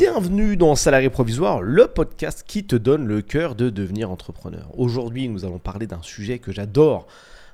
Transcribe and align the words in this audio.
Bienvenue 0.00 0.56
dans 0.56 0.76
Salarié 0.76 1.10
Provisoire, 1.10 1.60
le 1.60 1.86
podcast 1.86 2.42
qui 2.46 2.64
te 2.64 2.74
donne 2.74 3.06
le 3.06 3.20
cœur 3.20 3.54
de 3.54 3.68
devenir 3.68 4.10
entrepreneur. 4.10 4.66
Aujourd'hui, 4.78 5.28
nous 5.28 5.44
allons 5.44 5.58
parler 5.58 5.86
d'un 5.86 6.00
sujet 6.00 6.38
que 6.38 6.52
j'adore, 6.52 7.06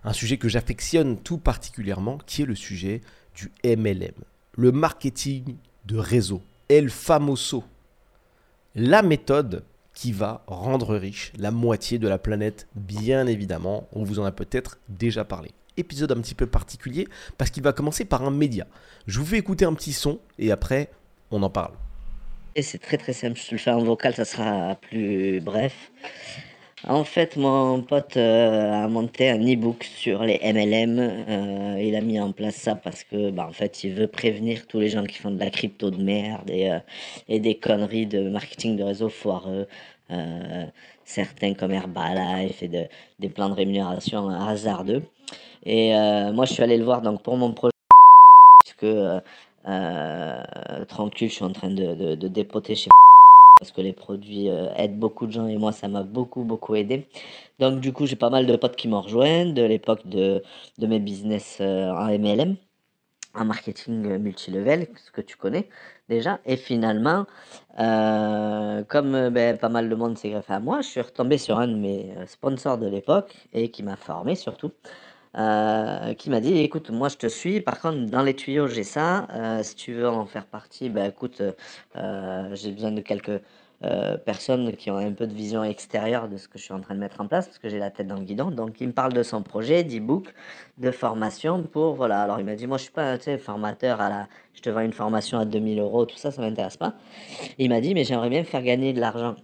un 0.04 0.12
sujet 0.12 0.36
que 0.36 0.48
j'affectionne 0.48 1.16
tout 1.16 1.38
particulièrement, 1.38 2.18
qui 2.24 2.42
est 2.42 2.46
le 2.46 2.54
sujet 2.54 3.00
du 3.34 3.50
MLM, 3.64 4.14
le 4.56 4.70
marketing 4.70 5.56
de 5.86 5.98
réseau, 5.98 6.40
El 6.68 6.88
Famoso, 6.88 7.64
la 8.76 9.02
méthode 9.02 9.64
qui 9.92 10.12
va 10.12 10.44
rendre 10.46 10.94
riche 10.94 11.32
la 11.36 11.50
moitié 11.50 11.98
de 11.98 12.06
la 12.06 12.18
planète, 12.18 12.68
bien 12.76 13.26
évidemment, 13.26 13.88
on 13.92 14.04
vous 14.04 14.20
en 14.20 14.24
a 14.24 14.30
peut-être 14.30 14.78
déjà 14.88 15.24
parlé 15.24 15.50
épisode 15.76 16.12
un 16.12 16.20
petit 16.22 16.36
peu 16.36 16.46
particulier 16.46 17.08
parce 17.38 17.50
qu'il 17.50 17.64
va 17.64 17.72
commencer 17.72 18.04
par 18.04 18.22
un 18.22 18.30
média. 18.30 18.68
Je 19.08 19.18
vous 19.18 19.26
fais 19.26 19.36
écouter 19.36 19.64
un 19.64 19.74
petit 19.74 19.92
son 19.92 20.20
et 20.38 20.52
après 20.52 20.90
on 21.32 21.42
en 21.42 21.50
parle. 21.50 21.72
C'est 22.62 22.78
très 22.80 22.96
très 22.96 23.12
simple, 23.12 23.38
je 23.38 23.48
te 23.48 23.50
le 23.52 23.58
fais 23.58 23.70
en 23.70 23.84
vocal, 23.84 24.14
ça 24.14 24.24
sera 24.24 24.76
plus 24.76 25.40
bref. 25.40 25.90
En 26.88 27.04
fait, 27.04 27.36
mon 27.36 27.82
pote 27.82 28.16
euh, 28.16 28.84
a 28.84 28.88
monté 28.88 29.28
un 29.28 29.40
e-book 29.40 29.84
sur 29.84 30.22
les 30.22 30.38
MLM. 30.42 30.98
Euh, 31.00 31.82
il 31.82 31.96
a 31.96 32.00
mis 32.00 32.20
en 32.20 32.32
place 32.32 32.54
ça 32.54 32.74
parce 32.76 33.02
que, 33.04 33.30
bah, 33.30 33.46
en 33.48 33.52
fait, 33.52 33.82
il 33.84 33.92
veut 33.94 34.06
prévenir 34.06 34.66
tous 34.66 34.80
les 34.80 34.88
gens 34.88 35.04
qui 35.04 35.18
font 35.18 35.30
de 35.30 35.38
la 35.40 35.50
crypto 35.50 35.90
de 35.90 36.02
merde 36.02 36.48
et, 36.48 36.70
euh, 36.70 36.78
et 37.28 37.40
des 37.40 37.56
conneries 37.56 38.06
de 38.06 38.28
marketing 38.28 38.76
de 38.76 38.84
réseau 38.84 39.08
foireux. 39.08 39.66
certains 41.04 41.54
comme 41.54 41.72
Herbalife 41.72 42.62
et 42.62 42.68
de, 42.68 42.84
des 43.18 43.28
plans 43.28 43.48
de 43.48 43.54
rémunération 43.54 44.28
hasardeux. 44.28 45.02
Et 45.64 45.92
moi, 46.32 46.44
je 46.46 46.52
suis 46.54 46.62
allé 46.62 46.76
le 46.78 46.84
voir 46.84 47.02
donc 47.02 47.22
pour 47.22 47.36
mon 47.36 47.52
projet, 47.52 47.72
puisque 48.64 48.86
euh, 49.66 50.84
tranquille, 50.86 51.28
je 51.28 51.34
suis 51.34 51.44
en 51.44 51.52
train 51.52 51.70
de, 51.70 52.14
de, 52.14 52.28
dépoter 52.28 52.74
chez 52.74 52.90
parce 53.58 53.72
que 53.72 53.80
les 53.80 53.92
produits 53.92 54.50
euh, 54.50 54.72
aident 54.76 54.98
beaucoup 54.98 55.26
de 55.26 55.32
gens 55.32 55.46
et 55.46 55.56
moi 55.56 55.72
ça 55.72 55.88
m'a 55.88 56.02
beaucoup 56.02 56.44
beaucoup 56.44 56.74
aidé. 56.74 57.06
Donc 57.58 57.80
du 57.80 57.92
coup 57.92 58.06
j'ai 58.06 58.16
pas 58.16 58.30
mal 58.30 58.46
de 58.46 58.54
potes 58.56 58.76
qui 58.76 58.86
m'ont 58.86 59.00
rejoint 59.00 59.46
de 59.46 59.62
l'époque 59.62 60.06
de, 60.06 60.42
de 60.78 60.86
mes 60.86 61.00
business 61.00 61.58
euh, 61.60 61.90
en 61.90 62.06
MLM, 62.18 62.56
en 63.34 63.44
marketing 63.44 64.18
multilevel, 64.18 64.88
ce 65.04 65.10
que 65.10 65.20
tu 65.22 65.36
connais 65.36 65.68
déjà. 66.08 66.38
Et 66.46 66.56
finalement, 66.56 67.26
comme 67.76 69.30
ben, 69.30 69.58
pas 69.58 69.68
mal 69.68 69.88
de 69.88 69.94
monde 69.94 70.16
s'est 70.18 70.30
greffé 70.30 70.52
à 70.52 70.60
moi, 70.60 70.80
je 70.82 70.88
suis 70.88 71.00
retombé 71.00 71.38
sur 71.38 71.58
un 71.58 71.66
de 71.68 71.74
mes 71.74 72.14
sponsors 72.26 72.78
de 72.78 72.86
l'époque 72.86 73.34
et 73.52 73.70
qui 73.70 73.82
m'a 73.82 73.96
formé 73.96 74.36
surtout. 74.36 74.70
Euh, 75.36 76.14
qui 76.14 76.30
m'a 76.30 76.40
dit 76.40 76.56
écoute, 76.58 76.90
moi 76.90 77.08
je 77.08 77.16
te 77.16 77.26
suis, 77.26 77.60
par 77.60 77.78
contre, 77.80 78.06
dans 78.06 78.22
les 78.22 78.34
tuyaux, 78.34 78.68
j'ai 78.68 78.84
ça. 78.84 79.26
Euh, 79.34 79.62
si 79.62 79.74
tu 79.74 79.92
veux 79.92 80.08
en 80.08 80.24
faire 80.24 80.46
partie, 80.46 80.88
ben 80.88 81.04
écoute, 81.10 81.42
euh, 81.96 82.54
j'ai 82.54 82.72
besoin 82.72 82.92
de 82.92 83.00
quelques 83.00 83.40
personnes 84.24 84.74
qui 84.74 84.90
ont 84.90 84.96
un 84.96 85.12
peu 85.12 85.26
de 85.26 85.34
vision 85.34 85.62
extérieure 85.62 86.28
de 86.28 86.38
ce 86.38 86.48
que 86.48 86.58
je 86.58 86.64
suis 86.64 86.72
en 86.72 86.80
train 86.80 86.94
de 86.94 87.00
mettre 87.00 87.20
en 87.20 87.28
place, 87.28 87.46
parce 87.46 87.58
que 87.58 87.68
j'ai 87.68 87.78
la 87.78 87.90
tête 87.90 88.06
dans 88.06 88.16
le 88.16 88.24
guidon. 88.24 88.50
Donc, 88.50 88.80
il 88.80 88.88
me 88.88 88.92
parle 88.92 89.12
de 89.12 89.22
son 89.22 89.42
projet, 89.42 89.84
d'e-book, 89.84 90.32
de 90.78 90.90
formation 90.90 91.62
pour. 91.62 91.94
Voilà, 91.94 92.22
alors 92.22 92.40
il 92.40 92.46
m'a 92.46 92.54
dit 92.54 92.66
moi 92.66 92.78
je 92.78 92.84
suis 92.84 92.92
pas 92.92 93.12
un 93.12 93.38
formateur 93.38 94.00
à. 94.00 94.28
Je 94.54 94.62
te 94.62 94.70
vends 94.70 94.80
une 94.80 94.94
formation 94.94 95.38
à 95.38 95.44
2000 95.44 95.78
euros, 95.80 96.06
tout 96.06 96.16
ça, 96.16 96.30
ça 96.30 96.40
m'intéresse 96.40 96.78
pas. 96.78 96.94
Il 97.58 97.68
m'a 97.68 97.80
dit 97.82 97.94
mais 97.94 98.04
j'aimerais 98.04 98.30
bien 98.30 98.44
faire 98.44 98.62
gagner 98.62 98.94
de 98.94 99.00
l'argent 99.00 99.36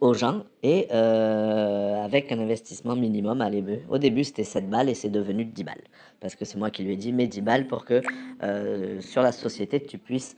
aux 0.00 0.14
gens 0.14 0.44
et 0.62 0.88
euh, 0.92 2.04
avec 2.04 2.32
un 2.32 2.38
investissement 2.38 2.96
minimum 2.96 3.40
à 3.40 3.50
l'ébeu. 3.50 3.80
Au 3.88 3.98
début, 3.98 4.24
c'était 4.24 4.44
7 4.44 4.68
balles 4.68 4.88
et 4.88 4.94
c'est 4.94 5.08
devenu 5.08 5.44
10 5.44 5.64
balles. 5.64 5.82
Parce 6.20 6.34
que 6.34 6.44
c'est 6.44 6.58
moi 6.58 6.70
qui 6.70 6.82
lui 6.82 6.92
ai 6.92 6.96
dit, 6.96 7.12
mets 7.12 7.26
10 7.26 7.40
balles 7.42 7.66
pour 7.66 7.84
que 7.84 8.02
euh, 8.42 9.00
sur 9.00 9.22
la 9.22 9.32
société, 9.32 9.80
tu 9.80 9.98
puisses 9.98 10.36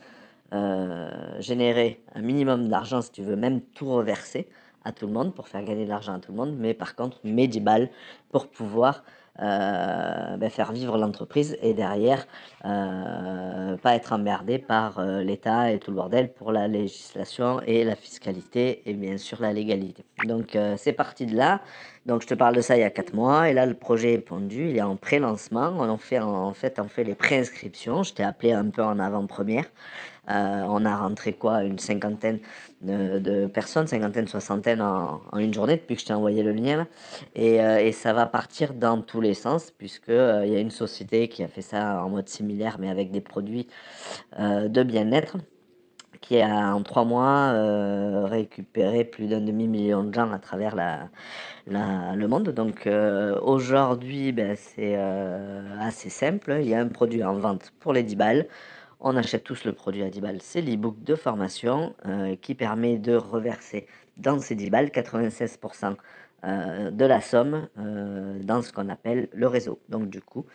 euh, 0.53 1.09
générer 1.39 2.01
un 2.15 2.21
minimum 2.21 2.67
d'argent, 2.67 3.01
si 3.01 3.11
tu 3.11 3.21
veux 3.21 3.35
même 3.35 3.61
tout 3.61 3.91
reverser 3.91 4.47
à 4.85 4.91
tout 4.91 5.07
le 5.07 5.13
monde 5.13 5.33
pour 5.33 5.47
faire 5.47 5.63
gagner 5.63 5.85
de 5.85 5.89
l'argent 5.89 6.13
à 6.13 6.19
tout 6.19 6.31
le 6.31 6.37
monde. 6.37 6.55
Mais 6.57 6.73
par 6.73 6.95
contre, 6.95 7.19
mets 7.23 7.47
10 7.47 7.59
balles 7.61 7.89
pour 8.31 8.47
pouvoir 8.47 9.03
ben, 9.39 10.49
faire 10.49 10.71
vivre 10.71 10.97
l'entreprise 10.97 11.57
et 11.61 11.73
derrière 11.73 12.25
euh, 12.65 13.77
pas 13.77 13.95
être 13.95 14.13
emmerdé 14.13 14.59
par 14.59 14.99
euh, 14.99 15.23
l'État 15.23 15.71
et 15.71 15.79
tout 15.79 15.91
le 15.91 15.97
bordel 15.97 16.31
pour 16.31 16.51
la 16.51 16.67
législation 16.67 17.59
et 17.65 17.83
la 17.83 17.95
fiscalité 17.95 18.83
et 18.85 18.93
bien 18.93 19.17
sûr 19.17 19.41
la 19.41 19.53
légalité. 19.53 20.05
Donc 20.25 20.57
c'est 20.77 20.93
parti 20.93 21.25
de 21.25 21.35
là. 21.35 21.61
Donc 22.05 22.21
je 22.21 22.27
te 22.27 22.33
parle 22.33 22.55
de 22.55 22.61
ça 22.61 22.75
il 22.75 22.81
y 22.81 22.83
a 22.83 22.89
4 22.89 23.13
mois 23.13 23.49
et 23.49 23.53
là 23.53 23.65
le 23.65 23.73
projet 23.73 24.13
est 24.13 24.17
pondu, 24.19 24.69
il 24.69 24.77
est 24.77 24.81
en 24.81 24.95
pré-lancement. 24.95 25.73
On 25.77 25.89
en 25.89 25.97
fait 25.97 26.19
en 26.19 26.53
fait 26.53 26.79
on 26.79 26.87
fait 26.87 27.03
les 27.03 27.15
préinscriptions. 27.15 28.03
Je 28.03 28.13
t'ai 28.13 28.23
appelé 28.23 28.53
un 28.53 28.69
peu 28.69 28.83
en 28.83 28.99
avant-première. 28.99 29.65
Euh, 30.29 30.63
on 30.69 30.85
a 30.85 30.95
rentré 30.95 31.33
quoi 31.33 31.63
Une 31.63 31.79
cinquantaine 31.79 32.39
de, 32.81 33.47
personnes, 33.47 33.87
cinquantaine, 33.87 34.27
soixantaine 34.27 34.81
en, 34.81 35.21
une 35.37 35.53
journée 35.53 35.75
depuis 35.75 35.95
que 35.95 36.01
je 36.01 36.05
t'ai 36.07 36.13
envoyé 36.13 36.43
le 36.43 36.53
lien. 36.53 36.87
Euh, 37.37 37.77
et, 37.77 37.91
ça 37.91 38.13
va 38.13 38.25
partir 38.25 38.73
dans 38.73 39.01
tous 39.01 39.21
les 39.21 39.33
sens, 39.33 39.71
puisque 39.71 40.09
euh, 40.09 40.43
il 40.45 40.53
y 40.53 40.55
a 40.55 40.59
une 40.59 40.71
société 40.71 41.27
qui 41.27 41.43
a 41.43 41.47
fait 41.47 41.61
ça 41.61 42.03
en 42.03 42.09
mode 42.09 42.29
similaire, 42.29 42.77
mais 42.79 42.89
avec 42.89 43.11
des 43.11 43.21
produits 43.21 43.67
de 44.39 44.83
bien-être 44.83 45.37
qui 46.21 46.39
a 46.39 46.73
en 46.73 46.81
trois 46.83 47.03
mois 47.03 47.51
récupéré 48.27 49.03
plus 49.03 49.27
d'un 49.27 49.41
demi-million 49.41 50.05
de 50.05 50.13
gens 50.13 50.31
à 50.31 50.39
travers 50.39 50.73
la, 50.75 51.09
le 51.67 52.27
monde. 52.27 52.49
Donc 52.49 52.87
aujourd'hui, 53.41 54.31
ben, 54.31 54.55
c'est 54.55 54.95
assez 55.81 56.09
simple. 56.09 56.57
Il 56.61 56.69
y 56.69 56.75
a 56.75 56.79
un 56.79 56.87
produit 56.87 57.23
en 57.23 57.33
vente 57.33 57.73
pour 57.79 57.91
les 57.91 58.03
10 58.03 58.15
balles. 58.15 58.47
On 59.05 59.17
achète 59.17 59.43
tous 59.43 59.65
le 59.65 59.73
produit 59.73 60.01
à 60.01 60.09
10 60.09 60.21
balles. 60.21 60.41
C'est 60.41 60.61
l'e-book 60.61 61.03
de 61.03 61.15
formation 61.15 61.93
euh, 62.05 62.37
qui 62.37 62.55
permet 62.55 62.97
de 62.97 63.13
reverser 63.17 63.85
dans 64.15 64.39
ces 64.39 64.55
10 64.55 64.69
balles 64.69 64.87
96% 64.87 65.97
euh, 66.45 66.89
de 66.89 67.03
la 67.05 67.19
somme 67.19 67.67
euh, 67.77 68.39
dans 68.41 68.61
ce 68.61 68.71
qu'on 68.71 68.87
appelle 68.87 69.27
le 69.33 69.47
réseau. 69.47 69.81
Donc 69.89 70.09
du 70.09 70.21
coup, 70.21 70.45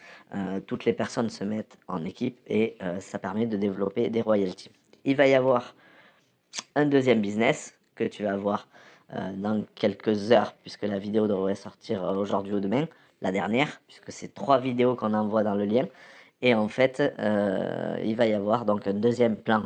toutes 0.66 0.86
les 0.86 0.94
personnes 0.94 1.28
se 1.28 1.44
mettent 1.44 1.76
en 1.88 2.06
équipe 2.06 2.40
et 2.46 2.78
ça 3.00 3.18
permet 3.18 3.46
de 3.46 3.58
développer 3.58 4.08
des 4.08 4.22
royalties. 4.22 4.70
Il 5.04 5.16
va 5.16 5.26
y 5.26 5.34
avoir 5.34 5.74
un 6.74 6.86
deuxième 6.86 7.20
business 7.20 7.78
que 7.94 8.04
tu 8.04 8.22
vas 8.22 8.36
voir 8.36 8.68
dans 9.34 9.64
quelques 9.74 10.32
heures, 10.32 10.54
puisque 10.62 10.82
la 10.82 10.98
vidéo 10.98 11.26
devrait 11.26 11.54
sortir 11.54 12.02
aujourd'hui 12.02 12.54
ou 12.54 12.60
demain, 12.60 12.86
la 13.20 13.32
dernière, 13.32 13.80
puisque 13.86 14.12
c'est 14.12 14.34
trois 14.34 14.58
vidéos 14.58 14.94
qu'on 14.94 15.14
envoie 15.14 15.42
dans 15.42 15.54
le 15.54 15.64
lien. 15.64 15.86
Et 16.42 16.54
en 16.54 16.68
fait, 16.68 17.02
euh, 17.18 17.96
il 18.04 18.16
va 18.16 18.26
y 18.26 18.32
avoir 18.32 18.64
donc 18.64 18.86
un 18.86 18.94
deuxième 18.94 19.36
plan 19.36 19.64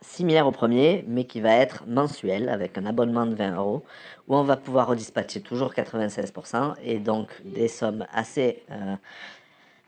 similaire 0.00 0.46
au 0.46 0.52
premier, 0.52 1.04
mais 1.08 1.24
qui 1.24 1.40
va 1.40 1.54
être 1.54 1.84
mensuel 1.86 2.48
avec 2.48 2.78
un 2.78 2.86
abonnement 2.86 3.26
de 3.26 3.34
20 3.34 3.56
euros, 3.56 3.84
où 4.28 4.36
on 4.36 4.42
va 4.42 4.56
pouvoir 4.56 4.88
redispatcher 4.88 5.40
toujours 5.40 5.72
96% 5.74 6.74
et 6.82 6.98
donc 6.98 7.28
des 7.44 7.68
sommes 7.68 8.06
assez 8.12 8.62
euh, 8.70 8.94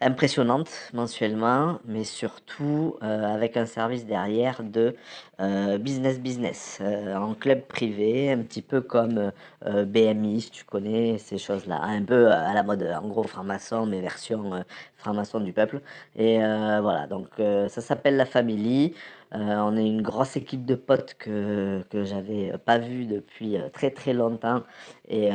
impressionnante 0.01 0.71
mensuellement, 0.95 1.79
mais 1.85 2.05
surtout 2.05 2.97
euh, 3.03 3.35
avec 3.35 3.57
un 3.57 3.67
service 3.67 4.07
derrière 4.07 4.63
de 4.63 4.97
euh, 5.41 5.79
business 5.79 6.19
business 6.21 6.79
euh, 6.81 7.15
en 7.17 7.35
club 7.35 7.63
privé, 7.63 8.33
un 8.33 8.39
petit 8.39 8.63
peu 8.63 8.81
comme 8.81 9.33
BMI, 9.63 10.41
si 10.41 10.51
tu 10.51 10.65
connais 10.65 11.19
ces 11.19 11.39
choses-là, 11.39 11.81
un 11.83 12.03
peu 12.03 12.31
à 12.31 12.55
la 12.55 12.63
mode, 12.63 12.83
en 12.83 13.07
gros 13.09 13.25
franc-maçon, 13.25 13.87
mais 13.87 14.01
version 14.01 14.65
franc-maçon 14.97 15.41
du 15.41 15.53
peuple. 15.53 15.81
Et 16.17 16.39
voilà, 16.39 17.07
donc 17.07 17.29
ça 17.37 17.81
s'appelle 17.81 18.17
la 18.17 18.25
Family. 18.27 18.95
on 19.33 19.77
est 19.77 19.87
une 19.87 20.03
grosse 20.03 20.37
équipe 20.37 20.65
de 20.65 20.75
potes 20.75 21.15
que, 21.19 21.83
que 21.91 22.05
j'avais 22.05 22.53
pas 22.65 22.79
vu 22.79 23.05
depuis 23.05 23.59
très 23.73 23.91
très 23.91 24.15
longtemps 24.15 24.63
et, 25.09 25.31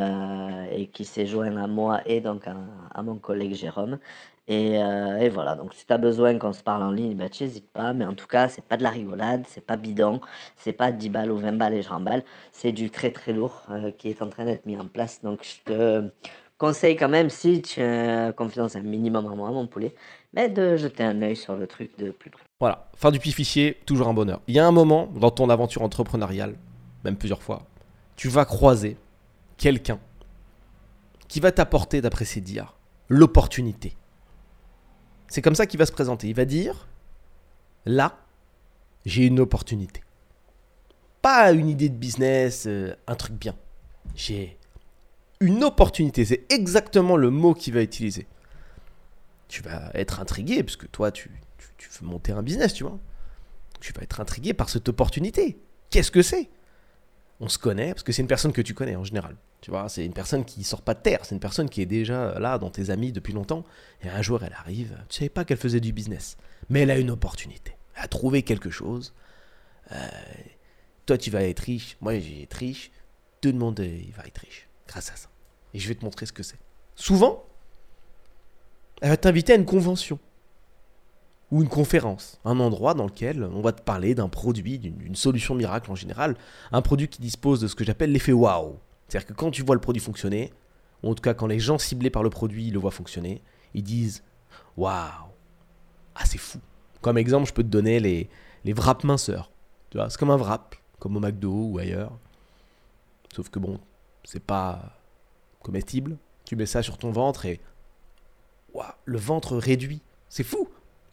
et 0.71 0.87
qui 0.87 1.05
s'est 1.05 1.27
joint 1.27 1.55
à 1.57 1.67
moi 1.67 2.01
et 2.05 2.19
donc 2.21 2.45
à 2.47 3.03
mon 3.03 3.15
collègue 3.17 3.53
Jérôme. 3.53 3.99
Euh, 4.49 5.17
et, 5.17 5.29
voilà, 5.29 5.55
donc 5.55 5.73
si 5.73 5.85
tu 5.85 5.93
as 5.93 5.97
besoin 5.97 6.37
qu'on 6.37 6.53
se 6.53 6.61
parle 6.61 6.83
en 6.83 6.91
ligne, 6.91 7.15
bah, 7.15 7.25
n'hésite 7.39 7.69
pas. 7.71 7.93
Mais 7.93 8.05
en 8.05 8.13
tout 8.13 8.27
cas, 8.27 8.47
c'est 8.49 8.63
pas 8.63 8.77
de 8.77 8.83
la 8.83 8.89
rigolade, 8.89 9.43
c'est 9.47 9.65
pas 9.65 9.75
bidon, 9.75 10.21
c'est 10.57 10.73
pas 10.73 10.91
10 10.91 11.09
balles 11.09 11.31
ou 11.31 11.37
20 11.37 11.53
balles 11.53 11.73
et 11.73 11.81
je 11.81 11.89
remballe. 11.89 12.23
C'est 12.51 12.71
du 12.71 12.89
très 12.89 13.11
très 13.11 13.33
lourd 13.33 13.63
euh, 13.71 13.91
qui 13.91 14.09
est 14.09 14.21
en 14.21 14.29
train 14.29 14.45
d'être 14.45 14.65
mis 14.65 14.77
en 14.77 14.87
place. 14.87 15.21
Donc 15.23 15.43
je 15.43 15.71
te 15.71 16.09
conseille 16.57 16.95
quand 16.95 17.09
même, 17.09 17.29
si 17.29 17.61
tu 17.61 17.81
as 17.81 18.31
confiance 18.33 18.75
un 18.75 18.81
minimum 18.81 19.25
en 19.25 19.35
moi, 19.35 19.51
mon 19.51 19.67
poulet, 19.67 19.95
mais 20.33 20.47
de 20.49 20.77
jeter 20.77 21.03
un 21.03 21.21
œil 21.21 21.35
sur 21.35 21.55
le 21.55 21.67
truc 21.67 21.97
de 21.97 22.11
plus 22.11 22.29
près. 22.29 22.43
Voilà, 22.59 22.87
fin 22.95 23.11
du 23.11 23.19
pifichier, 23.19 23.77
toujours 23.85 24.07
un 24.07 24.13
bonheur. 24.13 24.41
Il 24.47 24.55
y 24.55 24.59
a 24.59 24.65
un 24.65 24.71
moment 24.71 25.07
dans 25.15 25.31
ton 25.31 25.49
aventure 25.49 25.81
entrepreneuriale, 25.81 26.55
même 27.03 27.17
plusieurs 27.17 27.41
fois, 27.41 27.63
tu 28.15 28.29
vas 28.29 28.45
croiser 28.45 28.95
quelqu'un 29.57 29.99
qui 31.27 31.39
va 31.39 31.51
t'apporter, 31.51 32.01
d'après 32.01 32.23
ses 32.23 32.39
dires, 32.39 32.75
l'opportunité 33.09 33.97
c'est 35.27 35.41
comme 35.41 35.55
ça 35.55 35.65
qu'il 35.65 35.79
va 35.79 35.85
se 35.85 35.91
présenter. 35.91 36.27
Il 36.27 36.35
va 36.35 36.45
dire, 36.45 36.87
là, 37.85 38.17
j'ai 39.05 39.25
une 39.25 39.39
opportunité. 39.39 40.01
Pas 41.21 41.51
une 41.51 41.69
idée 41.69 41.89
de 41.89 41.95
business, 41.95 42.65
euh, 42.67 42.95
un 43.07 43.15
truc 43.15 43.35
bien. 43.35 43.55
J'ai 44.15 44.57
une 45.39 45.63
opportunité. 45.63 46.25
C'est 46.25 46.45
exactement 46.51 47.17
le 47.17 47.29
mot 47.29 47.53
qu'il 47.53 47.73
va 47.73 47.81
utiliser. 47.81 48.27
Tu 49.47 49.61
vas 49.61 49.91
être 49.93 50.19
intrigué, 50.19 50.63
parce 50.63 50.75
que 50.75 50.87
toi, 50.87 51.11
tu, 51.11 51.31
tu, 51.77 51.89
veux 51.89 52.07
monter 52.07 52.31
un 52.31 52.43
business, 52.43 52.73
tu 52.73 52.83
vois. 52.83 52.97
tu 53.79 53.93
vas 53.93 54.01
être 54.01 54.19
intrigué 54.19 54.53
par 54.53 54.69
cette 54.69 54.89
opportunité. 54.89 55.59
Qu'est-ce 55.89 56.11
que 56.11 56.21
c'est? 56.21 56.49
On 57.39 57.49
se 57.49 57.57
connaît, 57.57 57.89
parce 57.89 58.03
que 58.03 58.11
c'est 58.11 58.21
une 58.21 58.27
personne 58.27 58.53
que 58.53 58.61
tu 58.61 58.73
connais 58.73 58.95
en 58.95 59.03
général. 59.03 59.35
Tu 59.61 59.71
vois, 59.71 59.89
c'est 59.89 60.05
une 60.05 60.13
personne 60.13 60.45
qui 60.45 60.63
sort 60.63 60.81
pas 60.81 60.93
de 60.93 61.01
terre, 61.01 61.19
c'est 61.23 61.35
une 61.35 61.41
personne 61.41 61.69
qui 61.69 61.81
est 61.81 61.85
déjà 61.85 62.39
là 62.39 62.57
dans 62.57 62.69
tes 62.69 62.91
amis 62.91 63.11
depuis 63.11 63.33
longtemps. 63.33 63.63
Et 64.03 64.09
un 64.09 64.21
jour, 64.21 64.43
elle 64.43 64.53
arrive, 64.53 64.97
tu 65.09 65.17
savais 65.17 65.29
pas 65.29 65.43
qu'elle 65.43 65.57
faisait 65.57 65.79
du 65.79 65.91
business, 65.91 66.37
mais 66.69 66.81
elle 66.81 66.91
a 66.91 66.97
une 66.97 67.11
opportunité. 67.11 67.75
Elle 67.95 68.03
a 68.03 68.07
trouvé 68.07 68.43
quelque 68.43 68.69
chose. 68.69 69.13
Euh, 69.91 70.07
toi, 71.05 71.17
tu 71.17 71.29
vas 71.29 71.43
être 71.43 71.59
riche, 71.59 71.97
moi, 72.01 72.13
je 72.19 72.29
vais 72.29 72.41
être 72.43 72.53
riche. 72.53 72.91
Tout 73.41 73.51
le 73.51 73.57
monde 73.57 73.79
il 73.79 74.11
va 74.13 74.23
être 74.25 74.39
riche 74.39 74.67
grâce 74.87 75.11
à 75.11 75.15
ça. 75.15 75.29
Et 75.73 75.79
je 75.79 75.87
vais 75.87 75.95
te 75.95 76.05
montrer 76.05 76.25
ce 76.25 76.33
que 76.33 76.41
c'est. 76.43 76.59
Souvent, 76.95 77.45
elle 79.01 79.09
va 79.09 79.17
t'inviter 79.17 79.53
à 79.53 79.55
une 79.55 79.65
convention 79.65 80.19
ou 81.51 81.61
une 81.61 81.69
conférence, 81.69 82.39
un 82.43 82.59
endroit 82.59 82.93
dans 82.93 83.05
lequel 83.05 83.43
on 83.43 83.61
va 83.61 83.71
te 83.71 83.81
parler 83.81 84.15
d'un 84.15 84.29
produit, 84.29 84.79
d'une 84.79 85.15
solution 85.15 85.55
miracle 85.55 85.91
en 85.91 85.95
général, 85.95 86.35
un 86.71 86.81
produit 86.81 87.07
qui 87.07 87.21
dispose 87.21 87.59
de 87.59 87.67
ce 87.67 87.75
que 87.75 87.83
j'appelle 87.83 88.11
l'effet 88.11 88.33
waouh. 88.33 88.79
C'est-à-dire 89.07 89.27
que 89.27 89.33
quand 89.33 89.51
tu 89.51 89.61
vois 89.61 89.75
le 89.75 89.81
produit 89.81 90.01
fonctionner, 90.01 90.51
ou 91.03 91.11
en 91.11 91.15
tout 91.15 91.21
cas 91.21 91.33
quand 91.33 91.47
les 91.47 91.59
gens 91.59 91.77
ciblés 91.77 92.09
par 92.09 92.23
le 92.23 92.29
produit 92.29 92.71
le 92.71 92.79
voient 92.79 92.91
fonctionner, 92.91 93.43
ils 93.73 93.83
disent 93.83 94.23
waouh, 94.75 95.29
ah 96.15 96.25
c'est 96.25 96.39
fou. 96.39 96.59
Comme 97.01 97.17
exemple, 97.17 97.47
je 97.47 97.53
peux 97.53 97.63
te 97.63 97.67
donner 97.67 97.99
les, 97.99 98.29
les 98.63 98.73
wraps 98.73 99.03
minceurs. 99.03 99.51
Tu 99.91 99.97
vois, 99.97 100.09
c'est 100.09 100.17
comme 100.17 100.31
un 100.31 100.37
wrap, 100.37 100.75
comme 100.97 101.15
au 101.15 101.19
McDo 101.19 101.51
ou 101.51 101.77
ailleurs. 101.77 102.17
Sauf 103.35 103.49
que 103.49 103.59
bon, 103.59 103.79
c'est 104.23 104.43
pas 104.43 104.97
comestible. 105.61 106.17
Tu 106.45 106.55
mets 106.55 106.65
ça 106.65 106.81
sur 106.81 106.97
ton 106.97 107.11
ventre 107.11 107.45
et 107.45 107.61
waouh, 108.73 108.87
le 109.05 109.19
ventre 109.19 109.55
réduit. 109.57 110.01
C'est 110.27 110.43
fou. 110.43 110.67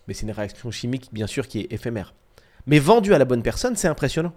Mais 0.08 0.14
c'est 0.14 0.26
une 0.26 0.32
réaction 0.32 0.70
chimique, 0.70 1.08
bien 1.12 1.26
sûr, 1.26 1.46
qui 1.46 1.60
est 1.60 1.72
éphémère. 1.72 2.14
Mais 2.66 2.78
vendu 2.78 3.14
à 3.14 3.19
la 3.19 3.25
bonne 3.25 3.43
personne, 3.43 3.76
c'est 3.76 3.88
impressionnant. 3.88 4.32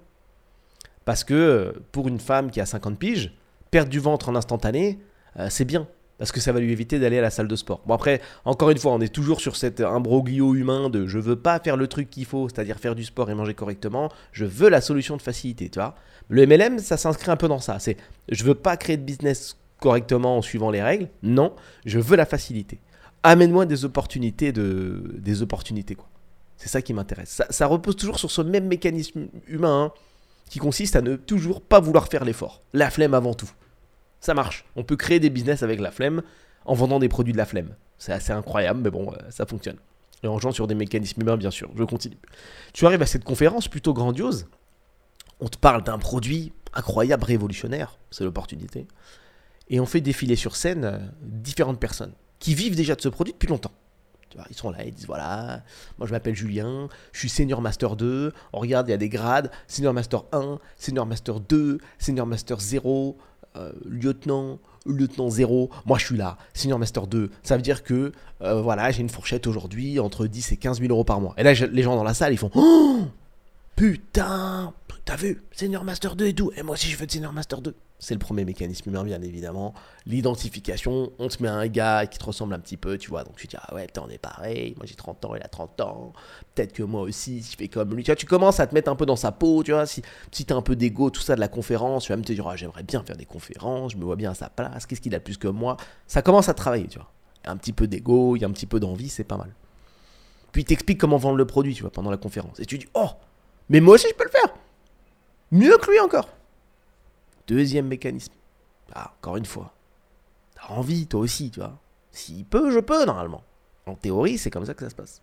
Parce 1.05 1.23
que 1.23 1.73
pour 1.91 2.07
une 2.07 2.19
femme 2.19 2.49
qui 2.49 2.59
a 2.59 2.65
50 2.65 2.97
piges, 2.97 3.33
perdre 3.71 3.89
du 3.89 3.99
ventre 3.99 4.29
en 4.29 4.35
instantané, 4.35 4.99
euh, 5.37 5.47
c'est 5.49 5.65
bien. 5.65 5.87
Parce 6.17 6.31
que 6.31 6.39
ça 6.39 6.53
va 6.53 6.59
lui 6.59 6.71
éviter 6.71 6.97
d'aller 6.97 7.19
à 7.19 7.21
la 7.21 7.29
salle 7.29 7.47
de 7.47 7.55
sport. 7.55 7.81
Bon 7.85 7.93
après, 7.93 8.21
encore 8.45 8.69
une 8.69 8.77
fois, 8.77 8.93
on 8.93 9.01
est 9.01 9.13
toujours 9.13 9.41
sur 9.41 9.57
cet 9.57 9.81
imbroglio 9.81 10.55
humain 10.55 10.89
de 10.89 11.07
je 11.07 11.19
veux 11.19 11.35
pas 11.35 11.59
faire 11.59 11.75
le 11.75 11.87
truc 11.87 12.09
qu'il 12.09 12.25
faut, 12.25 12.47
c'est-à-dire 12.47 12.79
faire 12.79 12.95
du 12.95 13.03
sport 13.03 13.29
et 13.29 13.35
manger 13.35 13.53
correctement, 13.53 14.09
je 14.31 14.45
veux 14.45 14.69
la 14.69 14.79
solution 14.79 15.17
de 15.17 15.21
facilité, 15.21 15.69
tu 15.69 15.77
vois. 15.77 15.95
Le 16.29 16.47
MLM, 16.47 16.79
ça 16.79 16.95
s'inscrit 16.95 17.31
un 17.31 17.35
peu 17.35 17.49
dans 17.49 17.59
ça. 17.59 17.79
C'est 17.79 17.97
je 18.29 18.43
veux 18.45 18.55
pas 18.55 18.77
créer 18.77 18.95
de 18.95 19.03
business 19.03 19.57
correctement 19.81 20.37
en 20.37 20.41
suivant 20.41 20.71
les 20.71 20.81
règles, 20.81 21.09
non, 21.21 21.53
je 21.85 21.99
veux 21.99 22.15
la 22.15 22.25
facilité. 22.25 22.79
Amène-moi 23.27 23.65
des 23.65 23.85
opportunités 23.85 24.51
de 24.51 25.01
des 25.17 25.41
opportunités 25.41 25.95
quoi. 25.95 26.07
C'est 26.57 26.69
ça 26.69 26.83
qui 26.83 26.93
m'intéresse. 26.93 27.41
Ça, 27.49 27.65
repose 27.65 27.95
toujours 27.95 28.19
sur 28.19 28.29
ce 28.29 28.41
même 28.41 28.67
mécanisme 28.67 29.27
humain 29.47 29.85
hein, 29.85 29.99
qui 30.47 30.59
consiste 30.59 30.95
à 30.95 31.01
ne 31.01 31.15
toujours 31.15 31.61
pas 31.61 31.79
vouloir 31.79 32.07
faire 32.07 32.23
l'effort. 32.23 32.61
La 32.71 32.91
flemme 32.91 33.15
avant 33.15 33.33
tout. 33.33 33.49
Ça 34.19 34.35
marche. 34.35 34.63
On 34.75 34.83
peut 34.83 34.95
créer 34.95 35.19
des 35.19 35.31
business 35.31 35.63
avec 35.63 35.79
la 35.79 35.89
flemme 35.89 36.21
en 36.65 36.75
vendant 36.75 36.99
des 36.99 37.09
produits 37.09 37.33
de 37.33 37.37
la 37.37 37.47
flemme. 37.47 37.75
C'est 37.97 38.13
assez 38.13 38.31
incroyable, 38.31 38.81
mais 38.83 38.91
bon, 38.91 39.11
euh, 39.11 39.17
ça 39.31 39.47
fonctionne. 39.47 39.77
Et 40.21 40.27
en 40.27 40.37
jouant 40.37 40.51
sur 40.51 40.67
des 40.67 40.75
mécanismes 40.75 41.21
humains, 41.21 41.37
bien 41.37 41.51
sûr. 41.51 41.71
Je 41.75 41.83
continue. 41.83 42.17
Tu 42.73 42.85
arrives 42.85 43.01
à 43.01 43.07
cette 43.07 43.23
conférence 43.23 43.67
plutôt 43.67 43.95
grandiose. 43.95 44.47
On 45.39 45.47
te 45.47 45.57
parle 45.57 45.83
d'un 45.83 45.97
produit 45.97 46.53
incroyable, 46.75 47.23
révolutionnaire. 47.23 47.97
C'est 48.11 48.23
l'opportunité. 48.23 48.85
Et 49.69 49.79
on 49.79 49.87
fait 49.87 50.01
défiler 50.01 50.35
sur 50.35 50.55
scène 50.55 50.85
euh, 50.85 50.99
différentes 51.23 51.79
personnes 51.79 52.13
qui 52.39 52.55
vivent 52.55 52.75
déjà 52.75 52.95
de 52.95 53.01
ce 53.01 53.09
produit 53.09 53.33
depuis 53.33 53.47
longtemps. 53.47 53.71
Ils 54.49 54.55
sont 54.55 54.69
là, 54.69 54.83
ils 54.83 54.93
disent 54.93 55.05
voilà, 55.05 55.63
moi 55.97 56.07
je 56.07 56.11
m'appelle 56.11 56.35
Julien, 56.35 56.89
je 57.13 57.19
suis 57.19 57.29
senior 57.29 57.61
master 57.61 57.95
2. 57.95 58.33
On 58.53 58.59
regarde, 58.59 58.87
il 58.87 58.91
y 58.91 58.93
a 58.93 58.97
des 58.97 59.09
grades 59.09 59.49
senior 59.67 59.93
master 59.93 60.25
1, 60.33 60.59
senior 60.77 61.05
master 61.05 61.39
2, 61.39 61.77
senior 61.99 62.25
master 62.25 62.59
0, 62.59 63.17
euh, 63.55 63.71
lieutenant, 63.85 64.59
lieutenant 64.85 65.29
0, 65.29 65.69
moi 65.85 65.97
je 65.97 66.05
suis 66.05 66.17
là, 66.17 66.37
senior 66.53 66.77
master 66.77 67.07
2, 67.07 67.31
ça 67.43 67.55
veut 67.55 67.61
dire 67.61 67.83
que 67.83 68.11
euh, 68.41 68.61
voilà, 68.61 68.91
j'ai 68.91 69.01
une 69.01 69.09
fourchette 69.09 69.47
aujourd'hui 69.47 69.99
entre 69.99 70.27
10 70.27 70.51
et 70.51 70.57
15 70.57 70.79
000 70.81 70.91
euros 70.91 71.05
par 71.05 71.21
mois. 71.21 71.33
Et 71.37 71.43
là, 71.43 71.53
les 71.53 71.83
gens 71.83 71.95
dans 71.95 72.03
la 72.03 72.13
salle, 72.13 72.33
ils 72.33 72.37
font 72.37 72.51
oh, 72.55 73.03
Putain, 73.75 74.73
t'as 75.03 75.17
vu, 75.17 75.43
senior 75.51 75.83
master 75.83 76.15
2 76.15 76.27
et 76.27 76.33
tout, 76.33 76.49
et 76.55 76.63
moi 76.63 76.75
aussi 76.75 76.87
je 76.89 76.95
veux 76.95 77.05
senior 77.09 77.33
master 77.33 77.61
2. 77.61 77.75
C'est 77.99 78.13
le 78.13 78.19
premier 78.19 78.45
mécanisme 78.45 78.89
humain, 78.89 79.03
bien 79.03 79.21
évidemment. 79.21 79.73
L'identification, 80.05 81.11
on 81.19 81.27
te 81.27 81.43
met 81.43 81.49
un 81.49 81.67
gars 81.67 82.05
qui 82.05 82.17
te 82.17 82.23
ressemble 82.23 82.53
un 82.53 82.59
petit 82.59 82.77
peu, 82.77 82.97
tu 82.97 83.09
vois. 83.09 83.25
Donc 83.25 83.35
tu 83.35 83.47
dis, 83.47 83.57
ah 83.59 83.75
ouais, 83.75 83.87
on 83.99 84.09
est 84.09 84.17
pareil. 84.17 84.75
Moi 84.77 84.85
j'ai 84.85 84.95
30 84.95 85.25
ans, 85.25 85.35
il 85.35 85.41
a 85.41 85.49
30 85.49 85.81
ans. 85.81 86.13
Peut-être 86.53 86.71
que 86.71 86.83
moi 86.83 87.01
aussi, 87.01 87.43
si 87.43 87.51
je 87.51 87.57
fais 87.57 87.67
comme 87.67 87.93
lui. 87.95 88.03
Tu 88.03 88.11
vois, 88.11 88.15
tu 88.15 88.25
commences 88.25 88.61
à 88.61 88.67
te 88.67 88.73
mettre 88.73 88.89
un 88.89 88.95
peu 88.95 89.05
dans 89.05 89.17
sa 89.17 89.33
peau, 89.33 89.61
tu 89.61 89.71
vois. 89.71 89.85
Si, 89.85 90.01
si 90.31 90.45
t'as 90.45 90.55
un 90.55 90.61
peu 90.61 90.77
d'ego, 90.77 91.09
tout 91.09 91.21
ça 91.21 91.35
de 91.35 91.41
la 91.41 91.49
conférence, 91.49 92.05
tu 92.05 92.13
vas 92.13 92.17
me 92.17 92.23
te 92.23 92.31
dire, 92.31 92.47
ah, 92.47 92.55
j'aimerais 92.55 92.83
bien 92.83 93.03
faire 93.03 93.17
des 93.17 93.25
conférences, 93.25 93.91
je 93.91 93.97
me 93.97 94.05
vois 94.05 94.15
bien 94.15 94.31
à 94.31 94.35
sa 94.35 94.49
place, 94.49 94.85
qu'est-ce 94.85 95.01
qu'il 95.01 95.15
a 95.15 95.19
plus 95.19 95.37
que 95.37 95.49
moi? 95.49 95.75
Ça 96.07 96.21
commence 96.21 96.47
à 96.47 96.53
travailler, 96.53 96.87
tu 96.87 96.97
vois. 96.97 97.11
Un 97.45 97.57
petit 97.57 97.73
peu 97.73 97.87
d'ego, 97.87 98.37
il 98.37 98.41
y 98.41 98.45
a 98.45 98.47
un 98.47 98.51
petit 98.51 98.67
peu 98.67 98.79
d'envie, 98.79 99.09
c'est 99.09 99.25
pas 99.25 99.37
mal. 99.37 99.53
Puis 100.53 100.61
il 100.61 100.65
t'explique 100.65 100.97
comment 100.97 101.17
vendre 101.17 101.35
le 101.35 101.45
produit, 101.45 101.73
tu 101.73 101.81
vois, 101.81 101.91
pendant 101.91 102.09
la 102.09 102.17
conférence. 102.17 102.59
Et 102.61 102.65
tu 102.65 102.77
dis, 102.77 102.87
oh, 102.93 103.09
mais 103.69 103.79
moi 103.79 103.95
aussi 103.95 104.07
je 104.09 104.15
peux 104.15 104.23
le 104.23 104.29
faire. 104.29 104.53
Mieux 105.51 105.77
que 105.77 105.91
lui 105.91 105.99
encore. 105.99 106.29
Deuxième 107.47 107.87
mécanisme. 107.87 108.33
Ah, 108.93 109.13
encore 109.19 109.37
une 109.37 109.45
fois. 109.45 109.73
T'as 110.55 110.73
envie, 110.73 111.07
toi 111.07 111.21
aussi, 111.21 111.51
tu 111.51 111.59
vois. 111.59 111.77
S'il 112.11 112.45
peut, 112.45 112.71
je 112.71 112.79
peux, 112.79 113.05
normalement. 113.05 113.43
En 113.85 113.95
théorie, 113.95 114.37
c'est 114.37 114.49
comme 114.49 114.65
ça 114.65 114.73
que 114.73 114.83
ça 114.83 114.89
se 114.89 114.95
passe. 114.95 115.21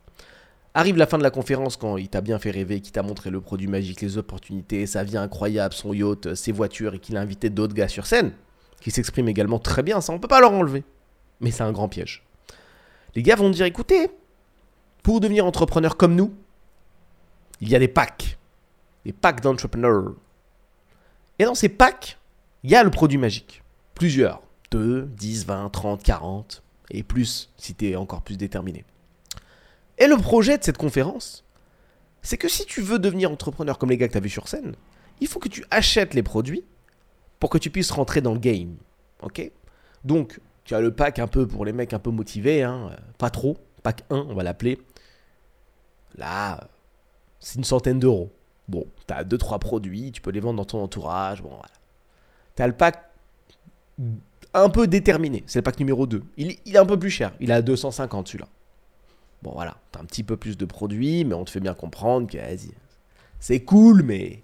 Arrive 0.75 0.97
la 0.97 1.05
fin 1.05 1.17
de 1.17 1.23
la 1.23 1.29
conférence 1.29 1.77
quand 1.77 1.97
il 1.97 2.09
t'a 2.09 2.21
bien 2.21 2.39
fait 2.39 2.49
rêver, 2.49 2.81
qu'il 2.81 2.93
t'a 2.93 3.03
montré 3.03 3.29
le 3.29 3.41
produit 3.41 3.67
magique, 3.67 4.01
les 4.01 4.17
opportunités, 4.17 4.87
sa 4.87 5.03
vie 5.03 5.17
incroyable, 5.17 5.73
son 5.73 5.93
yacht, 5.93 6.33
ses 6.33 6.51
voitures 6.51 6.95
et 6.95 6.99
qu'il 6.99 7.15
a 7.17 7.21
invité 7.21 7.49
d'autres 7.49 7.75
gars 7.75 7.87
sur 7.87 8.07
scène, 8.07 8.31
qui 8.81 8.89
s'expriment 8.89 9.29
également 9.29 9.59
très 9.59 9.83
bien, 9.83 10.01
ça 10.01 10.13
on 10.13 10.19
peut 10.19 10.27
pas 10.27 10.39
leur 10.41 10.51
enlever. 10.51 10.83
Mais 11.41 11.51
c'est 11.51 11.61
un 11.61 11.71
grand 11.71 11.89
piège. 11.89 12.23
Les 13.13 13.21
gars 13.21 13.35
vont 13.35 13.51
dire 13.51 13.67
écoutez, 13.67 14.09
pour 15.03 15.19
devenir 15.19 15.45
entrepreneur 15.45 15.95
comme 15.95 16.15
nous, 16.15 16.33
il 17.61 17.69
y 17.69 17.75
a 17.75 17.79
des 17.79 17.87
packs. 17.87 18.22
Des 19.05 19.13
packs 19.13 19.41
d'entrepreneurs. 19.41 20.13
Et 21.39 21.45
dans 21.45 21.55
ces 21.55 21.69
packs, 21.69 22.17
il 22.63 22.71
y 22.71 22.75
a 22.75 22.83
le 22.83 22.91
produit 22.91 23.17
magique. 23.17 23.63
Plusieurs. 23.95 24.41
2, 24.71 25.03
10, 25.03 25.45
20, 25.45 25.69
30, 25.69 26.03
40. 26.03 26.63
Et 26.91 27.03
plus 27.03 27.51
si 27.57 27.75
tu 27.75 27.89
es 27.89 27.95
encore 27.95 28.21
plus 28.21 28.37
déterminé. 28.37 28.85
Et 29.97 30.07
le 30.07 30.17
projet 30.17 30.57
de 30.57 30.63
cette 30.63 30.77
conférence, 30.77 31.43
c'est 32.21 32.37
que 32.37 32.47
si 32.47 32.65
tu 32.65 32.81
veux 32.81 32.99
devenir 32.99 33.31
entrepreneur 33.31 33.77
comme 33.77 33.89
les 33.89 33.97
gars 33.97 34.07
que 34.07 34.13
tu 34.13 34.17
as 34.17 34.21
vu 34.21 34.29
sur 34.29 34.47
scène, 34.47 34.75
il 35.19 35.27
faut 35.27 35.39
que 35.39 35.49
tu 35.49 35.63
achètes 35.69 36.13
les 36.13 36.23
produits 36.23 36.63
pour 37.39 37.49
que 37.49 37.57
tu 37.57 37.69
puisses 37.69 37.91
rentrer 37.91 38.21
dans 38.21 38.33
le 38.33 38.39
game. 38.39 38.75
Ok? 39.21 39.51
Donc, 40.03 40.39
tu 40.63 40.75
as 40.75 40.81
le 40.81 40.93
pack 40.93 41.19
un 41.19 41.27
peu 41.27 41.47
pour 41.47 41.65
les 41.65 41.73
mecs 41.73 41.93
un 41.93 41.99
peu 41.99 42.09
motivés, 42.09 42.63
hein, 42.63 42.91
pas 43.17 43.29
trop. 43.29 43.57
Pack 43.83 44.03
1, 44.09 44.15
on 44.15 44.33
va 44.33 44.43
l'appeler. 44.43 44.79
Là, 46.15 46.69
c'est 47.39 47.57
une 47.57 47.65
centaine 47.65 47.99
d'euros. 47.99 48.31
Bon, 48.67 48.85
tu 49.07 49.13
as 49.13 49.23
2-3 49.23 49.59
produits, 49.59 50.11
tu 50.11 50.21
peux 50.21 50.31
les 50.31 50.39
vendre 50.39 50.57
dans 50.57 50.65
ton 50.65 50.81
entourage. 50.81 51.41
Bon, 51.41 51.49
voilà. 51.49 51.73
Tu 52.55 52.61
as 52.61 52.67
le 52.67 52.73
pack 52.73 53.09
un 54.53 54.69
peu 54.69 54.87
déterminé. 54.87 55.43
C'est 55.47 55.59
le 55.59 55.63
pack 55.63 55.79
numéro 55.79 56.07
2. 56.07 56.23
Il, 56.37 56.51
est 56.65 56.77
un 56.77 56.85
peu 56.85 56.97
plus 56.97 57.09
cher. 57.09 57.33
Il 57.39 57.51
est 57.51 57.53
à 57.53 57.61
250 57.61 58.27
celui-là. 58.27 58.47
Bon, 59.41 59.51
voilà. 59.51 59.77
Tu 59.91 59.99
as 59.99 60.01
un 60.01 60.05
petit 60.05 60.23
peu 60.23 60.37
plus 60.37 60.57
de 60.57 60.65
produits, 60.65 61.25
mais 61.25 61.33
on 61.33 61.43
te 61.43 61.51
fait 61.51 61.59
bien 61.59 61.73
comprendre 61.73 62.27
que, 62.27 62.37
c'est 63.39 63.59
cool, 63.59 64.03
mais 64.03 64.41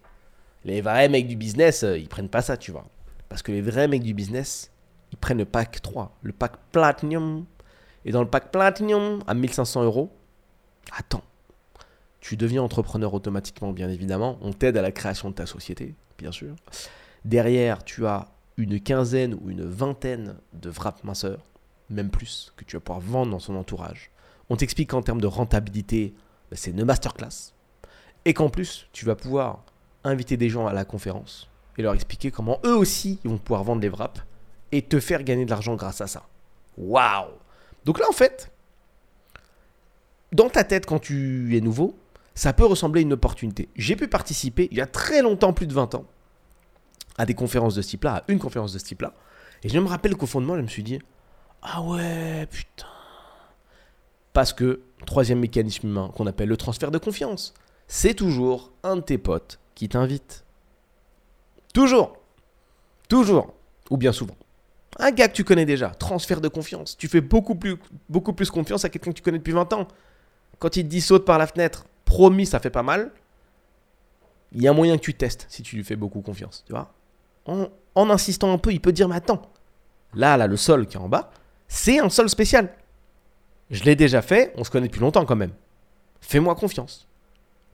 les 0.65 0.81
vrais 0.81 1.07
mecs 1.07 1.27
du 1.27 1.37
business, 1.37 1.83
euh, 1.83 1.97
ils 1.97 2.09
prennent 2.09 2.27
pas 2.27 2.41
ça, 2.41 2.57
tu 2.57 2.71
vois. 2.71 2.85
Parce 3.29 3.41
que 3.41 3.51
les 3.51 3.61
vrais 3.61 3.87
mecs 3.87 4.03
du 4.03 4.13
business, 4.13 4.71
ils 5.11 5.17
prennent 5.17 5.37
le 5.37 5.45
pack 5.45 5.81
3, 5.81 6.17
le 6.21 6.33
pack 6.33 6.53
Platinum. 6.71 7.45
Et 8.03 8.11
dans 8.11 8.21
le 8.21 8.29
pack 8.29 8.51
Platinum, 8.51 9.23
à 9.25 9.33
1500 9.33 9.83
euros, 9.83 10.11
attends, 10.91 11.23
tu 12.21 12.37
deviens 12.37 12.61
entrepreneur 12.61 13.13
automatiquement, 13.13 13.71
bien 13.71 13.89
évidemment. 13.89 14.37
On 14.41 14.51
t'aide 14.51 14.77
à 14.77 14.81
la 14.81 14.91
création 14.91 15.29
de 15.29 15.35
ta 15.35 15.45
société, 15.45 15.95
bien 16.17 16.31
sûr. 16.31 16.55
Derrière, 17.25 17.83
tu 17.83 18.05
as 18.05 18.27
une 18.57 18.79
quinzaine 18.79 19.35
ou 19.41 19.49
une 19.49 19.63
vingtaine 19.63 20.35
de 20.53 20.69
wraps 20.69 21.03
minceurs, 21.03 21.45
même 21.89 22.09
plus, 22.09 22.53
que 22.57 22.65
tu 22.65 22.75
vas 22.75 22.81
pouvoir 22.81 22.99
vendre 22.99 23.31
dans 23.31 23.39
son 23.39 23.55
entourage. 23.55 24.11
On 24.49 24.55
t'explique 24.55 24.89
qu'en 24.89 25.01
termes 25.01 25.21
de 25.21 25.27
rentabilité, 25.27 26.13
bah, 26.49 26.57
c'est 26.59 26.71
une 26.71 26.83
masterclass. 26.83 27.53
Et 28.25 28.33
qu'en 28.33 28.49
plus, 28.49 28.87
tu 28.91 29.05
vas 29.05 29.15
pouvoir 29.15 29.63
inviter 30.03 30.37
des 30.37 30.49
gens 30.49 30.67
à 30.67 30.73
la 30.73 30.85
conférence 30.85 31.49
et 31.77 31.81
leur 31.81 31.93
expliquer 31.93 32.31
comment 32.31 32.59
eux 32.65 32.75
aussi 32.75 33.19
vont 33.23 33.37
pouvoir 33.37 33.63
vendre 33.63 33.81
des 33.81 33.89
wraps 33.89 34.21
et 34.71 34.81
te 34.81 34.99
faire 34.99 35.23
gagner 35.23 35.45
de 35.45 35.49
l'argent 35.49 35.75
grâce 35.75 36.01
à 36.01 36.07
ça. 36.07 36.27
Waouh 36.77 37.29
Donc 37.85 37.99
là, 37.99 38.05
en 38.09 38.13
fait, 38.13 38.51
dans 40.31 40.49
ta 40.49 40.63
tête, 40.63 40.85
quand 40.85 40.99
tu 40.99 41.55
es 41.55 41.61
nouveau, 41.61 41.95
ça 42.39 42.53
peut 42.53 42.65
ressembler 42.65 42.99
à 42.99 43.01
une 43.01 43.11
opportunité. 43.11 43.67
J'ai 43.75 43.97
pu 43.97 44.07
participer 44.07 44.69
il 44.71 44.77
y 44.77 44.81
a 44.81 44.85
très 44.85 45.21
longtemps, 45.21 45.51
plus 45.51 45.67
de 45.67 45.73
20 45.73 45.95
ans, 45.95 46.05
à 47.17 47.25
des 47.25 47.33
conférences 47.33 47.75
de 47.75 47.81
ce 47.81 47.89
type-là, 47.89 48.15
à 48.15 48.23
une 48.29 48.39
conférence 48.39 48.71
de 48.71 48.79
ce 48.79 48.85
type-là. 48.85 49.13
Et 49.61 49.67
je 49.67 49.77
me 49.77 49.89
rappelle 49.89 50.15
qu'au 50.15 50.25
fond 50.25 50.39
de 50.39 50.45
moi, 50.45 50.55
je 50.55 50.61
me 50.61 50.67
suis 50.67 50.81
dit, 50.81 50.99
ah 51.61 51.81
ouais, 51.81 52.45
putain. 52.45 52.85
Parce 54.31 54.53
que, 54.53 54.79
troisième 55.05 55.39
mécanisme 55.39 55.87
humain 55.87 56.13
qu'on 56.15 56.27
appelle 56.27 56.47
le 56.47 56.55
transfert 56.55 56.91
de 56.91 56.97
confiance. 56.97 57.53
c'est 57.89 58.13
toujours 58.13 58.71
un 58.83 58.95
de 58.95 59.01
tes 59.01 59.17
potes 59.17 59.59
qui 59.75 59.89
t'invite. 59.89 60.45
Toujours. 61.73 62.15
Toujours. 63.09 63.53
Ou 63.89 63.97
bien 63.97 64.13
souvent. 64.13 64.37
Un 64.97 65.11
gars 65.11 65.27
que 65.27 65.33
tu 65.33 65.43
connais 65.43 65.65
déjà, 65.65 65.89
transfert 65.89 66.39
de 66.39 66.47
confiance. 66.47 66.95
Tu 66.97 67.09
fais 67.09 67.19
beaucoup 67.19 67.55
plus, 67.55 67.75
beaucoup 68.07 68.31
plus 68.31 68.49
confiance 68.49 68.85
à 68.85 68.89
quelqu'un 68.89 69.11
que 69.11 69.17
tu 69.17 69.23
connais 69.23 69.39
depuis 69.39 69.51
20 69.51 69.73
ans. 69.73 69.89
Quand 70.57 70.77
il 70.77 70.85
te 70.85 70.89
dit 70.89 71.01
saute 71.01 71.25
par 71.25 71.37
la 71.37 71.45
fenêtre, 71.45 71.83
promis, 72.09 72.47
ça 72.47 72.59
fait 72.59 72.71
pas 72.71 72.81
mal. 72.81 73.11
Il 74.51 74.63
y 74.63 74.67
a 74.67 74.73
moyen 74.73 74.97
que 74.97 75.03
tu 75.03 75.13
testes 75.13 75.45
si 75.47 75.61
tu 75.61 75.75
lui 75.75 75.83
fais 75.83 75.95
beaucoup 75.95 76.21
confiance. 76.21 76.63
Tu 76.65 76.73
vois 76.73 76.91
en, 77.45 78.09
insistant 78.09 78.51
un 78.51 78.57
peu, 78.57 78.71
il 78.71 78.81
peut 78.81 78.91
dire 78.91 79.07
Mais 79.07 79.15
attends, 79.15 79.41
là, 80.15 80.35
là, 80.35 80.47
le 80.47 80.57
sol 80.57 80.87
qui 80.87 80.97
est 80.97 80.99
en 80.99 81.07
bas, 81.07 81.31
c'est 81.67 81.99
un 81.99 82.09
sol 82.09 82.29
spécial. 82.29 82.73
Je 83.69 83.83
l'ai 83.83 83.95
déjà 83.95 84.23
fait, 84.23 84.51
on 84.57 84.63
se 84.63 84.71
connaît 84.71 84.87
depuis 84.87 85.01
longtemps 85.01 85.25
quand 85.25 85.35
même. 85.35 85.53
Fais-moi 86.21 86.55
confiance. 86.55 87.07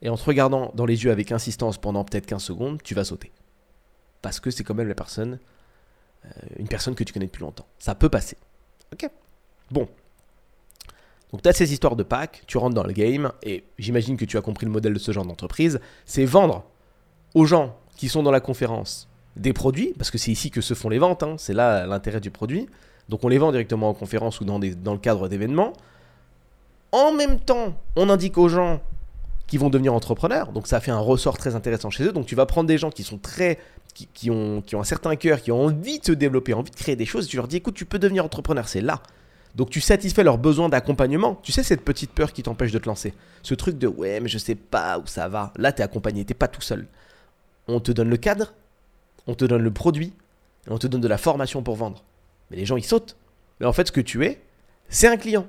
Et 0.02 0.10
en 0.10 0.18
te 0.18 0.24
regardant 0.24 0.72
dans 0.76 0.86
les 0.86 1.06
yeux 1.06 1.12
avec 1.12 1.32
insistance 1.32 1.78
pendant 1.78 2.04
peut-être 2.04 2.26
15 2.26 2.44
secondes, 2.44 2.84
tu 2.84 2.94
vas 2.94 3.06
sauter. 3.06 3.32
Parce 4.22 4.42
que 4.42 4.52
c'est 4.52 4.66
quand 4.66 4.76
même 4.76 4.90
la 4.90 4.96
personne, 4.96 5.40
euh, 6.26 6.30
une 6.58 6.68
personne 6.68 6.96
que 6.96 7.06
tu 7.06 7.14
connais 7.14 7.28
depuis 7.28 7.42
longtemps. 7.42 7.68
Ça 7.80 7.96
peut 7.96 8.10
passer. 8.10 8.38
Ok? 8.92 9.10
Bon. 9.72 9.88
Donc 11.32 11.42
tu 11.42 11.50
as 11.50 11.54
ces 11.54 11.74
histoires 11.74 11.96
de 11.96 12.04
packs, 12.04 12.44
tu 12.48 12.58
rentres 12.58 12.76
dans 12.76 12.84
le 12.84 12.94
game, 12.94 13.32
et 13.44 13.64
j'imagine 13.78 14.18
que 14.18 14.26
tu 14.26 14.38
as 14.38 14.42
compris 14.42 14.66
le 14.66 14.72
modèle 14.72 14.94
de 14.94 15.00
ce 15.00 15.12
genre 15.12 15.26
d'entreprise, 15.26 15.80
c'est 16.06 16.26
vendre 16.26 16.64
aux 17.34 17.46
gens 17.46 17.76
qui 17.98 18.10
sont 18.10 18.24
dans 18.24 18.32
la 18.32 18.40
conférence 18.40 19.08
des 19.36 19.52
produits, 19.52 19.94
parce 19.98 20.12
que 20.12 20.18
c'est 20.18 20.32
ici 20.32 20.50
que 20.52 20.62
se 20.62 20.74
font 20.74 20.90
les 20.90 21.00
ventes, 21.00 21.24
hein, 21.24 21.36
c'est 21.38 21.54
là 21.54 21.86
l'intérêt 21.86 22.22
du 22.22 22.32
produit, 22.32 22.68
donc 23.10 23.24
on 23.24 23.28
les 23.28 23.38
vend 23.38 23.52
directement 23.52 23.90
en 23.90 23.94
conférence 23.94 24.40
ou 24.40 24.46
dans, 24.46 24.60
dans 24.60 24.94
le 24.94 25.00
cadre 25.00 25.28
d'événements. 25.28 25.74
En 26.92 27.12
même 27.12 27.40
temps, 27.40 27.74
on 27.96 28.10
indique 28.10 28.38
aux 28.38 28.48
gens 28.48 28.82
qui 29.48 29.58
vont 29.58 29.70
devenir 29.70 29.94
entrepreneurs, 29.94 30.52
donc 30.52 30.68
ça 30.68 30.80
fait 30.80 30.92
un 30.92 31.00
ressort 31.00 31.38
très 31.38 31.56
intéressant 31.56 31.90
chez 31.90 32.06
eux, 32.06 32.12
donc 32.14 32.26
tu 32.26 32.36
vas 32.36 32.46
prendre 32.46 32.68
des 32.68 32.78
gens 32.78 32.90
qui 32.90 33.04
sont 33.04 33.18
très... 33.18 33.60
Qui, 34.14 34.30
ont, 34.30 34.62
qui 34.62 34.76
ont 34.76 34.82
un 34.82 34.84
certain 34.84 35.16
cœur, 35.16 35.42
qui 35.42 35.54
ont 35.54 35.64
envie 35.64 36.00
de 36.00 36.06
se 36.06 36.12
développer, 36.12 36.54
envie 36.54 36.70
de 36.70 36.76
créer 36.76 36.98
des 36.98 37.06
choses, 37.06 37.28
tu 37.28 37.38
leur 37.38 37.48
dis 37.48 37.56
écoute, 37.56 37.76
tu 37.76 37.86
peux 37.86 37.98
devenir 37.98 38.26
entrepreneur, 38.26 38.68
c'est 38.68 38.82
là. 38.82 39.02
Donc 39.56 39.70
tu 39.70 39.82
satisfais 39.82 40.24
leurs 40.24 40.38
besoins 40.38 40.70
d'accompagnement. 40.70 41.40
Tu 41.42 41.52
sais 41.52 41.64
cette 41.64 41.84
petite 41.84 42.12
peur 42.12 42.34
qui 42.34 42.44
t'empêche 42.44 42.72
de 42.72 42.80
te 42.80 42.88
lancer. 42.88 43.14
Ce 43.42 43.54
truc 43.54 43.78
de 43.78 43.88
ouais 43.88 44.20
mais 44.20 44.30
je 44.30 44.38
sais 44.38 44.56
pas 44.56 45.00
où 45.00 45.08
ça 45.08 45.28
va. 45.28 45.54
Là 45.58 45.72
tu 45.72 45.82
es 45.82 45.84
accompagné, 45.84 46.26
t'es 46.26 46.34
pas 46.34 46.48
tout 46.48 46.62
seul. 46.62 46.88
On 47.68 47.80
te 47.80 47.92
donne 47.92 48.10
le 48.10 48.18
cadre, 48.18 48.54
on 49.28 49.34
te 49.34 49.46
donne 49.46 49.64
le 49.64 49.72
produit, 49.72 50.14
et 50.68 50.72
on 50.72 50.78
te 50.78 50.88
donne 50.88 51.02
de 51.02 51.08
la 51.08 51.18
formation 51.18 51.64
pour 51.64 51.76
vendre. 51.76 52.04
Mais 52.50 52.58
les 52.58 52.66
gens, 52.66 52.78
ils 52.78 52.86
sautent. 52.86 53.18
Mais 53.60 53.66
en 53.66 53.74
fait, 53.74 53.88
ce 53.88 53.92
que 53.92 54.02
tu 54.02 54.26
es, 54.26 54.42
c'est 54.90 55.08
un 55.08 55.18
client. 55.18 55.48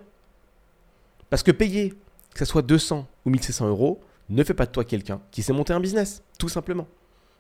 Parce 1.31 1.43
que 1.43 1.51
payer, 1.51 1.95
que 2.33 2.39
ce 2.39 2.45
soit 2.45 2.63
200 2.63 3.07
ou 3.25 3.31
1600 3.31 3.69
euros, 3.69 4.01
ne 4.29 4.43
fait 4.45 4.55
pas 4.55 4.67
de 4.67 4.73
toi 4.73 4.85
quelqu'un 4.85 5.21
qui 5.31 5.43
sait 5.43 5.53
monter 5.53 5.73
un 5.73 5.81
business, 5.81 6.23
tout 6.39 6.49
simplement. 6.49 6.87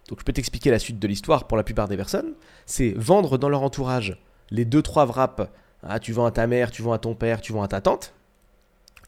Donc 0.08 0.20
je 0.20 0.24
peux 0.24 0.32
t'expliquer 0.32 0.70
la 0.70 0.78
suite 0.78 0.98
de 0.98 1.08
l'histoire 1.08 1.46
pour 1.46 1.56
la 1.56 1.64
plupart 1.64 1.88
des 1.88 1.96
personnes. 1.96 2.34
C'est 2.64 2.92
vendre 2.96 3.38
dans 3.38 3.48
leur 3.48 3.62
entourage 3.62 4.18
les 4.50 4.64
2-3 4.64 5.06
wraps. 5.06 5.48
Ah, 5.82 5.98
tu 6.00 6.12
vends 6.12 6.26
à 6.26 6.30
ta 6.30 6.46
mère, 6.46 6.70
tu 6.70 6.82
vends 6.82 6.92
à 6.92 6.98
ton 6.98 7.14
père, 7.14 7.40
tu 7.40 7.52
vends 7.52 7.62
à 7.62 7.68
ta 7.68 7.80
tante. 7.80 8.12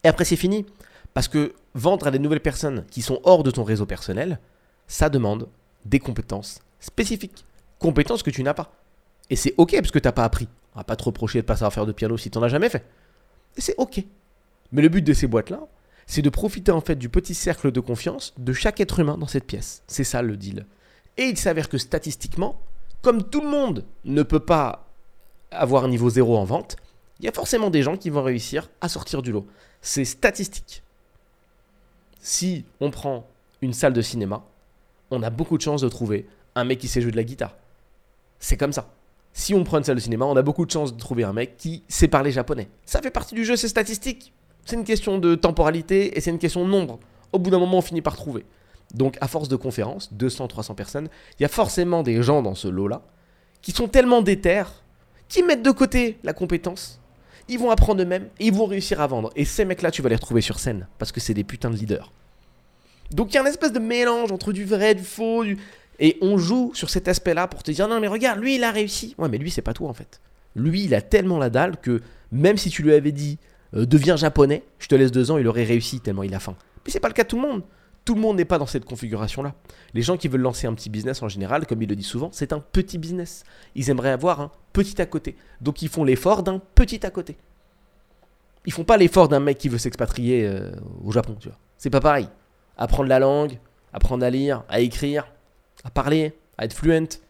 Et 0.05 0.09
après, 0.09 0.25
c'est 0.25 0.37
fini. 0.37 0.67
Parce 1.15 1.29
que 1.29 1.55
vendre 1.75 2.07
à 2.07 2.11
des 2.11 2.19
nouvelles 2.19 2.41
personnes 2.41 2.85
qui 2.91 3.03
sont 3.03 3.21
hors 3.25 3.43
de 3.43 3.51
ton 3.51 3.65
réseau 3.65 3.87
personnel, 3.87 4.39
ça 4.87 5.09
demande 5.09 5.49
des 5.85 5.99
compétences 5.99 6.61
spécifiques. 6.81 7.45
Compétences 7.79 8.23
que 8.23 8.31
tu 8.31 8.43
n'as 8.43 8.55
pas. 8.55 8.73
Et 9.31 9.37
c'est 9.37 9.55
ok 9.57 9.73
parce 9.77 9.91
que 9.91 9.99
tu 9.99 10.07
n'as 10.07 10.13
pas 10.13 10.25
appris. 10.25 10.49
On 10.75 10.81
va 10.81 10.85
pas 10.85 10.97
te 10.97 11.05
reprocher 11.05 11.41
de 11.41 11.47
pas 11.47 11.57
savoir 11.57 11.73
faire 11.73 11.87
de 11.87 11.93
piano 11.93 12.17
si 12.17 12.31
tu 12.31 12.39
n'en 12.39 12.45
as 12.45 12.49
jamais 12.49 12.69
fait. 12.69 12.85
Et 13.57 13.61
c'est 13.61 13.75
ok. 13.79 14.03
Mais 14.73 14.83
le 14.83 14.89
but 14.89 15.03
de 15.03 15.13
ces 15.13 15.27
boîtes-là, 15.27 15.61
c'est 16.07 16.23
de 16.23 16.31
profiter 16.31 16.73
en 16.73 16.81
fait 16.81 16.97
du 16.97 17.09
petit 17.09 17.35
cercle 17.35 17.71
de 17.71 17.81
confiance 17.81 18.35
de 18.39 18.53
chaque 18.53 18.81
être 18.81 19.01
humain 19.01 19.19
dans 19.19 19.27
cette 19.27 19.45
pièce. 19.45 19.83
C'est 19.87 20.05
ça 20.05 20.23
le 20.23 20.37
deal. 20.37 20.67
Et 21.17 21.25
il 21.25 21.37
s'avère 21.37 21.69
que 21.69 21.79
statistiquement, 21.79 22.61
comme 23.03 23.23
tout 23.23 23.41
le 23.41 23.49
monde 23.49 23.85
ne 24.05 24.23
peut 24.23 24.41
pas 24.41 24.88
avoir 25.51 25.85
un 25.85 25.89
niveau 25.89 26.11
zéro 26.11 26.37
en 26.37 26.45
vente, 26.45 26.77
il 27.21 27.25
y 27.25 27.29
a 27.29 27.33
forcément 27.33 27.71
des 27.71 27.83
gens 27.83 27.97
qui 27.97 28.11
vont 28.11 28.23
réussir 28.23 28.71
à 28.81 28.89
sortir 28.89 29.23
du 29.23 29.33
lot. 29.33 29.47
C'est 29.81 30.05
statistique. 30.05 30.83
Si 32.21 32.65
on 32.81 32.91
prend 32.91 33.27
une 33.63 33.73
salle 33.73 33.93
de 33.93 34.03
cinéma, 34.03 34.45
on 35.11 35.23
a 35.23 35.31
beaucoup 35.31 35.57
de 35.57 35.63
chances 35.63 35.81
de 35.81 35.89
trouver 35.89 36.27
un 36.55 36.65
mec 36.65 36.79
qui 36.79 36.89
sait 36.89 37.01
jouer 37.01 37.11
de 37.11 37.17
la 37.17 37.25
guitare. 37.25 37.57
C'est 38.39 38.57
comme 38.57 38.73
ça. 38.73 38.91
Si 39.33 39.55
on 39.55 39.65
prend 39.65 39.79
une 39.79 39.85
salle 39.85 39.97
de 39.97 40.01
cinéma, 40.01 40.25
on 40.25 40.37
a 40.37 40.43
beaucoup 40.43 40.67
de 40.67 40.71
chances 40.71 40.93
de 40.93 40.99
trouver 40.99 41.25
un 41.25 41.33
mec 41.33 41.57
qui 41.57 41.83
sait 41.89 42.09
parler 42.09 42.33
japonais. 42.33 42.69
Ça 42.85 43.01
fait 43.01 43.11
partie 43.11 43.35
du 43.35 43.45
jeu, 43.45 43.57
c'est 43.57 43.69
statistique. 43.69 44.33
C'est 44.65 44.77
une 44.77 44.85
question 44.85 45.19
de 45.19 45.35
temporalité 45.35 46.17
et 46.17 46.21
c'est 46.21 46.31
une 46.31 46.39
question 46.39 46.65
de 46.65 46.71
nombre. 46.71 46.99
Au 47.33 47.39
bout 47.39 47.51
d'un 47.51 47.59
moment, 47.59 47.79
on 47.79 47.83
finit 47.83 48.03
par 48.03 48.17
trouver. 48.17 48.45
Donc, 48.95 49.17
à 49.21 49.29
force 49.29 49.49
de 49.49 49.57
conférences, 49.57 50.13
200, 50.13 50.49
300 50.49 50.75
personnes, 50.75 51.09
il 51.39 51.43
y 51.43 51.47
a 51.47 51.49
forcément 51.49 52.03
des 52.03 52.23
gens 52.23 52.43
dans 52.43 52.55
ce 52.55 52.69
lot-là 52.69 53.03
qui 53.61 53.73
sont 53.73 53.89
tellement 53.89 54.23
déter, 54.23 54.63
qui 55.29 55.43
mettent 55.43 55.63
de 55.63 55.71
côté 55.71 56.19
la 56.25 56.33
compétence, 56.33 57.01
ils 57.49 57.59
vont 57.59 57.71
apprendre 57.71 58.03
eux-mêmes 58.03 58.29
et 58.39 58.47
ils 58.47 58.53
vont 58.53 58.67
réussir 58.67 59.01
à 59.01 59.07
vendre. 59.07 59.31
Et 59.37 59.45
ces 59.45 59.65
mecs-là, 59.65 59.91
tu 59.91 60.03
vas 60.03 60.09
les 60.09 60.17
retrouver 60.17 60.41
sur 60.41 60.59
scène 60.59 60.87
parce 60.99 61.13
que 61.13 61.21
c'est 61.21 61.35
des 61.35 61.45
putains 61.45 61.71
de 61.71 61.77
leaders. 61.77 62.13
Donc, 63.11 63.33
il 63.33 63.37
y 63.37 63.39
a 63.39 63.43
un 63.43 63.47
espèce 63.47 63.73
de 63.73 63.79
mélange 63.79 64.33
entre 64.33 64.53
du 64.53 64.65
vrai, 64.65 64.95
du 64.95 65.03
faux. 65.03 65.45
Et 65.99 66.19
on 66.21 66.39
joue 66.39 66.73
sur 66.75 66.91
cet 66.91 67.09
aspect-là 67.09 67.49
pour 67.49 67.63
te 67.63 67.71
dire 67.71 67.89
non 67.89 68.01
mais 68.01 68.07
regarde, 68.07 68.39
lui 68.39 68.55
il 68.57 68.65
a 68.65 68.71
réussi. 68.71 69.15
Ouais 69.19 69.29
mais 69.29 69.39
lui 69.39 69.51
c'est 69.51 69.63
pas 69.63 69.73
toi 69.73 69.89
en 69.89 69.93
fait. 69.93 70.21
Lui 70.55 70.85
il 70.85 70.95
a 70.95 71.03
tellement 71.03 71.39
la 71.39 71.51
dalle 71.51 71.77
que 71.77 72.03
même 72.31 72.57
si 72.57 72.71
tu 72.71 72.83
lui 72.83 72.93
avais 72.93 73.11
dit 73.11 73.39
euh, 73.75 73.85
deviens 73.85 74.17
japonais, 74.17 74.63
je 74.79 74.87
te 74.87 74.95
laisse 74.95 75.11
deux 75.11 75.31
ans, 75.31 75.39
il 75.39 75.49
aurait 75.49 75.65
réussi 75.65 76.01
tellement 76.01 76.23
il 76.23 76.35
a 76.35 76.39
faim. 76.39 76.55
Mais 76.87 76.93
c'est 76.93 77.01
pas 77.01 77.09
le 77.09 77.15
cas 77.15 77.25
de 77.25 77.29
tout 77.29 77.37
le 77.37 77.43
monde. 77.43 77.63
Tout 78.09 78.15
le 78.15 78.23
monde 78.23 78.39
n'est 78.39 78.47
pas 78.47 78.57
dans 78.57 78.65
cette 78.65 78.87
configuration-là. 78.87 79.53
Les 79.93 80.01
gens 80.01 80.17
qui 80.17 80.29
veulent 80.29 80.41
lancer 80.41 80.67
un 80.67 80.73
petit 80.73 80.89
business 80.89 81.23
en 81.23 81.29
général, 81.29 81.67
comme 81.67 81.83
il 81.83 81.89
le 81.91 81.95
dit 81.95 82.03
souvent, 82.03 82.31
c'est 82.33 82.55
un 82.55 82.59
petit 82.59 82.97
business. 82.97 83.45
Ils 83.75 83.91
aimeraient 83.91 84.13
avoir 84.13 84.41
un 84.41 84.51
petit 84.73 85.03
à 85.03 85.05
côté. 85.05 85.37
Donc 85.61 85.83
ils 85.83 85.91
font 85.91 86.05
l'effort 86.05 86.43
d'un 86.43 86.59
petit 86.59 87.05
à 87.05 87.11
côté. 87.11 87.37
Ils 88.65 88.73
font 88.73 88.85
pas 88.85 88.97
l'effort 88.97 89.29
d'un 89.29 89.41
mec 89.41 89.59
qui 89.59 89.69
veut 89.69 89.77
s'expatrier 89.77 90.47
euh, 90.47 90.71
au 91.05 91.13
Japon, 91.13 91.37
tu 91.39 91.49
vois. 91.49 91.59
C'est 91.77 91.91
pas 91.91 92.01
pareil. 92.01 92.31
Apprendre 92.79 93.11
la 93.11 93.19
langue, 93.19 93.59
apprendre 93.93 94.25
à 94.25 94.31
lire, 94.31 94.65
à 94.71 94.81
écrire, 94.81 95.31
à 95.85 95.91
parler, 95.91 96.33
à 96.57 96.65
être 96.65 96.73
fluent, 96.73 97.21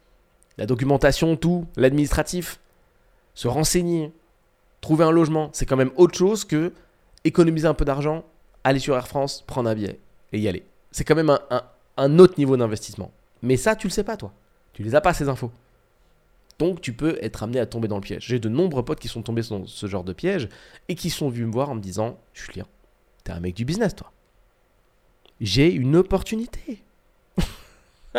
la 0.58 0.66
documentation, 0.66 1.34
tout, 1.34 1.66
l'administratif, 1.74 2.60
se 3.34 3.48
renseigner, 3.48 4.12
trouver 4.80 5.04
un 5.04 5.10
logement, 5.10 5.50
c'est 5.52 5.66
quand 5.66 5.74
même 5.74 5.90
autre 5.96 6.16
chose 6.16 6.44
que 6.44 6.72
économiser 7.24 7.66
un 7.66 7.74
peu 7.74 7.84
d'argent, 7.84 8.24
aller 8.62 8.78
sur 8.78 8.94
Air 8.94 9.08
France, 9.08 9.42
prendre 9.44 9.68
un 9.68 9.74
billet 9.74 9.98
et 10.32 10.38
y 10.38 10.48
aller. 10.48 10.64
C'est 10.90 11.04
quand 11.04 11.14
même 11.14 11.36
un, 11.96 12.18
autre 12.18 12.34
niveau 12.38 12.56
d'investissement. 12.56 13.10
Mais 13.42 13.56
ça, 13.56 13.76
tu 13.76 13.86
le 13.86 13.92
sais 13.92 14.04
pas, 14.04 14.16
toi. 14.16 14.32
Tu 14.72 14.82
les 14.82 14.94
as 14.94 15.00
pas, 15.00 15.14
ces 15.14 15.28
infos. 15.28 15.50
Donc, 16.58 16.80
tu 16.80 16.92
peux 16.92 17.18
être 17.22 17.42
amené 17.42 17.60
à 17.60 17.66
tomber 17.66 17.88
dans 17.88 17.96
le 17.96 18.02
piège. 18.02 18.26
J'ai 18.26 18.38
de 18.40 18.48
nombreux 18.48 18.84
potes 18.84 19.00
qui 19.00 19.08
sont 19.08 19.22
tombés 19.22 19.42
dans 19.48 19.66
ce 19.66 19.86
genre 19.86 20.04
de 20.04 20.12
piège 20.12 20.48
et 20.88 20.94
qui 20.94 21.10
sont 21.10 21.28
venus 21.28 21.46
me 21.46 21.52
voir 21.52 21.70
en 21.70 21.74
me 21.74 21.80
disant 21.80 22.18
Julien, 22.34 22.66
t'es 23.22 23.32
un 23.32 23.40
mec 23.40 23.54
du 23.54 23.64
business, 23.64 23.94
toi. 23.94 24.10
J'ai 25.40 25.72
une 25.72 25.94
opportunité. 25.94 26.82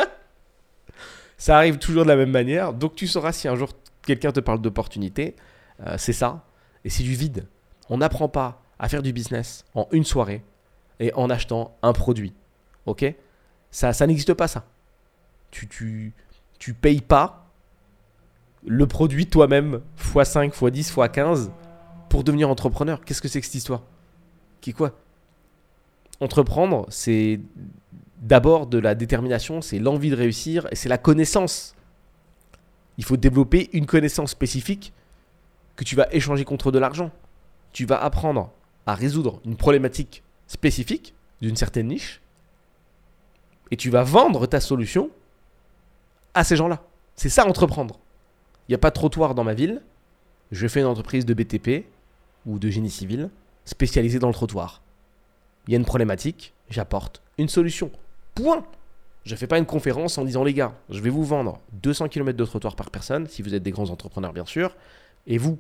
Ça 1.38 1.58
arrive 1.58 1.78
toujours 1.80 2.04
de 2.04 2.10
la 2.10 2.16
même 2.16 2.32
manière. 2.32 2.74
Donc 2.74 2.96
tu 2.96 3.08
sauras 3.08 3.34
si 3.34 3.48
un 3.50 3.56
jour 3.56 3.72
quelqu'un 4.04 4.32
te 4.32 4.40
parle 4.40 4.62
d'opportunité. 4.62 5.36
Euh, 5.86 5.96
c'est 5.98 6.14
ça. 6.14 6.46
Et 6.86 6.90
c'est 6.90 7.04
du 7.04 7.14
vide. 7.14 7.46
On 7.90 7.98
n'apprend 7.98 8.30
pas 8.30 8.62
à 8.78 8.88
faire 8.88 9.04
du 9.04 9.14
business 9.14 9.66
en 9.76 9.88
une 9.92 10.06
soirée 10.06 10.44
et 11.00 11.14
en 11.14 11.30
achetant 11.30 11.78
un 11.82 11.94
produit. 11.94 12.34
Ok? 12.86 13.06
Ça, 13.72 13.94
n'existe 14.08 14.34
pas 14.34 14.48
ça. 14.48 14.66
Tu, 15.52 15.68
tu, 15.68 16.14
tu 16.58 16.74
payes 16.74 17.02
pas 17.02 17.46
le 18.66 18.88
produit 18.88 19.28
toi-même 19.28 19.82
x5, 19.98 20.52
x10, 20.52 20.94
x15 20.94 21.50
pour 22.10 22.24
devenir 22.24 22.50
entrepreneur. 22.50 23.02
Qu'est-ce 23.06 23.22
que 23.22 23.28
c'est 23.28 23.40
que 23.40 23.46
cette 23.46 23.56
histoire? 23.56 23.84
Qui 24.62 24.74
quoi? 24.74 25.00
Entreprendre, 26.20 26.86
c'est 26.90 27.40
d'abord 28.22 28.68
de 28.68 28.78
la 28.78 28.96
détermination, 28.96 29.62
c'est 29.62 29.80
l'envie 29.80 30.10
de 30.10 30.16
réussir 30.16 30.68
et 30.72 30.76
c'est 30.76 30.90
la 30.90 30.98
connaissance. 30.98 31.76
Il 32.98 33.06
faut 33.06 33.16
développer 33.16 33.70
une 33.72 33.86
connaissance 33.86 34.32
spécifique 34.32 34.94
que 35.78 35.86
tu 35.86 35.96
vas 35.96 36.08
échanger 36.12 36.44
contre 36.44 36.72
de 36.72 36.80
l'argent. 36.80 37.12
Tu 37.72 37.86
vas 37.86 38.04
apprendre 38.04 38.52
à 38.86 38.96
résoudre 38.96 39.40
une 39.46 39.56
problématique 39.56 40.24
spécifique 40.50 41.14
d'une 41.42 41.56
certaine 41.56 41.88
niche 41.88 42.20
et 43.72 43.78
tu 43.78 43.90
vas 43.90 44.04
vendre 44.04 44.46
ta 44.48 44.60
solution 44.60 45.10
à 46.34 46.44
ces 46.44 46.58
gens-là. 46.58 46.84
C'est 47.16 47.30
ça 47.30 47.48
entreprendre. 47.48 48.00
Il 48.68 48.72
n'y 48.72 48.76
a 48.76 48.80
pas 48.80 48.90
de 48.90 48.96
trottoir 48.96 49.36
dans 49.36 49.44
ma 49.44 49.54
ville. 49.54 49.82
Je 50.52 50.68
fais 50.68 50.82
une 50.82 50.88
entreprise 50.88 51.26
de 51.26 51.34
BTP 51.34 51.86
ou 52.46 52.60
de 52.60 52.70
génie 52.70 52.90
civil 52.90 53.30
spécialisée 53.66 54.20
dans 54.20 54.28
le 54.28 54.34
trottoir. 54.34 54.82
Il 55.68 55.72
y 55.72 55.76
a 55.76 55.80
une 55.80 55.86
problématique, 55.86 56.54
j'apporte 56.70 57.22
une 57.38 57.50
solution. 57.50 57.92
Point. 58.36 58.66
Je 59.26 59.34
ne 59.34 59.38
fais 59.38 59.48
pas 59.48 59.60
une 59.60 59.66
conférence 59.66 60.18
en 60.18 60.26
disant 60.26 60.44
les 60.44 60.54
gars, 60.54 60.74
je 60.90 61.00
vais 61.02 61.10
vous 61.10 61.24
vendre 61.24 61.60
200 61.74 62.08
km 62.08 62.36
de 62.36 62.46
trottoir 62.46 62.76
par 62.76 62.90
personne, 62.90 63.28
si 63.28 63.44
vous 63.44 63.54
êtes 63.54 63.62
des 63.62 63.72
grands 63.72 63.90
entrepreneurs 63.90 64.34
bien 64.34 64.46
sûr, 64.46 64.76
et 65.28 65.38
vous, 65.38 65.60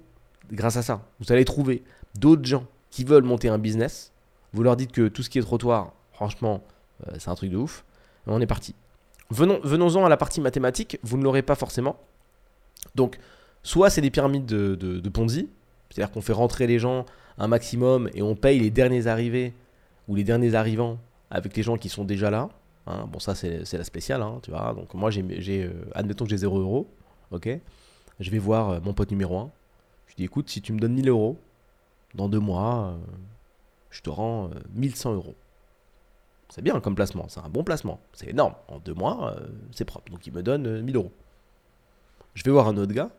grâce 0.52 0.78
à 0.78 0.82
ça, 0.82 1.06
vous 1.20 1.32
allez 1.32 1.46
trouver 1.46 1.84
d'autres 2.16 2.46
gens 2.46 2.66
qui 2.90 3.04
veulent 3.04 3.24
monter 3.24 3.50
un 3.50 3.60
business. 3.60 4.12
Vous 4.54 4.64
leur 4.64 4.76
dites 4.76 4.92
que 4.92 5.08
tout 5.08 5.24
ce 5.24 5.30
qui 5.30 5.40
est 5.40 5.44
trottoir, 5.44 5.94
franchement, 6.12 6.64
Euh, 7.08 7.16
c'est 7.20 7.30
un 7.30 7.36
truc 7.36 7.52
de 7.52 7.58
ouf. 7.58 7.86
On 8.28 8.42
est 8.42 8.48
parti. 8.48 8.76
Venons, 9.30 9.60
venons-en 9.64 10.06
à 10.06 10.10
la 10.10 10.18
partie 10.18 10.42
mathématique. 10.42 11.00
Vous 11.04 11.18
ne 11.18 11.24
l'aurez 11.24 11.42
pas 11.42 11.56
forcément. 11.56 11.98
Donc, 12.96 13.20
soit 13.64 13.90
c'est 13.90 14.02
des 14.02 14.12
pyramides 14.12 14.46
de, 14.46 15.10
Ponzi, 15.10 15.50
c'est-à-dire 15.90 16.12
qu'on 16.12 16.22
fait 16.22 16.34
rentrer 16.34 16.68
les 16.68 16.80
gens 16.80 17.06
un 17.38 17.48
maximum 17.48 18.10
et 18.14 18.22
on 18.22 18.36
paye 18.36 18.60
les 18.60 18.70
derniers 18.70 19.08
arrivés 19.08 19.54
ou 20.08 20.16
les 20.16 20.24
derniers 20.24 20.56
arrivants 20.56 20.98
avec 21.32 21.56
les 21.56 21.64
gens 21.64 21.78
qui 21.78 21.90
sont 21.90 22.04
déjà 22.04 22.30
là. 22.30 22.50
Hein. 22.88 23.08
Bon, 23.12 23.20
ça, 23.20 23.36
c'est 23.36 23.74
la 23.74 23.84
spéciale, 23.84 24.22
hein, 24.22 24.40
tu 24.42 24.52
vois. 24.52 24.74
Donc, 24.74 24.94
moi, 24.94 25.12
j'ai, 25.12 25.64
euh, 25.64 25.72
admettons 25.94 26.26
que 26.26 26.32
j'ai 26.32 26.38
0 26.38 26.60
euros, 26.60 26.90
ok 27.32 27.50
Je 28.20 28.32
vais 28.32 28.40
voir 28.40 28.70
euh, 28.70 28.80
mon 28.84 28.94
pote 28.94 29.12
numéro 29.12 29.38
1. 29.38 29.52
Je 30.08 30.12
lui 30.12 30.16
dis, 30.18 30.24
écoute, 30.26 30.50
si 30.50 30.62
tu 30.62 30.74
me 30.74 30.80
donnes 30.80 30.94
1000 30.94 31.10
euros, 31.10 31.38
dans 32.16 32.28
deux 32.28 32.40
mois, 32.40 32.98
je 33.92 34.02
te 34.02 34.10
rends 34.10 34.50
1100 34.74 35.14
euros. 35.14 35.36
C'est 36.50 36.62
bien 36.62 36.80
comme 36.80 36.96
placement, 36.96 37.28
c'est 37.30 37.40
un 37.40 37.50
bon 37.50 37.64
placement. 37.64 38.00
C'est 38.14 38.30
énorme. 38.30 38.56
En 38.68 38.80
deux 38.80 38.94
mois, 38.94 39.36
c'est 39.72 39.86
propre. 39.86 40.12
Donc, 40.12 40.26
il 40.26 40.34
me 40.34 40.42
donne 40.42 40.82
1000 40.82 40.96
euros. 40.96 41.12
Je 42.34 42.44
vais 42.44 42.52
voir 42.52 42.68
un 42.68 42.78
autre 42.78 42.94
gars, 42.94 43.10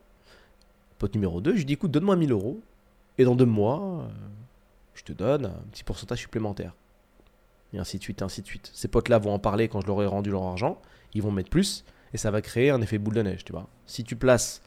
pote 0.98 1.14
numéro 1.14 1.40
2, 1.40 1.52
je 1.52 1.56
lui 1.58 1.64
dis, 1.64 1.72
écoute, 1.74 1.90
donne-moi 1.90 2.16
1000 2.16 2.32
euros. 2.32 2.60
Et 3.18 3.24
dans 3.24 3.36
deux 3.36 3.46
mois, 3.46 4.08
je 4.94 5.02
te 5.02 5.12
donne 5.12 5.46
un 5.46 5.62
petit 5.70 5.84
pourcentage 5.84 6.20
supplémentaire 6.20 6.72
et 7.72 7.78
ainsi 7.78 7.98
de 7.98 8.02
suite, 8.02 8.22
ainsi 8.22 8.42
de 8.42 8.46
suite. 8.46 8.70
Ces 8.74 8.88
potes-là 8.88 9.18
vont 9.18 9.32
en 9.32 9.38
parler 9.38 9.68
quand 9.68 9.80
je 9.80 9.86
leur 9.86 10.02
ai 10.02 10.06
rendu 10.06 10.30
leur 10.30 10.42
argent, 10.42 10.80
ils 11.14 11.22
vont 11.22 11.30
mettre 11.30 11.50
plus, 11.50 11.84
et 12.12 12.16
ça 12.16 12.30
va 12.30 12.42
créer 12.42 12.70
un 12.70 12.80
effet 12.80 12.98
boule 12.98 13.14
de 13.14 13.22
neige, 13.22 13.44
tu 13.44 13.52
vois. 13.52 13.68
Si 13.86 14.04
tu 14.04 14.16
places 14.16 14.62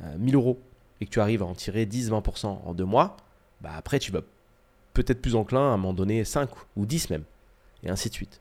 1000 0.00 0.34
euh, 0.34 0.38
euros 0.38 0.60
et 1.00 1.06
que 1.06 1.10
tu 1.10 1.20
arrives 1.20 1.42
à 1.42 1.46
en 1.46 1.54
tirer 1.54 1.86
10-20% 1.86 2.46
en 2.46 2.74
deux 2.74 2.84
mois, 2.84 3.16
bah 3.60 3.70
après 3.76 3.98
tu 3.98 4.12
vas 4.12 4.22
peut-être 4.92 5.22
plus 5.22 5.36
enclin 5.36 5.72
à 5.72 5.76
m'en 5.76 5.92
donner 5.92 6.24
5 6.24 6.50
ou 6.76 6.86
10 6.86 7.10
même, 7.10 7.24
et 7.82 7.90
ainsi 7.90 8.08
de 8.08 8.14
suite. 8.14 8.40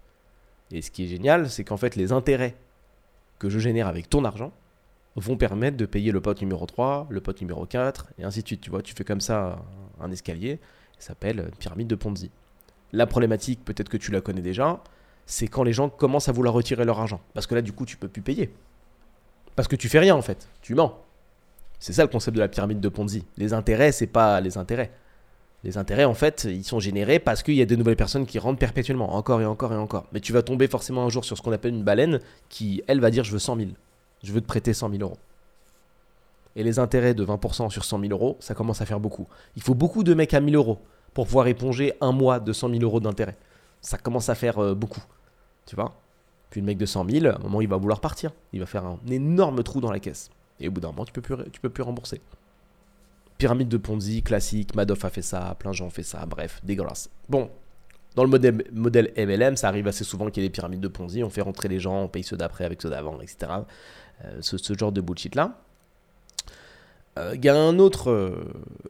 Et 0.71 0.81
ce 0.81 0.91
qui 0.91 1.05
est 1.05 1.07
génial, 1.07 1.49
c'est 1.49 1.63
qu'en 1.63 1.77
fait 1.77 1.95
les 1.95 2.11
intérêts 2.11 2.55
que 3.39 3.49
je 3.49 3.59
génère 3.59 3.87
avec 3.87 4.09
ton 4.09 4.25
argent 4.25 4.51
vont 5.15 5.37
permettre 5.37 5.77
de 5.77 5.85
payer 5.85 6.11
le 6.11 6.21
pote 6.21 6.41
numéro 6.41 6.65
3, 6.65 7.07
le 7.09 7.21
pote 7.21 7.41
numéro 7.41 7.65
4, 7.65 8.13
et 8.19 8.23
ainsi 8.23 8.41
de 8.41 8.47
suite. 8.47 8.61
Tu 8.61 8.69
vois, 8.69 8.81
tu 8.81 8.93
fais 8.93 9.03
comme 9.03 9.21
ça 9.21 9.59
un 9.99 10.11
escalier, 10.11 10.59
ça 10.97 11.07
s'appelle 11.09 11.51
pyramide 11.59 11.87
de 11.87 11.95
Ponzi. 11.95 12.31
La 12.91 13.05
problématique, 13.05 13.63
peut-être 13.65 13.89
que 13.89 13.97
tu 13.97 14.11
la 14.11 14.21
connais 14.21 14.41
déjà, 14.41 14.81
c'est 15.25 15.47
quand 15.47 15.63
les 15.63 15.73
gens 15.73 15.89
commencent 15.89 16.29
à 16.29 16.31
vouloir 16.31 16.53
retirer 16.53 16.85
leur 16.85 16.99
argent. 16.99 17.21
Parce 17.33 17.47
que 17.47 17.55
là, 17.55 17.61
du 17.61 17.71
coup, 17.71 17.85
tu 17.85 17.97
peux 17.97 18.07
plus 18.07 18.21
payer. 18.21 18.53
Parce 19.55 19.67
que 19.67 19.75
tu 19.75 19.89
fais 19.89 19.99
rien 19.99 20.15
en 20.15 20.21
fait, 20.21 20.47
tu 20.61 20.73
mens. 20.73 20.97
C'est 21.79 21.93
ça 21.93 22.03
le 22.03 22.09
concept 22.09 22.35
de 22.35 22.41
la 22.41 22.47
pyramide 22.47 22.79
de 22.79 22.89
Ponzi. 22.89 23.25
Les 23.37 23.53
intérêts, 23.53 23.91
c'est 23.91 24.07
pas 24.07 24.41
les 24.41 24.57
intérêts. 24.57 24.91
Les 25.63 25.77
intérêts, 25.77 26.05
en 26.05 26.13
fait, 26.13 26.45
ils 26.45 26.63
sont 26.63 26.79
générés 26.79 27.19
parce 27.19 27.43
qu'il 27.43 27.55
y 27.55 27.61
a 27.61 27.65
de 27.65 27.75
nouvelles 27.75 27.97
personnes 27.97 28.25
qui 28.25 28.39
rentrent 28.39 28.59
perpétuellement, 28.59 29.15
encore 29.15 29.41
et 29.41 29.45
encore 29.45 29.73
et 29.73 29.77
encore. 29.77 30.05
Mais 30.13 30.21
tu 30.21 30.31
vas 30.31 30.41
tomber 30.41 30.67
forcément 30.67 31.03
un 31.03 31.09
jour 31.09 31.25
sur 31.25 31.37
ce 31.37 31.41
qu'on 31.41 31.51
appelle 31.51 31.73
une 31.73 31.83
baleine 31.83 32.19
qui, 32.47 32.81
elle, 32.87 33.01
va 33.01 33.11
dire 33.11 33.25
je 33.25 33.31
veux 33.31 33.39
100 33.39 33.57
000. 33.57 33.69
Je 34.23 34.31
veux 34.31 34.39
te 34.41 34.47
prêter 34.47 34.73
100 34.73 34.89
000 34.89 35.01
euros. 35.01 35.17
Et 36.55 36.63
les 36.63 36.79
intérêts 36.79 37.13
de 37.13 37.25
20% 37.25 37.69
sur 37.69 37.83
100 37.83 37.99
000 37.99 38.11
euros, 38.11 38.37
ça 38.39 38.55
commence 38.55 38.81
à 38.81 38.85
faire 38.85 38.99
beaucoup. 38.99 39.27
Il 39.55 39.61
faut 39.61 39.75
beaucoup 39.75 40.03
de 40.03 40.13
mecs 40.13 40.33
à 40.33 40.39
1000 40.39 40.55
euros 40.55 40.79
pour 41.13 41.25
pouvoir 41.25 41.47
éponger 41.47 41.93
un 41.99 42.11
mois 42.11 42.39
de 42.39 42.53
100 42.53 42.69
000 42.69 42.81
euros 42.81 42.99
d'intérêt. 42.99 43.37
Ça 43.81 43.97
commence 43.97 44.29
à 44.29 44.35
faire 44.35 44.59
euh, 44.59 44.73
beaucoup. 44.73 45.03
Tu 45.65 45.75
vois? 45.75 45.93
Puis 46.49 46.61
le 46.61 46.67
mec 46.67 46.77
de 46.77 46.85
100 46.85 47.09
000, 47.09 47.25
à 47.27 47.35
un 47.35 47.39
moment, 47.39 47.61
il 47.61 47.67
va 47.67 47.77
vouloir 47.77 47.99
partir. 47.99 48.31
Il 48.53 48.59
va 48.61 48.65
faire 48.65 48.85
un 48.85 48.97
énorme 49.09 49.61
trou 49.63 49.81
dans 49.81 49.91
la 49.91 49.99
caisse. 49.99 50.29
Et 50.59 50.67
au 50.67 50.71
bout 50.71 50.81
d'un 50.81 50.89
moment, 50.89 51.05
tu 51.05 51.13
peux 51.13 51.21
tu 51.51 51.59
peux 51.59 51.69
plus 51.69 51.83
rembourser. 51.83 52.21
Pyramide 53.39 53.69
de 53.69 53.77
Ponzi, 53.77 54.21
classique, 54.21 54.75
Madoff 54.75 55.05
a 55.05 55.09
fait 55.09 55.21
ça, 55.21 55.55
plein 55.57 55.71
de 55.71 55.75
gens 55.75 55.85
ont 55.85 55.89
fait 55.89 56.03
ça, 56.03 56.25
bref, 56.25 56.59
dégueulasse. 56.61 57.09
Bon, 57.29 57.49
dans 58.15 58.25
le 58.25 58.29
modèle, 58.29 59.13
MLM, 59.17 59.55
ça 59.55 59.69
arrive 59.69 59.87
assez 59.87 60.03
souvent 60.03 60.29
qu'il 60.29 60.43
y 60.43 60.45
ait 60.45 60.49
des 60.49 60.53
pyramides 60.53 60.81
de 60.81 60.89
Ponzi, 60.89 61.23
on 61.23 61.29
fait 61.29 61.41
rentrer 61.41 61.69
les 61.69 61.79
gens, 61.79 62.03
on 62.03 62.07
paye 62.09 62.23
ceux 62.23 62.35
d'après 62.35 62.65
avec 62.65 62.81
ceux 62.81 62.89
d'avant, 62.89 63.21
etc. 63.21 63.51
Euh, 64.25 64.39
ce, 64.41 64.73
genre 64.77 64.91
de 64.91 64.99
bullshit-là. 64.99 65.57
Il 67.15 67.21
euh, 67.21 67.35
y 67.41 67.47
a 67.47 67.55
un 67.55 67.79
autre, 67.79 68.11
euh, 68.11 68.43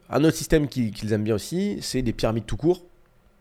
un 0.10 0.24
autre 0.24 0.36
système 0.36 0.68
qu'ils 0.68 1.14
aiment 1.14 1.26
bien 1.26 1.36
aussi, 1.36 1.78
c'est 1.84 2.02
des 2.02 2.14
pyramides 2.14 2.48
tout 2.48 2.58
court. 2.58 2.84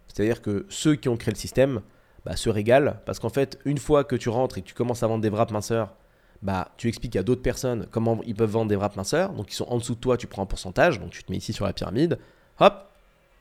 C'est-à-dire 0.09 0.43
que 0.43 0.67
ceux 0.69 0.95
qui 0.95 1.09
ont 1.09 1.17
créé 1.17 1.33
le 1.33 1.39
système 1.39 1.81
bah, 2.27 2.37
se 2.37 2.51
régalent 2.51 2.97
parce 3.07 3.19
qu'en 3.19 3.31
fait, 3.31 3.59
une 3.65 3.79
fois 3.79 4.05
que 4.05 4.15
tu 4.15 4.29
rentres 4.29 4.59
et 4.59 4.63
que 4.63 4.67
tu 4.67 4.75
commences 4.75 5.03
à 5.03 5.07
vendre 5.07 5.23
des 5.23 5.31
wraps 5.31 5.55
minceurs, 5.55 5.95
bah, 6.43 6.73
tu 6.77 6.89
expliques 6.89 7.17
à 7.17 7.23
d'autres 7.23 7.43
personnes 7.43 7.87
comment 7.91 8.21
ils 8.25 8.35
peuvent 8.35 8.51
vendre 8.51 8.69
des 8.69 8.77
wraps 8.77 8.97
minceurs. 8.97 9.33
Donc, 9.33 9.53
ils 9.53 9.57
sont 9.57 9.67
en 9.69 9.79
dessous 9.79 9.95
de 9.95 10.01
toi, 10.01 10.17
tu 10.17 10.27
prends 10.27 10.43
un 10.43 10.47
pourcentage. 10.47 11.01
Donc, 11.01 11.11
tu 11.11 11.25
te 11.25 11.33
mets 11.33 11.39
ici 11.39 11.53
sur 11.53 11.65
la 11.65 11.73
pyramide. 11.73 12.19
Hop, 12.61 12.89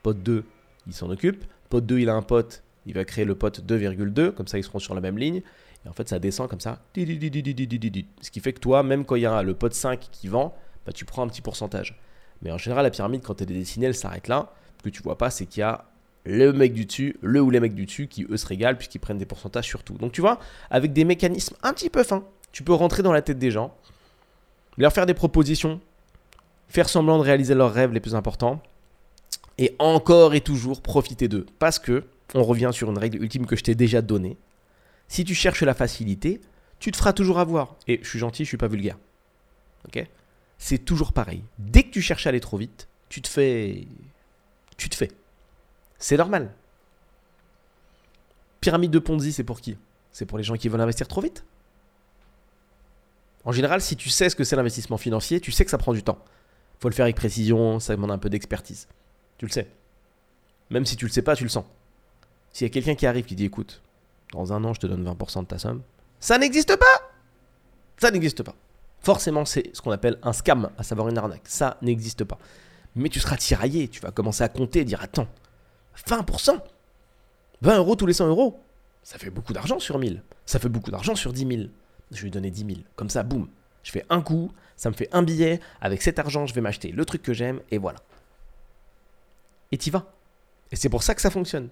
pote 0.04 0.22
2, 0.24 0.44
il 0.88 0.94
s'en 0.94 1.10
occupe. 1.10 1.44
Pote 1.70 1.86
2, 1.86 2.00
il 2.00 2.10
a 2.10 2.16
un 2.16 2.22
pote, 2.22 2.64
il 2.86 2.94
va 2.94 3.06
créer 3.06 3.26
le 3.26 3.36
pote 3.36 3.62
2,2. 3.62 4.32
Comme 4.32 4.48
ça, 4.48 4.58
ils 4.58 4.64
seront 4.64 4.80
sur 4.80 4.96
la 4.96 5.02
même 5.02 5.18
ligne. 5.18 5.42
Et 5.86 5.90
en 5.90 5.94
fait, 5.94 6.10
ça 6.10 6.20
descend 6.20 6.50
comme 6.50 6.60
ça. 6.60 6.80
Ce 6.96 8.32
qui 8.32 8.40
fait 8.40 8.54
que 8.54 8.60
toi, 8.60 8.84
même 8.84 9.06
quand 9.06 9.16
il 9.16 9.22
y 9.22 9.26
a 9.26 9.44
le 9.44 9.54
pote 9.54 9.74
5 9.74 10.00
qui 10.12 10.28
vend, 10.28 10.56
bah, 10.86 10.92
tu 10.92 11.06
prends 11.06 11.24
un 11.24 11.28
petit 11.28 11.42
pourcentage. 11.42 12.00
Mais 12.42 12.52
en 12.52 12.58
général, 12.58 12.84
la 12.84 12.92
pyramide, 12.92 13.22
quand 13.22 13.42
elle 13.42 13.52
est 13.52 13.56
dessinée, 13.56 13.88
elle 13.88 13.96
s'arrête 13.96 14.28
là. 14.28 14.52
Ce 14.80 14.84
que 14.84 14.90
tu 14.90 15.02
vois 15.02 15.18
pas, 15.18 15.30
c'est 15.30 15.46
qu'il 15.46 15.62
y 15.62 15.64
a 15.64 15.86
le 16.28 16.52
mec 16.52 16.74
du 16.74 16.86
dessus, 16.86 17.16
le 17.22 17.42
ou 17.42 17.50
les 17.50 17.60
mecs 17.60 17.74
du 17.74 17.86
dessus 17.86 18.08
qui 18.08 18.26
eux 18.30 18.36
se 18.36 18.46
régalent 18.46 18.76
puisqu'ils 18.76 19.00
prennent 19.00 19.18
des 19.18 19.26
pourcentages 19.26 19.66
sur 19.66 19.84
tout. 19.84 19.94
Donc 19.94 20.12
tu 20.12 20.20
vois, 20.20 20.40
avec 20.70 20.92
des 20.92 21.06
mécanismes 21.06 21.56
un 21.64 21.74
petit 21.74 21.90
peu 21.90 22.04
fins, 22.04 22.26
tu 22.52 22.64
peux 22.64 22.74
rentrer 22.74 23.04
dans 23.04 23.14
la 23.14 23.22
tête 23.22 23.40
des 23.40 23.52
gens, 23.52 23.76
leur 24.78 24.94
faire 24.94 25.06
des 25.06 25.14
propositions, 25.14 25.80
faire 26.68 26.90
semblant 26.90 27.18
de 27.18 27.24
réaliser 27.24 27.56
leurs 27.56 27.74
rêves 27.74 27.94
les 27.94 28.00
plus 28.00 28.16
importants, 28.16 28.62
et 29.58 29.76
encore 29.80 30.36
et 30.36 30.42
toujours 30.42 30.82
profiter 30.82 31.28
d'eux. 31.28 31.46
Parce 31.60 31.80
que, 31.80 32.06
on 32.34 32.44
revient 32.44 32.72
sur 32.74 32.90
une 32.90 32.98
règle 32.98 33.22
ultime 33.22 33.46
que 33.46 33.56
je 33.56 33.64
t'ai 33.64 33.76
déjà 33.76 34.02
donnée, 34.02 34.38
si 35.08 35.24
tu 35.24 35.34
cherches 35.34 35.64
la 35.64 35.74
facilité, 35.74 36.42
tu 36.80 36.92
te 36.92 36.98
feras 36.98 37.14
toujours 37.14 37.40
avoir. 37.40 37.76
Et 37.88 38.00
je 38.04 38.10
suis 38.10 38.20
gentil, 38.20 38.44
je 38.44 38.50
suis 38.50 38.58
pas 38.58 38.68
vulgaire. 38.68 38.98
C'est 40.60 40.80
toujours 40.80 41.14
pareil. 41.14 41.44
Dès 41.60 41.84
que 41.84 41.92
tu 41.92 42.02
cherches 42.02 42.26
à 42.26 42.30
aller 42.30 42.40
trop 42.40 42.58
vite, 42.58 42.88
tu 43.10 43.22
te 43.22 43.28
fais. 43.28 43.88
Tu 44.76 44.90
te 44.90 44.96
fais. 44.96 45.12
C'est 46.00 46.18
normal. 46.18 46.52
Pyramide 48.60 48.92
de 48.92 49.00
Ponzi, 49.00 49.32
c'est 49.32 49.44
pour 49.44 49.62
qui? 49.62 49.78
C'est 50.12 50.26
pour 50.26 50.38
les 50.38 50.44
gens 50.44 50.56
qui 50.56 50.68
veulent 50.68 50.82
investir 50.82 51.08
trop 51.08 51.22
vite? 51.22 51.44
En 53.48 53.54
général, 53.54 53.80
si 53.80 53.96
tu 53.96 54.10
sais 54.10 54.30
ce 54.30 54.36
que 54.36 54.44
c'est 54.44 54.58
l'investissement 54.58 54.98
financier, 54.98 55.40
tu 55.40 55.54
sais 55.54 55.64
que 55.64 55.72
ça 55.72 55.78
prend 55.78 55.94
du 55.94 56.04
temps. 56.04 56.18
Il 56.76 56.82
faut 56.82 56.90
le 56.90 56.94
faire 56.94 57.06
avec 57.06 57.16
précision, 57.16 57.80
ça 57.80 57.96
demande 57.96 58.12
un 58.12 58.18
peu 58.18 58.30
d'expertise. 58.30 58.90
Tu 59.38 59.46
le 59.46 59.52
sais. 59.52 59.70
Même 60.70 60.86
si 60.86 60.98
tu 60.98 61.06
le 61.06 61.12
sais 61.12 61.22
pas, 61.22 61.34
tu 61.34 61.44
le 61.46 61.50
sens. 61.50 61.64
S'il 62.52 62.68
y 62.68 62.70
a 62.70 62.74
quelqu'un 62.74 62.96
qui 62.96 63.08
arrive 63.08 63.24
qui 63.24 63.36
dit 63.36 63.46
écoute, 63.46 63.82
dans 64.34 64.52
un 64.52 64.62
an, 64.66 64.74
je 64.74 64.82
te 64.82 64.88
donne 64.88 65.02
20% 65.02 65.44
de 65.44 65.46
ta 65.46 65.58
somme, 65.60 65.82
ça 66.20 66.38
n'existe 66.38 66.76
pas 66.76 67.10
Ça 67.96 68.12
n'existe 68.12 68.44
pas. 68.44 68.54
Forcément, 69.00 69.46
c'est 69.46 69.74
ce 69.74 69.82
qu'on 69.82 69.92
appelle 69.92 70.20
un 70.24 70.34
scam, 70.34 70.70
à 70.78 70.84
savoir 70.84 71.08
une 71.08 71.18
arnaque. 71.18 71.46
Ça 71.46 71.78
n'existe 71.82 72.26
pas. 72.26 72.40
Mais 72.96 73.08
tu 73.08 73.22
seras 73.22 73.38
tiraillé, 73.38 73.88
tu 73.88 74.02
vas 74.02 74.12
commencer 74.12 74.44
à 74.44 74.50
compter 74.50 74.80
et 74.80 74.86
dire 74.86 75.02
Attends, 75.02 75.28
20% 76.06 76.60
20 77.62 77.78
euros 77.78 77.96
tous 77.96 78.08
les 78.08 78.14
100 78.14 78.28
euros? 78.28 78.60
Ça 79.04 79.18
fait 79.18 79.30
beaucoup 79.30 79.54
d'argent 79.54 79.80
sur 79.80 80.00
1000. 80.00 80.22
Ça 80.46 80.60
fait 80.60 80.68
beaucoup 80.68 80.92
d'argent 80.92 81.16
sur 81.16 81.32
10 81.32 81.48
000. 81.48 81.70
Je 82.12 82.24
lui 82.24 82.32
donner 82.32 82.52
10 82.52 82.66
000. 82.66 82.80
Comme 82.96 83.10
ça, 83.10 83.24
boum. 83.24 83.48
Je 83.84 83.92
fais 83.92 84.06
un 84.10 84.22
coup, 84.22 84.52
ça 84.76 84.90
me 84.90 84.96
fait 84.96 85.10
un 85.12 85.24
billet. 85.24 85.60
Avec 85.82 86.02
cet 86.02 86.20
argent, 86.20 86.46
je 86.46 86.54
vais 86.54 86.62
m'acheter 86.62 86.92
le 86.92 87.06
truc 87.06 87.22
que 87.22 87.34
j'aime 87.34 87.62
et 87.72 87.78
voilà. 87.78 88.00
Et 89.72 89.78
t'y 89.78 89.90
vas. 89.90 90.12
Et 90.72 90.76
c'est 90.76 90.90
pour 90.90 91.04
ça 91.04 91.16
que 91.16 91.22
ça 91.22 91.30
fonctionne. 91.30 91.70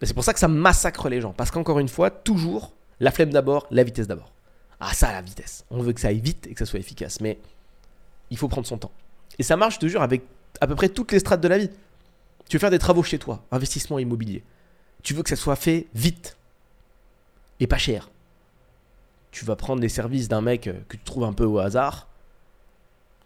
Et 0.00 0.06
c'est 0.06 0.14
pour 0.14 0.24
ça 0.24 0.32
que 0.32 0.38
ça 0.38 0.48
massacre 0.48 1.08
les 1.08 1.20
gens. 1.20 1.32
Parce 1.32 1.50
qu'encore 1.50 1.78
une 1.78 1.88
fois, 1.88 2.10
toujours, 2.10 2.72
la 3.00 3.10
flemme 3.10 3.30
d'abord, 3.30 3.66
la 3.70 3.82
vitesse 3.82 4.06
d'abord. 4.06 4.32
Ah, 4.80 4.94
ça, 4.94 5.12
la 5.12 5.20
vitesse. 5.20 5.64
On 5.70 5.82
veut 5.82 5.92
que 5.92 6.00
ça 6.00 6.08
aille 6.08 6.20
vite 6.20 6.46
et 6.46 6.54
que 6.54 6.58
ça 6.58 6.66
soit 6.66 6.78
efficace. 6.78 7.20
Mais 7.20 7.38
il 8.30 8.38
faut 8.38 8.48
prendre 8.48 8.66
son 8.66 8.78
temps. 8.78 8.92
Et 9.38 9.42
ça 9.42 9.56
marche, 9.56 9.74
je 9.74 9.80
te 9.80 9.86
jure, 9.86 10.02
avec 10.02 10.22
à 10.60 10.66
peu 10.66 10.74
près 10.74 10.88
toutes 10.88 11.12
les 11.12 11.18
strates 11.18 11.40
de 11.40 11.48
la 11.48 11.58
vie. 11.58 11.70
Tu 12.48 12.56
veux 12.56 12.60
faire 12.60 12.70
des 12.70 12.78
travaux 12.78 13.02
chez 13.02 13.18
toi, 13.18 13.44
investissement 13.52 13.98
immobilier. 13.98 14.42
Tu 15.02 15.14
veux 15.14 15.22
que 15.22 15.28
ça 15.28 15.36
soit 15.36 15.56
fait 15.56 15.86
vite 15.94 16.36
et 17.60 17.66
pas 17.66 17.78
cher. 17.78 18.10
Tu 19.30 19.44
vas 19.44 19.56
prendre 19.56 19.80
les 19.80 19.88
services 19.88 20.28
d'un 20.28 20.40
mec 20.40 20.66
euh, 20.66 20.74
que 20.88 20.96
tu 20.96 21.04
trouves 21.04 21.24
un 21.24 21.32
peu 21.32 21.44
au 21.44 21.58
hasard. 21.58 22.08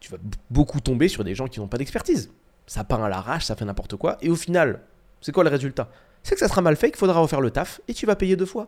Tu 0.00 0.10
vas 0.10 0.18
beaucoup 0.50 0.80
tomber 0.80 1.08
sur 1.08 1.24
des 1.24 1.34
gens 1.34 1.48
qui 1.48 1.60
n'ont 1.60 1.68
pas 1.68 1.78
d'expertise. 1.78 2.30
Ça 2.66 2.84
part 2.84 3.02
à 3.02 3.08
l'arrache, 3.08 3.44
ça 3.44 3.56
fait 3.56 3.64
n'importe 3.64 3.96
quoi. 3.96 4.18
Et 4.20 4.30
au 4.30 4.36
final, 4.36 4.80
c'est 5.20 5.32
quoi 5.32 5.44
le 5.44 5.50
résultat? 5.50 5.88
C'est 6.22 6.34
que 6.34 6.40
ça 6.40 6.48
sera 6.48 6.62
mal 6.62 6.76
fait, 6.76 6.90
qu'il 6.90 6.98
faudra 6.98 7.20
refaire 7.20 7.40
le 7.40 7.50
taf 7.50 7.80
et 7.88 7.94
tu 7.94 8.06
vas 8.06 8.16
payer 8.16 8.36
deux 8.36 8.46
fois. 8.46 8.66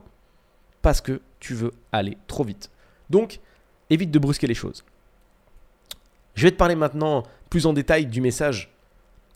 Parce 0.82 1.00
que 1.00 1.20
tu 1.40 1.54
veux 1.54 1.72
aller 1.92 2.16
trop 2.26 2.44
vite. 2.44 2.70
Donc, 3.10 3.40
évite 3.90 4.10
de 4.10 4.18
brusquer 4.18 4.46
les 4.46 4.54
choses. 4.54 4.84
Je 6.34 6.42
vais 6.42 6.50
te 6.50 6.56
parler 6.56 6.74
maintenant 6.74 7.22
plus 7.50 7.66
en 7.66 7.72
détail 7.72 8.06
du 8.06 8.20
message 8.20 8.70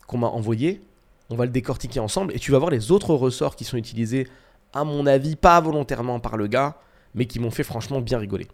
qu'on 0.07 0.19
m'a 0.19 0.27
envoyé. 0.27 0.81
On 1.29 1.35
va 1.35 1.45
le 1.45 1.51
décortiquer 1.51 1.99
ensemble 1.99 2.35
et 2.35 2.39
tu 2.39 2.51
vas 2.51 2.59
voir 2.59 2.69
les 2.69 2.91
autres 2.91 3.13
ressorts 3.15 3.55
qui 3.55 3.63
sont 3.63 3.77
utilisés, 3.77 4.27
à 4.73 4.83
mon 4.83 5.05
avis, 5.05 5.35
pas 5.35 5.59
volontairement 5.61 6.19
par 6.19 6.37
le 6.37 6.47
gars, 6.47 6.77
mais 7.15 7.25
qui 7.25 7.39
m'ont 7.39 7.51
fait 7.51 7.63
franchement 7.63 8.01
bien 8.01 8.17
rigoler. 8.17 8.47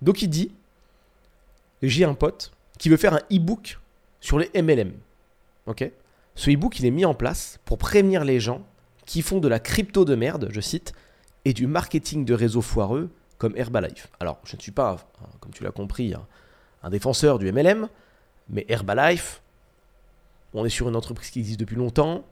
Donc 0.00 0.22
il 0.22 0.28
dit, 0.28 0.52
j'ai 1.82 2.04
un 2.04 2.14
pote 2.14 2.52
qui 2.78 2.88
veut 2.88 2.96
faire 2.96 3.14
un 3.14 3.22
e-book 3.30 3.78
sur 4.20 4.38
les 4.38 4.50
MLM. 4.60 4.92
Ce 6.34 6.50
e-book, 6.50 6.78
il 6.80 6.86
est 6.86 6.90
mis 6.90 7.04
en 7.04 7.14
place 7.14 7.60
pour 7.64 7.78
prévenir 7.78 8.24
les 8.24 8.40
gens 8.40 8.62
qui 9.04 9.22
font 9.22 9.38
de 9.38 9.48
la 9.48 9.58
crypto 9.58 10.04
de 10.04 10.14
merde, 10.14 10.48
je 10.50 10.60
cite, 10.60 10.92
et 11.44 11.52
du 11.52 11.66
marketing 11.66 12.24
de 12.24 12.34
réseau 12.34 12.62
foireux 12.62 13.10
comme 13.38 13.56
Herbalife. 13.56 14.08
Alors, 14.20 14.38
je 14.44 14.56
ne 14.56 14.60
suis 14.60 14.72
pas, 14.72 14.96
comme 15.40 15.52
tu 15.52 15.64
l'as 15.64 15.72
compris, 15.72 16.14
un, 16.82 16.90
défenseur 16.90 17.38
du 17.38 17.50
MLM, 17.50 17.88
mais 18.48 18.64
Herbalife, 18.68 19.42
on 20.54 20.64
est 20.64 20.70
sur 20.70 20.88
une 20.88 20.96
entreprise 20.96 21.30
qui 21.30 21.40
existe 21.40 21.60
depuis 21.60 21.76
longtemps. 21.76 22.24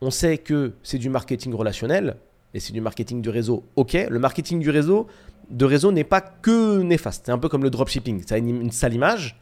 On 0.00 0.10
sait 0.10 0.38
que 0.38 0.74
c'est 0.82 0.98
du 0.98 1.08
marketing 1.08 1.54
relationnel 1.54 2.16
et 2.56 2.60
c'est 2.60 2.72
du 2.72 2.80
marketing 2.80 3.20
de 3.20 3.28
réseau. 3.28 3.64
Ok, 3.76 3.92
le 3.92 4.18
marketing 4.18 4.60
du 4.60 4.70
réseau, 4.70 5.06
de 5.50 5.66
réseau 5.66 5.92
n'est 5.92 6.04
pas 6.04 6.22
que 6.22 6.80
néfaste. 6.80 7.26
C'est 7.26 7.32
un 7.32 7.38
peu 7.38 7.50
comme 7.50 7.62
le 7.62 7.68
dropshipping. 7.68 8.26
Ça 8.26 8.36
a 8.36 8.38
une, 8.38 8.62
une 8.62 8.70
sale 8.70 8.94
image, 8.94 9.38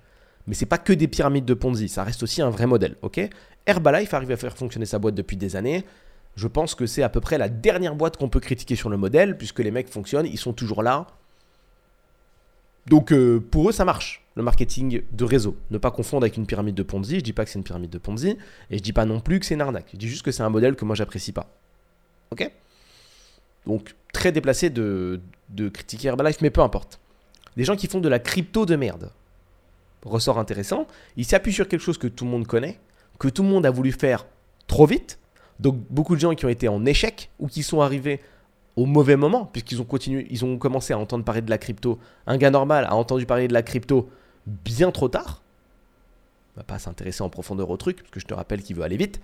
mais 0.49 0.55
c'est 0.55 0.67
pas 0.67 0.79
que 0.79 0.93
des 0.93 1.07
pyramides 1.07 1.45
de 1.45 1.55
Ponzi. 1.55 1.89
Ça 1.89 2.03
reste 2.03 2.25
aussi 2.25 2.43
un 2.43 2.51
vrai 2.51 2.67
modèle. 2.67 2.97
Ok, 3.03 3.21
Herbalife 3.67 4.13
arrive 4.15 4.33
à 4.33 4.37
faire 4.37 4.57
fonctionner 4.57 4.85
sa 4.85 4.99
boîte 4.99 5.15
depuis 5.15 5.37
des 5.37 5.55
années. 5.55 5.85
Je 6.35 6.49
pense 6.49 6.75
que 6.75 6.87
c'est 6.87 7.05
à 7.05 7.09
peu 7.09 7.21
près 7.21 7.39
la 7.39 7.49
dernière 7.49 7.95
boîte 7.95 8.17
qu'on 8.17 8.29
peut 8.29 8.41
critiquer 8.41 8.75
sur 8.75 8.91
le 8.91 8.97
modèle, 8.97 9.39
puisque 9.39 9.61
les 9.61 9.71
mecs 9.71 9.89
fonctionnent, 9.89 10.27
ils 10.27 10.37
sont 10.37 10.53
toujours 10.53 10.83
là. 10.83 11.07
Donc 12.89 13.13
euh, 13.13 13.39
pour 13.39 13.69
eux, 13.69 13.73
ça 13.73 13.85
marche, 13.85 14.25
le 14.35 14.43
marketing 14.43 15.03
de 15.13 15.25
réseau. 15.25 15.57
Ne 15.71 15.79
pas 15.79 15.93
confondre 15.93 16.25
avec 16.25 16.37
une 16.37 16.47
pyramide 16.47 16.75
de 16.75 16.83
Ponzi. 16.83 17.21
Je 17.21 17.21
dis 17.21 17.33
pas 17.33 17.45
que 17.45 17.51
c'est 17.51 17.61
une 17.61 17.65
pyramide 17.65 17.91
de 17.91 17.99
Ponzi, 17.99 18.37
et 18.71 18.77
je 18.77 18.83
dis 18.83 18.93
pas 18.93 19.05
non 19.05 19.21
plus 19.21 19.39
que 19.39 19.47
c'est 19.47 19.55
une 19.55 19.61
arnaque. 19.61 19.91
Je 19.93 19.99
dis 19.99 20.09
juste 20.09 20.23
que 20.23 20.33
c'est 20.33 20.43
un 20.43 20.51
modèle 20.51 20.75
que 20.75 20.85
moi 20.85 20.97
j'apprécie 20.97 21.31
pas. 21.31 21.49
Ok? 22.33 22.51
Donc 23.67 23.95
très 24.13 24.33
déplacé 24.33 24.71
de, 24.71 25.21
critiquer 25.73 26.09
Herbalife, 26.09 26.41
mais 26.41 26.51
peu 26.51 26.61
importe. 26.61 27.01
Des 27.57 27.65
gens 27.65 27.77
qui 27.77 27.87
font 27.87 28.01
de 28.01 28.09
la 28.09 28.19
crypto 28.19 28.67
de 28.67 28.77
merde. 28.77 29.11
Ressort 30.05 30.39
intéressant, 30.39 30.87
ils 31.17 31.25
s'appuient 31.25 31.53
sur 31.53 31.67
quelque 31.67 31.81
chose 31.81 31.97
que 31.97 32.09
tout 32.09 32.25
le 32.25 32.31
monde 32.31 32.47
connaît, 32.47 32.79
que 33.19 33.29
tout 33.29 33.43
le 33.43 33.49
monde 33.49 33.65
a 33.65 33.71
voulu 33.71 33.91
faire 33.91 34.27
trop 34.67 34.87
vite, 34.87 35.19
donc 35.61 35.77
beaucoup 35.89 36.15
de 36.15 36.21
gens 36.21 36.35
qui 36.35 36.45
ont 36.45 36.51
été 36.51 36.69
en 36.69 36.85
échec 36.85 37.31
ou 37.39 37.47
qui 37.47 37.63
sont 37.63 37.81
arrivés 37.81 38.21
au 38.77 38.87
mauvais 38.87 39.17
moment, 39.17 39.47
puisqu'ils 39.47 39.81
ont 39.81 39.85
continué, 39.85 40.27
ils 40.31 40.45
ont 40.45 40.59
commencé 40.59 40.93
à 40.93 40.99
entendre 40.99 41.25
parler 41.25 41.43
de 41.43 41.51
la 41.51 41.59
crypto. 41.59 41.99
Un 42.27 42.37
gars 42.37 42.51
normal 42.51 42.85
a 42.85 42.95
entendu 42.95 43.25
parler 43.25 43.49
de 43.49 43.55
la 43.55 43.63
crypto 43.63 44.11
bien 44.47 44.91
trop 44.91 45.09
tard. 45.09 45.43
Il 46.55 46.59
va 46.59 46.65
pas 46.65 46.79
s'intéresser 46.79 47.23
en 47.23 47.31
profondeur 47.31 47.71
au 47.71 47.77
truc, 47.77 47.99
parce 47.99 48.11
que 48.11 48.21
je 48.21 48.27
te 48.27 48.35
rappelle 48.35 48.63
qu'il 48.63 48.77
veut 48.77 48.83
aller 48.83 48.97
vite. 48.97 49.21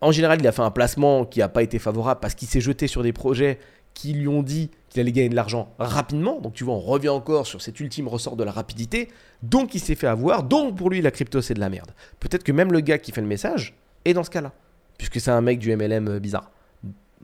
En 0.00 0.12
général, 0.12 0.40
il 0.40 0.46
a 0.46 0.52
fait 0.52 0.62
un 0.62 0.70
placement 0.70 1.24
qui 1.24 1.40
n'a 1.40 1.48
pas 1.48 1.62
été 1.62 1.78
favorable 1.78 2.20
parce 2.20 2.34
qu'il 2.34 2.48
s'est 2.48 2.60
jeté 2.60 2.86
sur 2.86 3.02
des 3.02 3.12
projets 3.12 3.58
qui 3.94 4.12
lui 4.12 4.28
ont 4.28 4.42
dit 4.42 4.70
qu'il 4.88 5.00
allait 5.00 5.12
gagner 5.12 5.28
de 5.28 5.34
l'argent 5.34 5.74
rapidement. 5.78 6.40
Donc 6.40 6.54
tu 6.54 6.64
vois, 6.64 6.74
on 6.74 6.80
revient 6.80 7.08
encore 7.08 7.46
sur 7.46 7.60
cet 7.60 7.80
ultime 7.80 8.06
ressort 8.06 8.36
de 8.36 8.44
la 8.44 8.52
rapidité. 8.52 9.08
Donc 9.42 9.74
il 9.74 9.80
s'est 9.80 9.96
fait 9.96 10.06
avoir. 10.06 10.44
Donc 10.44 10.76
pour 10.76 10.90
lui, 10.90 11.00
la 11.00 11.10
crypto, 11.10 11.40
c'est 11.40 11.54
de 11.54 11.60
la 11.60 11.68
merde. 11.68 11.90
Peut-être 12.20 12.44
que 12.44 12.52
même 12.52 12.72
le 12.72 12.80
gars 12.80 12.98
qui 12.98 13.10
fait 13.10 13.20
le 13.20 13.26
message 13.26 13.74
est 14.04 14.14
dans 14.14 14.24
ce 14.24 14.30
cas-là 14.30 14.52
puisque 14.98 15.20
c'est 15.20 15.30
un 15.30 15.40
mec 15.40 15.58
du 15.58 15.74
MLM 15.74 16.08
euh, 16.08 16.20
bizarre. 16.20 16.50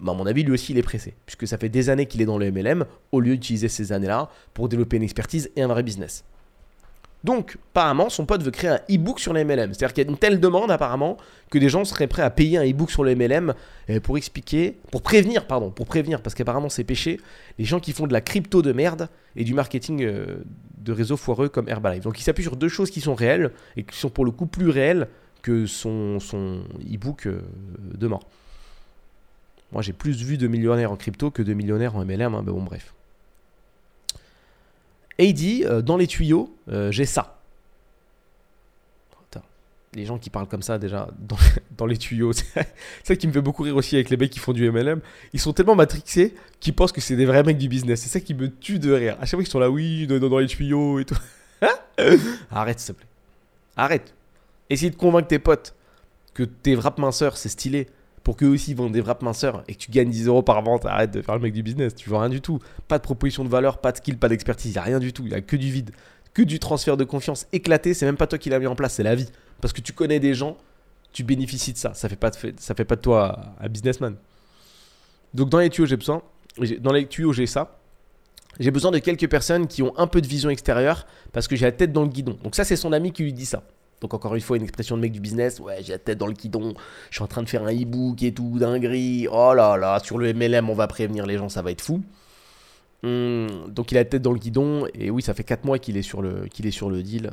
à 0.00 0.12
mon 0.14 0.24
avis, 0.24 0.44
lui 0.44 0.52
aussi, 0.52 0.72
il 0.72 0.78
est 0.78 0.82
pressé, 0.82 1.14
puisque 1.26 1.46
ça 1.46 1.58
fait 1.58 1.68
des 1.68 1.90
années 1.90 2.06
qu'il 2.06 2.22
est 2.22 2.26
dans 2.26 2.38
le 2.38 2.50
MLM, 2.50 2.86
au 3.12 3.20
lieu 3.20 3.34
d'utiliser 3.34 3.68
ces 3.68 3.92
années-là 3.92 4.30
pour 4.54 4.68
développer 4.68 4.96
une 4.96 5.02
expertise 5.02 5.50
et 5.56 5.62
un 5.62 5.68
vrai 5.68 5.82
business. 5.82 6.24
Donc, 7.24 7.56
apparemment, 7.70 8.10
son 8.10 8.26
pote 8.26 8.42
veut 8.42 8.50
créer 8.50 8.70
un 8.70 8.80
e-book 8.90 9.18
sur 9.18 9.32
les 9.32 9.44
MLM. 9.44 9.72
C'est-à-dire 9.72 9.94
qu'il 9.94 10.04
y 10.04 10.06
a 10.06 10.10
une 10.10 10.18
telle 10.18 10.40
demande, 10.40 10.70
apparemment, 10.70 11.16
que 11.50 11.58
des 11.58 11.70
gens 11.70 11.86
seraient 11.86 12.06
prêts 12.06 12.22
à 12.22 12.28
payer 12.28 12.58
un 12.58 12.70
e-book 12.70 12.90
sur 12.90 13.02
les 13.02 13.14
MLM 13.14 13.54
euh, 13.88 13.98
pour 13.98 14.18
expliquer, 14.18 14.76
pour 14.92 15.00
prévenir, 15.00 15.46
pardon, 15.46 15.70
pour 15.70 15.86
prévenir, 15.86 16.20
parce 16.20 16.34
qu'apparemment 16.34 16.68
c'est 16.68 16.84
péché, 16.84 17.18
les 17.58 17.64
gens 17.64 17.80
qui 17.80 17.92
font 17.92 18.06
de 18.06 18.12
la 18.12 18.20
crypto 18.20 18.60
de 18.60 18.72
merde 18.72 19.08
et 19.36 19.44
du 19.44 19.54
marketing 19.54 20.02
euh, 20.02 20.44
de 20.76 20.92
réseaux 20.92 21.16
foireux 21.16 21.48
comme 21.48 21.66
Herbalife. 21.66 22.02
Donc, 22.04 22.20
il 22.20 22.22
s'appuie 22.22 22.44
sur 22.44 22.56
deux 22.56 22.68
choses 22.68 22.90
qui 22.90 23.00
sont 23.00 23.14
réelles 23.14 23.52
et 23.78 23.84
qui 23.84 23.96
sont 23.96 24.10
pour 24.10 24.26
le 24.26 24.30
coup 24.30 24.46
plus 24.46 24.68
réelles 24.68 25.08
que 25.40 25.64
son, 25.64 26.18
e-book 26.92 27.26
euh, 27.26 27.40
de 27.94 28.06
mort. 28.06 28.28
Moi, 29.72 29.80
j'ai 29.80 29.94
plus 29.94 30.22
vu 30.22 30.36
de 30.36 30.46
millionnaires 30.46 30.92
en 30.92 30.96
crypto 30.96 31.30
que 31.30 31.42
de 31.42 31.54
millionnaires 31.54 31.96
en 31.96 32.04
MLM, 32.04 32.34
hein, 32.34 32.42
mais 32.44 32.52
bon, 32.52 32.62
bref. 32.62 32.94
Et 35.18 35.26
il 35.26 35.34
dit, 35.34 35.64
euh, 35.64 35.82
dans 35.82 35.96
les 35.96 36.06
tuyaux, 36.06 36.54
euh, 36.68 36.90
j'ai 36.90 37.06
ça. 37.06 37.30
les 39.94 40.06
gens 40.06 40.18
qui 40.18 40.28
parlent 40.28 40.48
comme 40.48 40.62
ça, 40.62 40.76
déjà, 40.76 41.08
dans, 41.78 41.86
les 41.86 41.96
tuyaux, 41.96 42.32
c'est 42.32 42.66
ça 43.04 43.14
qui 43.14 43.28
me 43.28 43.32
fait 43.32 43.40
beaucoup 43.40 43.62
rire 43.62 43.76
aussi 43.76 43.94
avec 43.94 44.10
les 44.10 44.16
mecs 44.16 44.30
qui 44.30 44.40
font 44.40 44.52
du 44.52 44.68
MLM. 44.68 45.00
Ils 45.32 45.38
sont 45.38 45.52
tellement 45.52 45.76
matrixés 45.76 46.34
qu'ils 46.58 46.74
pensent 46.74 46.90
que 46.90 47.00
c'est 47.00 47.14
des 47.14 47.26
vrais 47.26 47.44
mecs 47.44 47.58
du 47.58 47.68
business. 47.68 48.00
C'est 48.02 48.08
ça 48.08 48.18
qui 48.18 48.34
me 48.34 48.50
tue 48.50 48.80
de 48.80 48.92
rire. 48.92 49.16
À 49.20 49.24
chaque 49.24 49.36
fois 49.36 49.44
qu'ils 49.44 49.52
sont 49.52 49.60
là, 49.60 49.70
oui, 49.70 50.08
dans, 50.08 50.18
dans 50.18 50.38
les 50.38 50.48
tuyaux 50.48 50.98
et 50.98 51.04
tout. 51.04 51.16
Arrête, 52.50 52.80
s'il 52.80 52.94
te 52.94 52.98
plaît. 52.98 53.08
Arrête. 53.76 54.12
Essaye 54.68 54.90
de 54.90 54.96
convaincre 54.96 55.28
tes 55.28 55.38
potes 55.38 55.76
que 56.32 56.42
tes 56.42 56.74
wraps 56.74 56.98
minceurs, 56.98 57.36
c'est 57.36 57.48
stylé 57.48 57.86
pour 58.24 58.36
qu'eux 58.36 58.48
aussi 58.48 58.74
vendent 58.74 58.92
des 58.92 59.02
wraps 59.02 59.22
minceurs 59.22 59.62
et 59.68 59.74
que 59.74 59.78
tu 59.78 59.90
gagnes 59.90 60.10
10 60.10 60.26
euros 60.26 60.42
par 60.42 60.62
vente, 60.62 60.86
arrête 60.86 61.10
de 61.12 61.20
faire 61.22 61.36
le 61.36 61.42
mec 61.42 61.52
du 61.52 61.62
business, 61.62 61.94
tu 61.94 62.08
vois 62.08 62.20
rien 62.20 62.30
du 62.30 62.40
tout. 62.40 62.58
Pas 62.88 62.98
de 62.98 63.02
proposition 63.02 63.44
de 63.44 63.50
valeur, 63.50 63.78
pas 63.78 63.92
de 63.92 63.98
skill, 63.98 64.18
pas 64.18 64.28
d'expertise, 64.28 64.72
il 64.72 64.74
n'y 64.74 64.78
a 64.78 64.82
rien 64.82 64.98
du 64.98 65.12
tout, 65.12 65.22
il 65.24 65.28
n'y 65.28 65.34
a 65.34 65.42
que 65.42 65.56
du 65.56 65.70
vide, 65.70 65.90
que 66.32 66.42
du 66.42 66.58
transfert 66.58 66.96
de 66.96 67.04
confiance 67.04 67.46
éclaté, 67.52 67.92
c'est 67.92 68.06
même 68.06 68.16
pas 68.16 68.26
toi 68.26 68.38
qui 68.38 68.48
l'as 68.48 68.58
mis 68.58 68.66
en 68.66 68.74
place, 68.74 68.94
c'est 68.94 69.02
la 69.02 69.14
vie. 69.14 69.28
Parce 69.60 69.72
que 69.72 69.82
tu 69.82 69.92
connais 69.92 70.20
des 70.20 70.34
gens, 70.34 70.56
tu 71.12 71.22
bénéficies 71.22 71.74
de 71.74 71.78
ça, 71.78 71.92
ça 71.92 72.08
fait 72.08 72.16
pas 72.16 72.30
de, 72.30 72.36
ça 72.56 72.74
fait 72.74 72.86
pas 72.86 72.96
de 72.96 73.02
toi 73.02 73.54
un 73.60 73.68
businessman. 73.68 74.16
Donc 75.34 75.50
dans 75.50 75.58
les 75.58 75.68
tuyaux, 75.68 75.86
j'ai 75.86 75.98
besoin, 75.98 76.22
dans 76.80 76.92
les 76.92 77.06
tuyaux, 77.06 77.32
j'ai 77.32 77.46
ça. 77.46 77.78
J'ai 78.58 78.70
besoin 78.70 78.92
de 78.92 78.98
quelques 79.00 79.28
personnes 79.28 79.66
qui 79.66 79.82
ont 79.82 79.92
un 79.98 80.06
peu 80.06 80.20
de 80.20 80.28
vision 80.28 80.48
extérieure 80.48 81.06
parce 81.32 81.48
que 81.48 81.56
j'ai 81.56 81.66
la 81.66 81.72
tête 81.72 81.92
dans 81.92 82.02
le 82.02 82.08
guidon. 82.08 82.38
Donc 82.42 82.54
ça, 82.54 82.64
c'est 82.64 82.76
son 82.76 82.92
ami 82.92 83.12
qui 83.12 83.24
lui 83.24 83.32
dit 83.32 83.46
ça. 83.46 83.64
Donc 84.04 84.12
encore 84.12 84.34
une 84.34 84.42
fois, 84.42 84.58
une 84.58 84.64
expression 84.64 84.98
de 84.98 85.00
mec 85.00 85.12
du 85.12 85.20
business, 85.20 85.60
ouais, 85.60 85.78
j'ai 85.80 85.92
la 85.92 85.98
tête 85.98 86.18
dans 86.18 86.26
le 86.26 86.34
guidon, 86.34 86.74
je 87.08 87.16
suis 87.16 87.24
en 87.24 87.26
train 87.26 87.42
de 87.42 87.48
faire 87.48 87.62
un 87.62 87.72
e-book 87.72 88.22
et 88.22 88.34
tout, 88.34 88.58
dinguerie, 88.58 89.26
oh 89.32 89.54
là 89.54 89.78
là, 89.78 89.98
sur 89.98 90.18
le 90.18 90.30
MLM, 90.34 90.68
on 90.68 90.74
va 90.74 90.86
prévenir 90.88 91.24
les 91.24 91.38
gens, 91.38 91.48
ça 91.48 91.62
va 91.62 91.70
être 91.70 91.80
fou. 91.80 92.02
Hum, 93.02 93.46
donc 93.70 93.92
il 93.92 93.96
a 93.96 94.02
la 94.02 94.04
tête 94.04 94.20
dans 94.20 94.32
le 94.32 94.38
guidon, 94.38 94.86
et 94.92 95.10
oui, 95.10 95.22
ça 95.22 95.32
fait 95.32 95.42
4 95.42 95.64
mois 95.64 95.78
qu'il 95.78 95.96
est, 95.96 96.02
sur 96.02 96.20
le, 96.20 97.02
deal. 97.02 97.30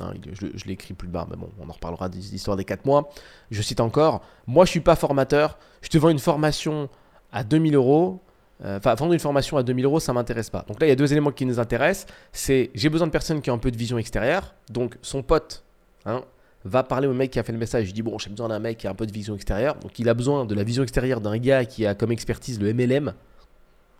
Hein, 0.00 0.14
je, 0.32 0.46
je 0.54 0.64
l'écris 0.64 0.94
plus 0.94 1.08
bas, 1.08 1.26
mais 1.28 1.36
bon, 1.36 1.50
on 1.60 1.68
en 1.68 1.72
reparlera 1.74 2.08
des 2.08 2.34
histoires 2.34 2.56
des 2.56 2.64
4 2.64 2.86
mois. 2.86 3.10
Je 3.50 3.60
cite 3.60 3.80
encore, 3.80 4.22
moi 4.46 4.64
je 4.64 4.70
suis 4.70 4.80
pas 4.80 4.96
formateur, 4.96 5.58
je 5.82 5.90
te 5.90 5.98
vends 5.98 6.08
une 6.08 6.18
formation 6.18 6.88
à 7.32 7.44
2000 7.44 7.74
euros, 7.74 8.22
euh, 8.64 8.78
Enfin, 8.78 8.94
vendre 8.94 9.12
une 9.12 9.20
formation 9.20 9.58
à 9.58 9.62
2000 9.62 9.84
euros, 9.84 10.00
ça 10.00 10.14
m'intéresse 10.14 10.48
pas. 10.48 10.64
Donc 10.68 10.80
là, 10.80 10.86
il 10.86 10.88
y 10.88 10.92
a 10.92 10.96
deux 10.96 11.12
éléments 11.12 11.32
qui 11.32 11.44
nous 11.44 11.58
intéressent. 11.60 12.06
C'est 12.32 12.70
j'ai 12.74 12.88
besoin 12.88 13.06
de 13.06 13.12
personnes 13.12 13.42
qui 13.42 13.50
ont 13.50 13.54
un 13.54 13.58
peu 13.58 13.70
de 13.70 13.76
vision 13.76 13.98
extérieure. 13.98 14.54
Donc 14.70 14.96
son 15.02 15.22
pote 15.22 15.63
Hein, 16.06 16.22
va 16.64 16.82
parler 16.82 17.06
au 17.06 17.12
mec 17.12 17.30
qui 17.30 17.38
a 17.38 17.42
fait 17.42 17.52
le 17.52 17.58
message. 17.58 17.86
Je 17.86 17.92
dis 17.92 18.02
bon, 18.02 18.18
j'ai 18.18 18.30
besoin 18.30 18.48
d'un 18.48 18.58
mec 18.58 18.78
qui 18.78 18.86
a 18.86 18.90
un 18.90 18.94
peu 18.94 19.06
de 19.06 19.12
vision 19.12 19.34
extérieure. 19.34 19.76
Donc 19.76 19.98
il 19.98 20.08
a 20.08 20.14
besoin 20.14 20.44
de 20.44 20.54
la 20.54 20.64
vision 20.64 20.82
extérieure 20.82 21.20
d'un 21.20 21.36
gars 21.38 21.64
qui 21.64 21.86
a 21.86 21.94
comme 21.94 22.12
expertise 22.12 22.60
le 22.60 22.72
MLM. 22.72 23.14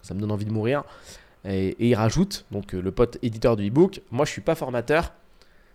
Ça 0.02 0.14
me 0.14 0.20
donne 0.20 0.32
envie 0.32 0.44
de 0.44 0.52
mourir. 0.52 0.84
Et, 1.46 1.76
il 1.78 1.94
rajoute, 1.94 2.46
donc 2.50 2.74
euh, 2.74 2.80
le 2.80 2.90
pote 2.90 3.18
éditeur 3.22 3.56
du 3.56 3.68
e-book, 3.68 4.00
moi 4.10 4.24
je 4.24 4.30
suis 4.30 4.40
pas 4.40 4.54
formateur. 4.54 5.12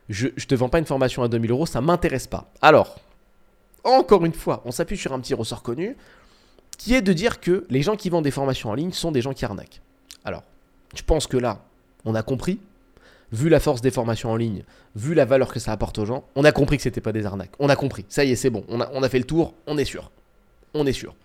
Je, 0.09 0.29
je 0.35 0.47
te 0.47 0.55
vends 0.55 0.69
pas 0.69 0.79
une 0.79 0.85
formation 0.85 1.21
à 1.21 1.27
2000 1.27 1.51
euros, 1.51 1.65
ça 1.67 1.81
m'intéresse 1.81 2.25
pas. 2.25 2.51
Alors, 2.63 2.99
encore 3.83 4.25
une 4.25 4.33
fois, 4.33 4.63
on 4.65 4.71
s'appuie 4.71 4.97
sur 4.97 5.13
un 5.13 5.19
petit 5.19 5.35
ressort 5.35 5.61
connu 5.61 5.95
qui 6.79 6.95
est 6.95 7.01
de 7.03 7.13
dire 7.13 7.39
que 7.39 7.65
les 7.69 7.83
gens 7.83 7.95
qui 7.95 8.09
vendent 8.09 8.23
des 8.23 8.31
formations 8.31 8.69
en 8.69 8.73
ligne 8.73 8.91
sont 8.91 9.11
des 9.11 9.21
gens 9.21 9.33
qui 9.33 9.45
arnaquent. 9.45 9.81
Alors, 10.23 10.43
je 10.95 11.03
pense 11.03 11.27
que 11.27 11.37
là, 11.37 11.63
on 12.05 12.15
a 12.15 12.23
compris 12.23 12.59
vu 13.31 13.49
la 13.49 13.59
force 13.59 13.81
des 13.81 13.91
formations 13.91 14.31
en 14.31 14.35
ligne, 14.35 14.63
vu 14.95 15.13
la 15.13 15.25
valeur 15.25 15.51
que 15.51 15.59
ça 15.59 15.71
apporte 15.71 15.97
aux 15.99 16.05
gens, 16.05 16.25
on 16.35 16.43
a 16.43 16.51
compris 16.51 16.77
que 16.77 16.83
c'était 16.83 17.01
pas 17.01 17.11
des 17.11 17.25
arnaques. 17.25 17.51
On 17.59 17.69
a 17.69 17.75
compris. 17.75 18.05
Ça 18.09 18.23
y 18.23 18.31
est, 18.31 18.35
c'est 18.35 18.49
bon. 18.49 18.63
On 18.69 18.79
a, 18.81 19.09
fait 19.09 19.19
le 19.19 19.25
tour. 19.25 19.53
On 19.67 19.77
est 19.77 19.85
sûr. 19.85 20.11
On 20.73 20.85
est 20.85 20.93
sûr. 20.93 21.15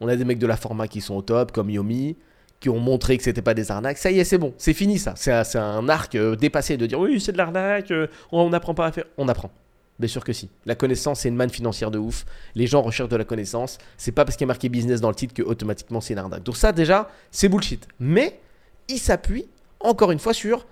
On 0.00 0.08
a 0.08 0.16
des 0.16 0.24
mecs 0.24 0.38
de 0.38 0.46
la 0.46 0.56
format 0.56 0.88
qui 0.88 1.00
sont 1.00 1.14
au 1.14 1.22
top, 1.22 1.52
comme 1.52 1.70
Yomi, 1.70 2.16
qui 2.60 2.68
ont 2.68 2.78
montré 2.78 3.16
que 3.16 3.24
c'était 3.24 3.42
pas 3.42 3.54
des 3.54 3.70
arnaques. 3.70 3.98
Ça 3.98 4.10
y 4.10 4.18
est, 4.18 4.24
c'est 4.24 4.38
bon. 4.38 4.54
C'est 4.58 4.74
fini 4.74 4.98
ça. 4.98 5.14
C'est 5.16 5.58
un, 5.58 5.88
arc 5.88 6.14
euh, 6.14 6.36
dépassé 6.36 6.76
de 6.76 6.86
dire 6.86 6.98
oui, 6.98 7.20
c'est 7.20 7.32
de 7.32 7.38
l'arnaque, 7.38 7.90
euh, 7.90 8.06
on 8.30 8.48
n'apprend 8.50 8.74
pas 8.74 8.86
à 8.86 8.92
faire. 8.92 9.04
On 9.18 9.28
apprend. 9.28 9.50
Bien 9.98 10.08
sûr 10.08 10.24
que 10.24 10.32
si. 10.32 10.48
La 10.66 10.74
connaissance, 10.74 11.20
c'est 11.20 11.28
une 11.28 11.36
manne 11.36 11.50
financière 11.50 11.90
de 11.90 11.98
ouf. 11.98 12.24
Les 12.54 12.66
gens 12.66 12.82
recherchent 12.82 13.10
de 13.10 13.16
la 13.16 13.24
connaissance. 13.24 13.78
C'est 13.96 14.12
pas 14.12 14.24
parce 14.24 14.36
qu'il 14.36 14.44
y 14.44 14.46
a 14.46 14.48
marqué 14.48 14.68
business 14.68 15.00
dans 15.00 15.10
le 15.10 15.14
titre 15.14 15.34
que 15.34 15.42
automatiquement 15.42 16.00
c'est 16.00 16.14
une 16.14 16.18
arnaque. 16.18 16.42
Donc 16.42 16.56
ça, 16.56 16.72
déjà, 16.72 17.08
c'est 17.30 17.48
bullshit. 17.48 17.86
Mais 18.00 18.40
il 18.88 18.98
s'appuie, 18.98 19.46
encore 19.80 20.10
une 20.10 20.18
fois, 20.18 20.34
sur 20.34 20.66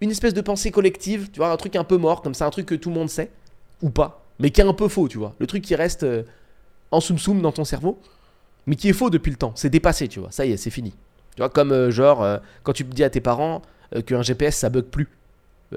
une 0.00 0.10
espèce 0.10 0.34
de 0.34 0.40
pensée 0.40 0.70
collective, 0.70 1.30
tu 1.30 1.38
vois, 1.38 1.50
un 1.50 1.56
truc 1.56 1.76
un 1.76 1.84
peu 1.84 1.96
mort, 1.96 2.22
comme 2.22 2.34
ça, 2.34 2.46
un 2.46 2.50
truc 2.50 2.66
que 2.66 2.74
tout 2.74 2.90
le 2.90 2.94
monde 2.94 3.08
sait, 3.08 3.30
ou 3.82 3.90
pas, 3.90 4.24
mais 4.38 4.50
qui 4.50 4.60
est 4.60 4.64
un 4.64 4.72
peu 4.72 4.88
faux, 4.88 5.08
tu 5.08 5.18
vois. 5.18 5.34
Le 5.38 5.46
truc 5.46 5.62
qui 5.62 5.74
reste 5.74 6.02
euh, 6.02 6.22
en 6.90 7.00
soum-soum 7.00 7.40
dans 7.40 7.52
ton 7.52 7.64
cerveau, 7.64 7.98
mais 8.66 8.76
qui 8.76 8.88
est 8.88 8.92
faux 8.92 9.10
depuis 9.10 9.30
le 9.30 9.36
temps. 9.36 9.52
C'est 9.54 9.70
dépassé, 9.70 10.08
tu 10.08 10.20
vois. 10.20 10.30
Ça 10.30 10.44
y 10.44 10.52
est, 10.52 10.56
c'est 10.56 10.70
fini. 10.70 10.90
Tu 11.34 11.42
vois, 11.42 11.48
comme 11.48 11.72
euh, 11.72 11.90
genre, 11.90 12.22
euh, 12.22 12.38
quand 12.62 12.72
tu 12.72 12.84
dis 12.84 13.04
à 13.04 13.10
tes 13.10 13.20
parents 13.20 13.62
qu'un 14.04 14.22
GPS, 14.22 14.56
ça 14.56 14.68
bug 14.68 14.84
plus. 14.84 15.08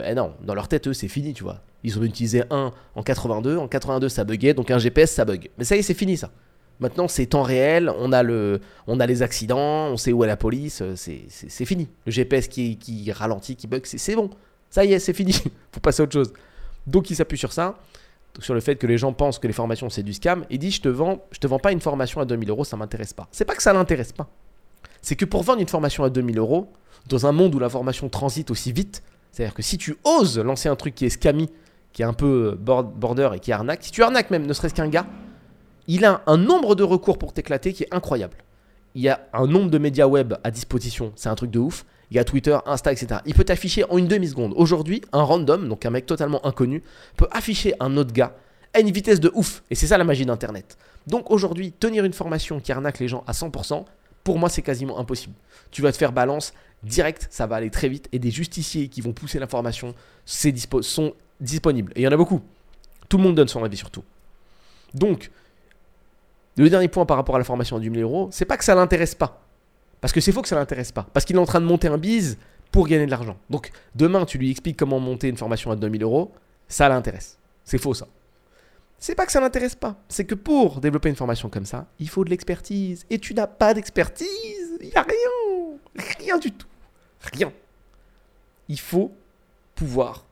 Eh 0.03 0.15
non, 0.15 0.33
dans 0.41 0.55
leur 0.55 0.67
tête, 0.67 0.87
eux, 0.87 0.93
c'est 0.93 1.07
fini, 1.07 1.33
tu 1.33 1.43
vois. 1.43 1.61
Ils 1.83 1.97
ont 1.97 2.03
utilisé 2.03 2.43
un 2.49 2.73
en 2.95 3.03
82, 3.03 3.57
en 3.57 3.67
82, 3.67 4.09
ça 4.09 4.23
buguait, 4.23 4.53
donc 4.53 4.71
un 4.71 4.79
GPS, 4.79 5.11
ça 5.11 5.25
bug. 5.25 5.49
Mais 5.57 5.63
ça 5.63 5.75
y 5.75 5.79
est, 5.79 5.83
c'est 5.83 5.93
fini, 5.93 6.17
ça. 6.17 6.31
Maintenant, 6.79 7.09
c'est 7.09 7.25
temps 7.25 7.43
réel, 7.43 7.91
on 7.99 8.13
a, 8.13 8.23
le, 8.23 8.61
on 8.87 8.99
a 9.01 9.05
les 9.05 9.21
accidents, 9.21 9.87
on 9.87 9.97
sait 9.97 10.13
où 10.13 10.23
est 10.23 10.27
la 10.27 10.37
police, 10.37 10.81
euh, 10.81 10.95
c'est 10.95 11.65
fini. 11.65 11.89
Le 12.05 12.11
GPS 12.11 12.47
qui, 12.47 12.77
qui 12.77 13.11
ralentit, 13.11 13.57
qui 13.57 13.67
bug, 13.67 13.81
c'est 13.83 14.15
bon. 14.15 14.29
Ça 14.69 14.85
y 14.85 14.93
est, 14.93 14.99
c'est 14.99 15.13
fini. 15.13 15.33
faut 15.71 15.81
passer 15.81 16.01
à 16.01 16.03
autre 16.05 16.13
chose. 16.13 16.31
Donc, 16.87 17.09
il 17.09 17.15
s'appuie 17.15 17.37
sur 17.37 17.51
ça, 17.51 17.77
sur 18.39 18.53
le 18.53 18.61
fait 18.61 18.77
que 18.77 18.87
les 18.87 18.97
gens 18.97 19.11
pensent 19.11 19.39
que 19.39 19.47
les 19.47 19.53
formations, 19.53 19.89
c'est 19.89 20.03
du 20.03 20.13
scam. 20.13 20.45
Il 20.49 20.59
dit 20.59 20.71
Je 20.71 20.81
te 20.81 20.87
vends, 20.87 21.25
je 21.31 21.39
te 21.39 21.47
vends 21.47 21.59
pas 21.59 21.73
une 21.73 21.81
formation 21.81 22.21
à 22.21 22.25
2000 22.25 22.49
euros, 22.49 22.63
ça 22.63 22.77
m'intéresse 22.77 23.11
pas. 23.11 23.27
C'est 23.31 23.45
pas 23.45 23.55
que 23.55 23.63
ça 23.63 23.73
l'intéresse 23.73 24.13
pas. 24.13 24.29
c'est 25.01 25.15
que 25.15 25.25
pour 25.25 25.43
vendre 25.43 25.59
une 25.59 25.67
formation 25.67 26.05
à 26.05 26.09
2000 26.09 26.37
euros, 26.37 26.71
dans 27.09 27.25
un 27.25 27.33
monde 27.33 27.53
où 27.55 27.59
l'information 27.59 28.07
transite 28.07 28.51
aussi 28.51 28.71
vite, 28.71 29.03
c'est-à-dire 29.31 29.53
que 29.53 29.61
si 29.61 29.77
tu 29.77 29.97
oses 30.05 30.39
lancer 30.39 30.69
un 30.69 30.75
truc 30.75 30.95
qui 30.95 31.05
est 31.05 31.09
scammy, 31.09 31.49
qui 31.91 32.03
est 32.03 32.05
un 32.05 32.13
peu 32.13 32.57
border 32.57 33.31
et 33.35 33.39
qui 33.39 33.51
arnaque, 33.51 33.83
si 33.83 33.91
tu 33.91 34.03
arnaques 34.03 34.31
même 34.31 34.45
ne 34.45 34.53
serait-ce 34.53 34.73
qu'un 34.73 34.87
gars, 34.87 35.07
il 35.89 36.05
a 36.05 36.21
un 36.27 36.37
nombre 36.37 36.75
de 36.75 36.83
recours 36.83 37.17
pour 37.17 37.33
t'éclater 37.33 37.73
qui 37.73 37.83
est 37.83 37.93
incroyable. 37.93 38.37
Il 38.93 39.01
y 39.01 39.09
a 39.09 39.27
un 39.33 39.47
nombre 39.47 39.71
de 39.71 39.77
médias 39.79 40.05
web 40.05 40.35
à 40.43 40.51
disposition, 40.51 41.11
c'est 41.15 41.29
un 41.29 41.35
truc 41.35 41.49
de 41.49 41.57
ouf. 41.57 41.83
Il 42.11 42.17
y 42.17 42.19
a 42.19 42.23
Twitter, 42.23 42.57
Insta, 42.65 42.91
etc. 42.91 43.21
Il 43.25 43.33
peut 43.33 43.43
t'afficher 43.43 43.83
en 43.89 43.97
une 43.97 44.07
demi-seconde. 44.07 44.53
Aujourd'hui, 44.55 45.01
un 45.13 45.23
random, 45.23 45.67
donc 45.67 45.85
un 45.85 45.89
mec 45.89 46.05
totalement 46.05 46.45
inconnu, 46.45 46.83
peut 47.17 47.27
afficher 47.31 47.73
un 47.79 47.97
autre 47.97 48.13
gars 48.13 48.35
à 48.73 48.81
une 48.81 48.91
vitesse 48.91 49.19
de 49.19 49.31
ouf. 49.33 49.63
Et 49.71 49.75
c'est 49.75 49.87
ça 49.87 49.97
la 49.97 50.03
magie 50.03 50.25
d'Internet. 50.25 50.77
Donc 51.07 51.31
aujourd'hui, 51.31 51.71
tenir 51.71 52.05
une 52.05 52.13
formation 52.13 52.59
qui 52.59 52.71
arnaque 52.71 52.99
les 52.99 53.07
gens 53.07 53.23
à 53.25 53.31
100%, 53.31 53.83
pour 54.23 54.37
moi, 54.37 54.49
c'est 54.49 54.61
quasiment 54.61 54.99
impossible. 54.99 55.33
Tu 55.71 55.81
vas 55.81 55.91
te 55.91 55.97
faire 55.97 56.11
balance 56.11 56.53
direct, 56.83 57.27
ça 57.31 57.47
va 57.47 57.55
aller 57.55 57.71
très 57.71 57.89
vite. 57.89 58.09
Et 58.11 58.19
des 58.19 58.31
justiciers 58.31 58.89
qui 58.89 59.01
vont 59.01 59.13
pousser 59.13 59.39
l'information 59.39 59.95
sont 60.25 61.13
disponibles. 61.39 61.91
Et 61.95 62.01
il 62.01 62.03
y 62.03 62.07
en 62.07 62.11
a 62.11 62.17
beaucoup. 62.17 62.41
Tout 63.07 63.17
le 63.17 63.23
monde 63.23 63.35
donne 63.35 63.47
son 63.47 63.63
avis 63.63 63.77
sur 63.77 63.89
tout. 63.89 64.03
Donc, 64.93 65.31
le 66.63 66.69
dernier 66.69 66.89
point 66.89 67.05
par 67.05 67.17
rapport 67.17 67.35
à 67.35 67.37
la 67.37 67.45
formation 67.45 67.77
à 67.77 67.79
10 67.79 67.89
000 67.89 68.01
euros, 68.01 68.27
c'est 68.31 68.45
pas 68.45 68.57
que 68.57 68.65
ça 68.65 68.75
l'intéresse 68.75 69.15
pas. 69.15 69.41
Parce 70.01 70.11
que 70.13 70.19
c'est 70.19 70.31
faux 70.31 70.41
que 70.41 70.47
ça 70.47 70.55
l'intéresse 70.55 70.91
pas. 70.91 71.07
Parce 71.13 71.25
qu'il 71.25 71.35
est 71.35 71.39
en 71.39 71.45
train 71.45 71.61
de 71.61 71.65
monter 71.65 71.87
un 71.87 71.97
bise 71.97 72.37
pour 72.71 72.87
gagner 72.87 73.05
de 73.05 73.11
l'argent. 73.11 73.37
Donc 73.49 73.71
demain, 73.95 74.25
tu 74.25 74.37
lui 74.37 74.51
expliques 74.51 74.77
comment 74.77 74.99
monter 74.99 75.29
une 75.29 75.37
formation 75.37 75.71
à 75.71 75.75
2000 75.75 76.03
euros, 76.03 76.31
ça 76.67 76.89
l'intéresse. 76.89 77.37
C'est 77.63 77.77
faux 77.77 77.93
ça. 77.93 78.07
C'est 78.97 79.15
pas 79.15 79.25
que 79.25 79.31
ça 79.31 79.39
l'intéresse 79.39 79.75
pas. 79.75 79.95
C'est 80.09 80.25
que 80.25 80.35
pour 80.35 80.81
développer 80.81 81.07
une 81.07 81.15
formation 81.15 81.49
comme 81.49 81.65
ça, 81.65 81.87
il 81.99 82.09
faut 82.09 82.25
de 82.25 82.29
l'expertise. 82.29 83.05
Et 83.09 83.19
tu 83.19 83.33
n'as 83.33 83.47
pas 83.47 83.73
d'expertise. 83.73 84.27
Il 84.81 84.89
n'y 84.89 84.95
a 84.95 85.03
rien. 85.03 85.77
Rien 86.19 86.37
du 86.37 86.51
tout. 86.51 86.67
Rien. 87.33 87.53
Il 88.67 88.79
faut 88.79 89.13
pouvoir 89.75 90.25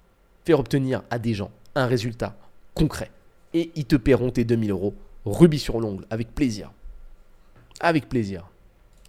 faire 0.45 0.59
obtenir 0.59 1.03
à 1.09 1.19
des 1.19 1.33
gens 1.33 1.51
un 1.75 1.85
résultat 1.85 2.35
concret. 2.73 3.11
Et 3.53 3.71
ils 3.75 3.85
te 3.85 3.95
paieront 3.95 4.31
tes 4.31 4.43
2000 4.43 4.71
euros 4.71 4.93
rubis 5.31 5.59
sur 5.59 5.79
l'ongle, 5.79 6.05
avec 6.09 6.33
plaisir. 6.33 6.71
Avec 7.79 8.09
plaisir. 8.09 8.49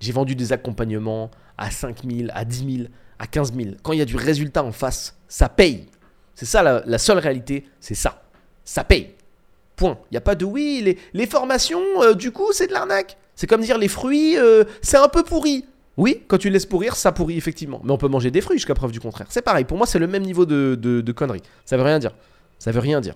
J'ai 0.01 0.13
vendu 0.13 0.35
des 0.35 0.53
accompagnements 0.53 1.31
à 1.57 1.71
5000, 1.71 2.31
à 2.35 2.45
10 2.45 2.77
000, 2.77 2.89
à 3.19 3.27
15 3.27 3.53
000. 3.55 3.71
Quand 3.83 3.93
il 3.93 3.99
y 3.99 4.03
a 4.03 4.05
du 4.05 4.17
résultat 4.17 4.63
en 4.63 4.73
face, 4.73 5.17
ça 5.29 5.49
paye. 5.49 5.87
C'est 6.35 6.47
ça 6.47 6.63
la, 6.63 6.99
seule 6.99 7.19
réalité, 7.19 7.67
c'est 7.81 7.95
ça. 7.95 8.23
Ça 8.65 8.85
paye. 8.85 9.15
Point. 9.75 9.99
Il 10.11 10.15
n'y 10.15 10.19
a 10.19 10.21
pas 10.21 10.35
de 10.35 10.45
oui, 10.45 10.97
les, 11.13 11.27
formations, 11.27 11.83
euh, 12.03 12.15
du 12.15 12.31
coup, 12.31 12.53
c'est 12.53 12.69
de 12.69 12.73
l'arnaque. 12.73 13.17
C'est 13.35 13.47
comme 13.47 13.63
dire 13.63 13.79
les 13.79 13.89
fruits, 13.89 14.37
euh, 14.37 14.65
c'est 14.83 14.97
un 14.97 15.09
peu 15.09 15.23
pourri. 15.23 15.65
Oui, 15.97 16.23
quand 16.29 16.39
tu 16.39 16.49
laisses 16.49 16.67
pourrir, 16.67 16.95
ça 16.95 17.11
pourrit 17.11 17.37
effectivement. 17.37 17.81
Mais 17.83 17.91
on 17.91 17.99
peut 17.99 18.09
manger 18.09 18.31
des 18.31 18.41
fruits 18.41 18.59
jusqu'à 18.59 18.75
preuve 18.75 18.93
du 18.93 19.01
contraire. 19.01 19.27
C'est 19.31 19.43
pareil, 19.43 19.65
pour 19.65 19.77
moi, 19.77 19.87
c'est 19.87 19.99
le 19.99 20.07
même 20.07 20.23
niveau 20.23 20.47
de, 20.47 20.79
de, 20.81 21.01
de 21.01 21.13
conneries. 21.13 21.43
Ça 21.65 21.77
veut 21.77 21.83
rien 21.83 21.99
dire. 21.99 22.13
Ça 22.59 22.71
veut 22.71 22.81
rien 22.81 23.01
dire. 23.01 23.15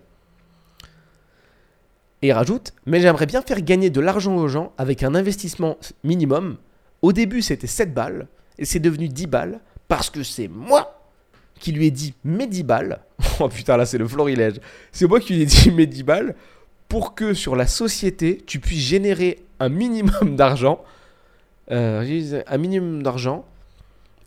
Et 2.23 2.29
il 2.29 2.33
rajoute, 2.33 2.73
mais 2.87 3.01
j'aimerais 3.01 3.27
bien 3.27 3.43
faire 3.43 3.61
gagner 3.61 3.91
de 3.91 4.01
l'argent 4.01 4.37
aux 4.37 4.49
gens 4.49 4.73
avec 4.79 5.03
un 5.03 5.15
investissement 5.15 5.77
minimum 6.05 6.57
au 7.03 7.13
début, 7.13 7.43
c'était 7.43 7.67
7 7.67 7.93
balles, 7.93 8.29
et 8.59 8.65
c'est 8.65 8.79
devenu 8.79 9.09
10 9.09 9.27
balles, 9.27 9.61
parce 9.89 10.09
que 10.09 10.23
c'est 10.23 10.49
moi 10.49 11.03
qui 11.59 11.73
lui 11.73 11.87
ai 11.87 11.91
dit 11.91 12.15
mes 12.25 12.47
10 12.47 12.63
balles. 12.63 13.01
oh 13.41 13.49
putain, 13.49 13.77
là, 13.77 13.85
c'est 13.85 13.99
le 13.99 14.07
florilège. 14.07 14.61
C'est 14.93 15.07
moi 15.07 15.21
qui 15.21 15.35
lui 15.35 15.43
ai 15.43 15.47
dit 15.47 15.71
mes 15.73 15.87
10 15.87 16.05
balles 16.05 16.35
pour 16.89 17.15
que 17.15 17.35
sur 17.35 17.57
la 17.57 17.67
société, 17.67 18.43
tu 18.47 18.61
puisses 18.61 18.85
générer 18.85 19.45
un 19.59 19.69
minimum 19.69 20.37
d'argent, 20.37 20.85
euh, 21.73 22.43
un 22.47 22.59
minimum 22.59 23.03
d'argent, 23.03 23.45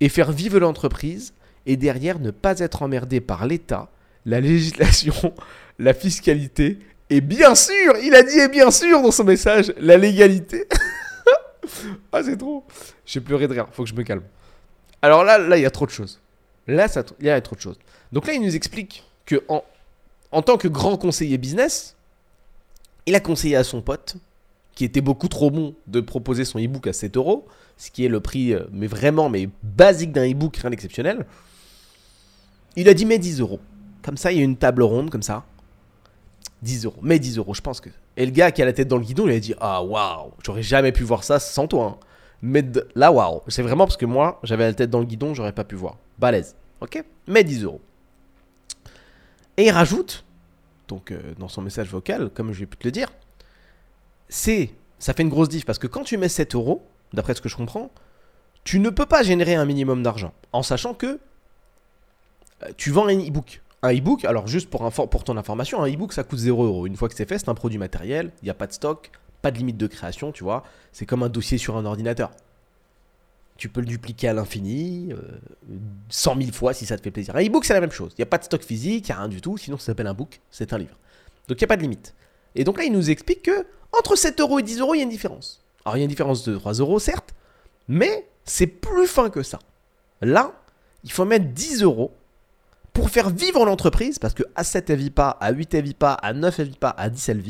et 0.02 0.10
faire 0.10 0.34
vivre 0.34 0.60
l'entreprise, 0.60 1.34
et 1.66 1.78
derrière 1.78 2.20
ne 2.20 2.32
pas 2.32 2.60
être 2.60 2.82
emmerdé 2.82 3.22
par 3.22 3.48
l'État, 3.48 3.90
la 4.26 4.42
législation, 4.42 5.34
la 5.80 5.94
fiscalité, 5.94 6.80
et 7.10 7.22
bien 7.22 7.54
sûr, 7.56 7.98
il 8.02 8.16
a 8.16 8.24
dit 8.24 8.40
et 8.40 8.48
bien 8.48 8.72
sûr 8.72 9.02
dans 9.02 9.12
son 9.12 9.24
message, 9.24 9.74
la 9.78 9.98
légalité. 9.98 10.68
ah, 12.12 12.24
c'est 12.24 12.38
trop. 12.38 12.64
J'ai 13.06 13.22
pleuré 13.22 13.48
de 13.48 13.54
rire. 13.54 13.68
Faut 13.72 13.84
que 13.84 13.90
je 13.90 13.96
me 13.96 14.04
calme. 14.04 14.24
Alors 15.02 15.24
là, 15.24 15.38
là, 15.38 15.58
il 15.58 15.62
y 15.62 15.66
a 15.66 15.72
trop 15.72 15.86
de 15.86 15.92
choses. 15.92 16.20
Là, 16.68 16.88
ça, 16.88 17.04
il 17.20 17.28
y 17.28 17.30
a 17.30 17.40
trop 17.42 17.56
de 17.56 17.62
choses. 17.62 17.78
Donc 18.12 18.26
là, 18.26 18.34
il 18.34 18.42
nous 18.42 18.56
explique 18.56 19.04
que 19.26 19.44
en, 19.48 20.42
tant 20.42 20.58
que 20.58 20.68
grand 20.68 20.98
conseiller 20.98 21.38
business, 21.38 21.96
il 23.06 23.14
a 23.14 23.20
conseillé 23.20 23.56
à 23.56 23.64
son 23.64 23.82
pote, 23.82 24.16
qui 24.74 24.84
était 24.84 25.02
beaucoup 25.02 25.28
trop 25.28 25.52
bon, 25.52 25.76
de 25.86 26.02
proposer 26.02 26.44
son 26.44 26.60
e-book 26.60 26.88
à 26.88 26.94
7 26.94 27.18
euros, 27.18 27.48
ce 27.78 27.92
qui 27.92 28.04
est 28.04 28.10
le 28.10 28.20
prix, 28.20 28.54
euh, 28.54 28.66
mais 28.72 28.88
vraiment, 28.88 29.30
mais 29.30 29.48
basique 29.64 30.12
d'un 30.12 30.30
e-book, 30.30 30.58
rien 30.58 30.72
d'exceptionnel. 30.72 31.26
Il 32.76 32.90
a 32.90 32.94
dit, 32.94 33.06
mais 33.06 33.20
10 33.20 33.42
euros. 33.42 33.60
Comme 34.02 34.18
ça, 34.18 34.32
il 34.32 34.40
y 34.40 34.42
a 34.42 34.44
une 34.44 34.58
table 34.58 34.84
ronde, 34.84 35.10
comme 35.12 35.24
ça. 35.24 35.46
10 36.62 36.86
euros. 36.86 37.00
Mais 37.02 37.20
10 37.20 37.38
euros, 37.38 37.54
je 37.54 37.62
pense 37.62 37.82
que. 37.82 37.90
Et 38.18 38.26
le 38.26 38.32
gars 38.32 38.52
qui 38.52 38.62
a 38.62 38.66
la 38.66 38.74
tête 38.74 38.88
dans 38.88 38.98
le 38.98 39.04
guidon, 39.04 39.28
il 39.28 39.36
a 39.36 39.40
dit 39.40 39.54
Ah 39.60 39.84
waouh, 39.84 40.32
j'aurais 40.44 40.64
jamais 40.64 40.92
pu 40.92 41.04
voir 41.04 41.24
ça 41.24 41.40
sans 41.40 41.68
toi. 41.68 41.86
Hein. 41.86 42.06
Mais 42.42 42.64
là, 42.96 43.12
waouh. 43.12 43.42
C'est 43.48 43.62
vraiment 43.62 43.86
parce 43.86 43.98
que 43.98 44.06
moi, 44.06 44.40
j'avais 44.44 44.66
la 44.66 44.74
tête 44.74 44.90
dans 44.90 45.00
le 45.00 45.06
guidon, 45.06 45.34
j'aurais 45.34 45.52
pas 45.52 45.64
pu 45.64 45.76
voir. 45.76 45.98
Balèze. 46.18 46.56
Ok? 46.82 47.04
Mais 47.28 47.44
10 47.44 47.64
euros. 47.64 47.82
Et 49.58 49.66
il 49.66 49.72
rajoute, 49.72 50.26
donc 50.88 51.12
euh, 51.12 51.34
dans 51.40 51.48
son 51.48 51.62
message 51.62 51.90
vocal, 51.90 52.30
comme 52.30 52.52
je 52.52 52.60
vais 52.60 52.66
pu 52.66 52.78
te 52.78 52.88
le 52.88 52.92
dire, 52.92 53.12
c'est. 54.30 54.72
Ça 54.98 55.14
fait 55.14 55.24
une 55.24 55.30
grosse 55.30 55.50
diff 55.50 55.66
parce 55.66 55.78
que 55.78 55.88
quand 55.88 56.04
tu 56.04 56.18
mets 56.18 56.30
7 56.30 56.56
euros, 56.56 56.88
d'après 57.14 57.36
ce 57.36 57.42
que 57.42 57.50
je 57.50 57.56
comprends, 57.56 57.92
tu 58.64 58.80
ne 58.80 58.90
peux 58.90 59.06
pas 59.06 59.24
générer 59.24 59.56
un 59.56 59.66
minimum 59.66 60.02
d'argent 60.04 60.34
en 60.54 60.64
sachant 60.64 60.94
que 60.94 61.20
euh, 62.64 62.72
tu 62.78 62.92
vends 62.92 63.08
un 63.08 63.20
e-book. 63.20 63.62
Un 63.86 63.94
e-book, 63.94 64.26
alors 64.26 64.48
juste 64.48 64.72
pour, 64.72 65.24
ton 65.24 65.38
information, 65.38 65.84
un 65.84 65.88
e-book 65.88 66.12
ça 66.12 66.24
coûte 66.24 66.40
0 66.40 66.64
euros. 66.64 66.88
Une 66.88 66.96
fois 66.96 67.08
que 67.08 67.14
c'est 67.14 67.30
fait, 67.30 67.38
c'est 67.38 67.50
un 67.50 67.54
produit 67.54 67.78
matériel, 67.78 68.32
il 68.42 68.46
n'y 68.46 68.50
a 68.50 68.56
pas 68.56 68.66
de 68.66 68.74
stock, 68.74 69.12
pas 69.44 69.52
de 69.52 69.60
limite 69.60 69.78
de 69.78 69.86
création, 69.86 70.32
tu 70.32 70.44
vois. 70.44 70.64
C'est 70.92 71.06
comme 71.06 71.22
un 71.22 71.30
dossier 71.30 71.60
sur 71.60 71.78
un 71.78 71.86
ordinateur. 71.86 72.32
Tu 73.58 73.70
peux 73.70 73.82
le 73.82 73.86
dupliquer 73.86 74.28
à 74.28 74.34
l'infini, 74.34 75.14
100 76.10 76.32
euh, 76.32 76.42
000 76.42 76.52
fois 76.52 76.74
si 76.74 76.88
ça 76.88 76.98
te 76.98 77.04
fait 77.04 77.12
plaisir. 77.12 77.36
Un 77.36 77.46
e-book, 77.46 77.64
c'est 77.64 77.76
la 77.76 77.80
même 77.80 77.92
chose. 77.92 78.12
Il 78.14 78.22
n'y 78.22 78.24
a 78.24 78.26
pas 78.26 78.40
de 78.40 78.44
stock 78.46 78.64
physique, 78.64 79.08
il 79.08 79.12
n'y 79.12 79.16
a 79.16 79.20
rien 79.20 79.30
du 79.30 79.40
tout, 79.40 79.56
sinon 79.56 79.78
ça 79.78 79.86
s'appelle 79.86 80.08
un 80.08 80.16
book, 80.16 80.42
c'est 80.50 80.74
un 80.74 80.80
livre. 80.80 80.98
Donc 81.48 81.62
il 81.62 81.64
n'y 81.64 81.66
a 81.66 81.68
pas 81.68 81.78
de 81.78 81.84
limite. 81.84 82.16
Et 82.56 82.64
donc 82.64 82.80
là, 82.80 82.86
il 82.86 82.92
nous 82.92 83.12
explique 83.12 83.44
que 83.44 83.68
entre 83.92 84.16
7 84.16 84.42
euros 84.42 84.58
et 84.58 84.64
10 84.64 84.80
euros, 84.80 84.96
il 84.96 84.98
y 84.98 85.02
a 85.02 85.04
une 85.04 85.10
différence. 85.10 85.64
Alors 85.86 85.96
il 85.96 86.00
y 86.00 86.02
a 86.02 86.06
une 86.06 86.10
différence 86.10 86.44
de 86.44 86.58
3 86.58 86.74
euros, 86.74 86.98
certes, 86.98 87.36
mais 87.88 88.28
c'est 88.46 88.66
plus 88.66 89.06
fin 89.06 89.30
que 89.30 89.44
ça. 89.44 89.60
Là, 90.22 90.54
il 91.04 91.12
faut 91.12 91.26
mettre 91.26 91.46
10 91.46 91.84
euros 91.84 92.12
pour 92.96 93.10
faire 93.10 93.30
vivre 93.30 93.66
l'entreprise, 93.66 94.18
parce 94.20 94.34
que 94.34 94.44
à 94.56 94.64
7 94.64 94.90
elle 94.90 95.12
pas, 95.12 95.32
à 95.42 95.52
8 95.52 95.74
elle 95.74 95.94
pas, 95.94 96.14
à 96.14 96.32
9 96.32 96.60
elle 96.60 96.72
pas, 96.72 96.96
à 96.98 97.10
10 97.10 97.30
elle. 97.30 97.44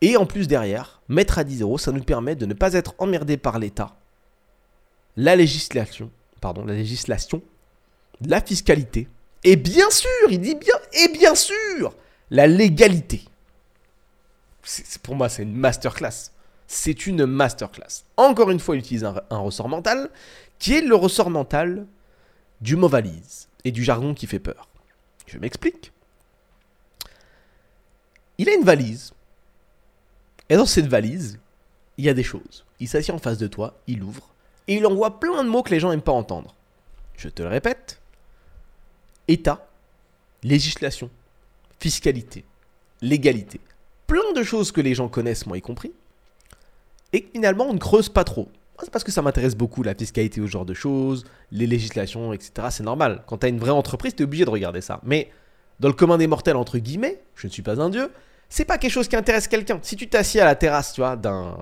Et 0.00 0.16
en 0.16 0.24
plus 0.24 0.48
derrière, 0.48 1.02
mettre 1.08 1.38
à 1.38 1.44
10 1.44 1.60
euros, 1.60 1.76
ça 1.76 1.92
nous 1.92 2.02
permet 2.02 2.34
de 2.34 2.46
ne 2.46 2.54
pas 2.54 2.72
être 2.72 2.94
emmerdé 2.98 3.36
par 3.36 3.58
l'État, 3.58 3.94
la 5.18 5.36
législation, 5.36 6.10
pardon, 6.40 6.64
la 6.64 6.72
législation, 6.72 7.42
la 8.26 8.40
fiscalité, 8.40 9.06
et 9.44 9.56
bien 9.56 9.90
sûr, 9.90 10.08
il 10.30 10.40
dit 10.40 10.54
bien, 10.54 10.74
et 10.94 11.08
bien 11.08 11.34
sûr, 11.34 11.94
la 12.30 12.46
légalité. 12.46 13.22
pour 15.02 15.14
moi, 15.14 15.28
c'est 15.28 15.42
une 15.42 15.54
masterclass. 15.54 16.30
C'est 16.66 17.06
une 17.06 17.26
masterclass. 17.26 18.04
Encore 18.16 18.50
une 18.50 18.60
fois, 18.60 18.76
il 18.76 18.78
utilise 18.78 19.04
un, 19.04 19.20
un 19.28 19.38
ressort 19.38 19.68
mental, 19.68 20.08
qui 20.58 20.72
est 20.72 20.80
le 20.80 20.94
ressort 20.94 21.28
mental 21.28 21.86
du 22.62 22.76
mot 22.76 22.88
valise 22.88 23.48
et 23.64 23.72
du 23.72 23.82
jargon 23.82 24.14
qui 24.14 24.26
fait 24.26 24.38
peur. 24.38 24.68
Je 25.26 25.38
m'explique. 25.38 25.92
Il 28.38 28.48
a 28.48 28.54
une 28.54 28.64
valise. 28.64 29.12
Et 30.48 30.56
dans 30.56 30.66
cette 30.66 30.86
valise, 30.86 31.38
il 31.96 32.04
y 32.04 32.08
a 32.08 32.14
des 32.14 32.22
choses. 32.22 32.64
Il 32.80 32.88
s'assied 32.88 33.14
en 33.14 33.18
face 33.18 33.38
de 33.38 33.46
toi, 33.46 33.74
il 33.86 34.02
ouvre, 34.02 34.34
et 34.68 34.76
il 34.76 34.86
envoie 34.86 35.20
plein 35.20 35.42
de 35.42 35.48
mots 35.48 35.62
que 35.62 35.70
les 35.70 35.80
gens 35.80 35.90
n'aiment 35.90 36.02
pas 36.02 36.12
entendre. 36.12 36.54
Je 37.16 37.28
te 37.28 37.42
le 37.42 37.48
répète. 37.48 38.00
État, 39.28 39.66
législation, 40.42 41.10
fiscalité, 41.80 42.44
légalité. 43.00 43.60
Plein 44.06 44.32
de 44.34 44.42
choses 44.42 44.72
que 44.72 44.80
les 44.80 44.94
gens 44.94 45.08
connaissent, 45.08 45.46
moi 45.46 45.56
y 45.56 45.62
compris. 45.62 45.92
Et 47.12 47.28
finalement, 47.32 47.66
on 47.66 47.74
ne 47.74 47.78
creuse 47.78 48.08
pas 48.08 48.24
trop. 48.24 48.48
C'est 48.82 48.90
parce 48.90 49.04
que 49.04 49.12
ça 49.12 49.22
m'intéresse 49.22 49.54
beaucoup, 49.54 49.82
la 49.82 49.94
fiscalité 49.94 50.40
ce 50.40 50.46
genre 50.46 50.64
de 50.64 50.74
choses, 50.74 51.24
les 51.52 51.66
législations, 51.66 52.32
etc. 52.32 52.68
C'est 52.70 52.82
normal. 52.82 53.22
Quand 53.26 53.38
tu 53.38 53.46
as 53.46 53.48
une 53.48 53.58
vraie 53.58 53.70
entreprise, 53.70 54.14
tu 54.14 54.22
es 54.22 54.24
obligé 54.24 54.44
de 54.44 54.50
regarder 54.50 54.80
ça. 54.80 55.00
Mais 55.04 55.30
dans 55.80 55.88
le 55.88 55.94
commun 55.94 56.18
des 56.18 56.26
mortels, 56.26 56.56
entre 56.56 56.78
guillemets, 56.78 57.22
je 57.34 57.46
ne 57.46 57.52
suis 57.52 57.62
pas 57.62 57.80
un 57.80 57.90
dieu, 57.90 58.10
c'est 58.48 58.64
pas 58.64 58.78
quelque 58.78 58.92
chose 58.92 59.08
qui 59.08 59.16
intéresse 59.16 59.48
quelqu'un. 59.48 59.78
Si 59.82 59.96
tu 59.96 60.08
t'assieds 60.08 60.40
à 60.40 60.44
la 60.44 60.54
terrasse, 60.54 60.92
tu 60.92 61.00
vois, 61.00 61.16
d'un, 61.16 61.56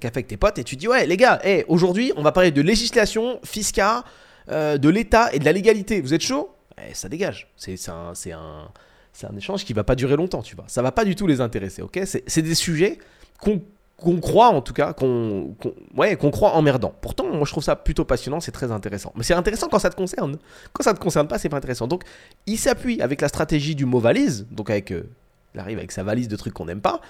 café 0.00 0.18
avec 0.18 0.28
tes 0.28 0.36
potes 0.36 0.58
et 0.58 0.64
tu 0.64 0.76
dis, 0.76 0.88
ouais, 0.88 1.06
les 1.06 1.16
gars, 1.16 1.40
aujourd'hui, 1.68 2.12
on 2.16 2.22
va 2.22 2.32
parler 2.32 2.50
de 2.50 2.62
législation, 2.62 3.40
fiscale, 3.44 4.02
euh, 4.50 4.78
de 4.78 4.88
l'État 4.88 5.32
et 5.32 5.38
de 5.38 5.44
la 5.44 5.52
légalité. 5.52 6.00
Vous 6.00 6.14
êtes 6.14 6.22
chaud? 6.22 6.50
Eh, 6.78 6.94
Ça 6.94 7.08
dégage. 7.08 7.48
C'est, 7.56 7.76
un, 7.88 8.12
un, 8.32 9.36
échange 9.36 9.64
qui 9.64 9.72
va 9.72 9.82
pas 9.82 9.96
durer 9.96 10.16
longtemps, 10.16 10.42
tu 10.42 10.54
vois. 10.54 10.66
Ça 10.68 10.82
va 10.82 10.92
pas 10.92 11.04
du 11.04 11.16
tout 11.16 11.26
les 11.26 11.40
intéresser, 11.40 11.82
ok? 11.82 12.00
C'est 12.04 12.42
des 12.42 12.54
sujets 12.54 12.98
qu'on 13.40 13.60
qu'on 13.96 14.20
croit 14.20 14.48
en 14.48 14.60
tout 14.60 14.74
cas, 14.74 14.92
qu'on 14.92 15.54
ouais, 15.96 16.16
qu'on 16.16 16.30
croit 16.30 16.52
emmerdant. 16.52 16.94
Pourtant, 17.00 17.24
moi 17.32 17.44
je 17.44 17.50
trouve 17.50 17.64
ça 17.64 17.76
plutôt 17.76 18.04
passionnant, 18.04 18.40
c'est 18.40 18.52
très 18.52 18.70
intéressant. 18.70 19.12
Mais 19.16 19.22
c'est 19.22 19.34
intéressant 19.34 19.68
quand 19.68 19.78
ça 19.78 19.90
te 19.90 19.96
concerne. 19.96 20.36
Quand 20.72 20.82
ça 20.82 20.92
te 20.92 21.00
concerne 21.00 21.28
pas, 21.28 21.38
c'est 21.38 21.48
pas 21.48 21.56
intéressant. 21.56 21.86
Donc, 21.86 22.04
il 22.46 22.58
s'appuie 22.58 23.00
avec 23.00 23.20
la 23.20 23.28
stratégie 23.28 23.74
du 23.74 23.86
mot 23.86 23.98
valise, 23.98 24.46
donc 24.50 24.68
avec, 24.68 24.90
euh, 24.92 25.08
il 25.54 25.60
arrive 25.60 25.78
avec 25.78 25.92
sa 25.92 26.02
valise 26.02 26.28
de 26.28 26.36
trucs 26.36 26.52
qu'on 26.52 26.66
n'aime 26.66 26.82
pas, 26.82 27.00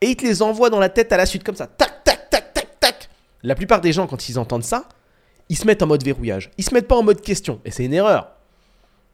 et 0.00 0.08
il 0.08 0.16
te 0.16 0.24
les 0.24 0.42
envoie 0.42 0.68
dans 0.68 0.80
la 0.80 0.88
tête 0.88 1.12
à 1.12 1.16
la 1.16 1.26
suite 1.26 1.44
comme 1.44 1.54
ça, 1.54 1.68
tac, 1.68 2.02
tac, 2.02 2.28
tac, 2.28 2.52
tac, 2.52 2.80
tac. 2.80 3.08
La 3.44 3.54
plupart 3.54 3.80
des 3.80 3.92
gens, 3.92 4.08
quand 4.08 4.28
ils 4.28 4.38
entendent 4.38 4.64
ça, 4.64 4.88
ils 5.48 5.56
se 5.56 5.66
mettent 5.66 5.82
en 5.82 5.86
mode 5.86 6.02
verrouillage. 6.02 6.50
Ils 6.58 6.64
se 6.64 6.74
mettent 6.74 6.88
pas 6.88 6.96
en 6.96 7.04
mode 7.04 7.20
question, 7.20 7.60
et 7.64 7.70
c'est 7.70 7.84
une 7.84 7.94
erreur. 7.94 8.32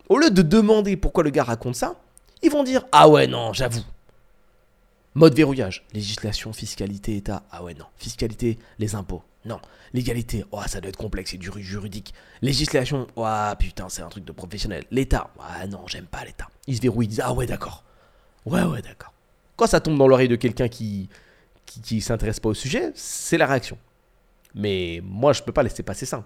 Au 0.09 0.17
lieu 0.17 0.31
de 0.31 0.41
demander 0.41 0.97
pourquoi 0.97 1.25
le 1.25 1.31
gars 1.31 1.45
raconte 1.45 1.75
ça, 1.75 1.97
ils 2.43 2.51
vont 2.51 2.65
dire 2.65 2.87
ah 2.91 3.07
ouais 3.07 3.27
non, 3.27 3.53
j'avoue. 3.53 3.83
Mode 5.19 5.35
verrouillage. 5.35 5.83
Législation, 5.95 6.53
fiscalité, 6.53 7.17
État. 7.17 7.43
Ah 7.51 7.65
ouais, 7.65 7.75
non. 7.75 7.87
Fiscalité, 7.97 8.57
les 8.79 8.95
impôts. 8.95 9.25
Non. 9.45 9.59
Légalité. 9.93 10.45
Oh, 10.53 10.61
ça 10.69 10.81
doit 10.81 10.91
être 10.91 10.97
complexe, 10.97 11.35
du 11.35 11.51
juridique. 11.57 12.15
Législation. 12.41 13.09
Oh, 13.17 13.27
putain, 13.59 13.89
c'est 13.89 14.03
un 14.03 14.09
truc 14.11 14.25
de 14.25 14.31
professionnel. 14.31 14.85
L'État. 14.93 15.31
Ah 15.41 15.67
non, 15.67 15.89
j'aime 15.89 16.07
pas 16.07 16.25
l'État. 16.25 16.47
Ils 16.69 16.77
se 16.77 16.81
verrouillent, 16.81 17.07
ils 17.07 17.09
disent 17.09 17.23
Ah 17.25 17.33
ouais, 17.33 17.47
d'accord. 17.47 17.83
Ouais, 18.47 18.63
ouais, 18.63 18.81
d'accord. 18.81 19.13
Quand 19.57 19.67
ça 19.67 19.81
tombe 19.81 19.99
dans 19.99 20.07
l'oreille 20.07 20.29
de 20.29 20.37
quelqu'un 20.37 20.69
qui, 20.69 21.09
qui, 21.67 22.01
s'intéresse 22.01 22.39
pas 22.39 22.51
au 22.51 22.55
sujet, 22.55 22.93
c'est 22.95 23.39
la 23.39 23.47
réaction. 23.47 23.77
Mais 24.55 25.01
moi, 25.03 25.33
je 25.33 25.43
peux 25.43 25.51
pas 25.51 25.65
laisser 25.65 25.83
passer 25.83 26.07
ça. 26.07 26.23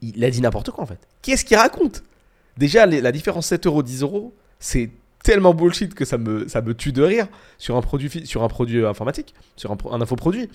Il 0.00 0.24
a 0.24 0.30
dit 0.30 0.40
n'importe 0.40 0.70
quoi 0.70 0.84
en 0.84 0.86
fait. 0.86 1.06
Qu'est-ce 1.20 1.44
qu'il 1.44 1.58
raconte? 1.58 2.02
Déjà, 2.56 2.86
la 2.86 3.12
différence 3.12 3.48
7 3.48 3.66
euros, 3.66 3.82
10 3.82 4.00
euros, 4.00 4.34
c'est 4.58 4.90
tellement 5.24 5.54
bullshit 5.54 5.94
que 5.94 6.04
ça 6.04 6.18
me, 6.18 6.46
ça 6.46 6.62
me 6.62 6.74
tue 6.74 6.92
de 6.92 7.02
rire 7.02 7.26
sur 7.58 7.76
un 7.76 7.80
produit, 7.80 8.26
sur 8.26 8.44
un 8.44 8.48
produit 8.48 8.78
euh, 8.78 8.88
informatique, 8.88 9.34
sur 9.56 9.72
un, 9.72 9.78
un 9.90 10.00
infoproduit. 10.00 10.48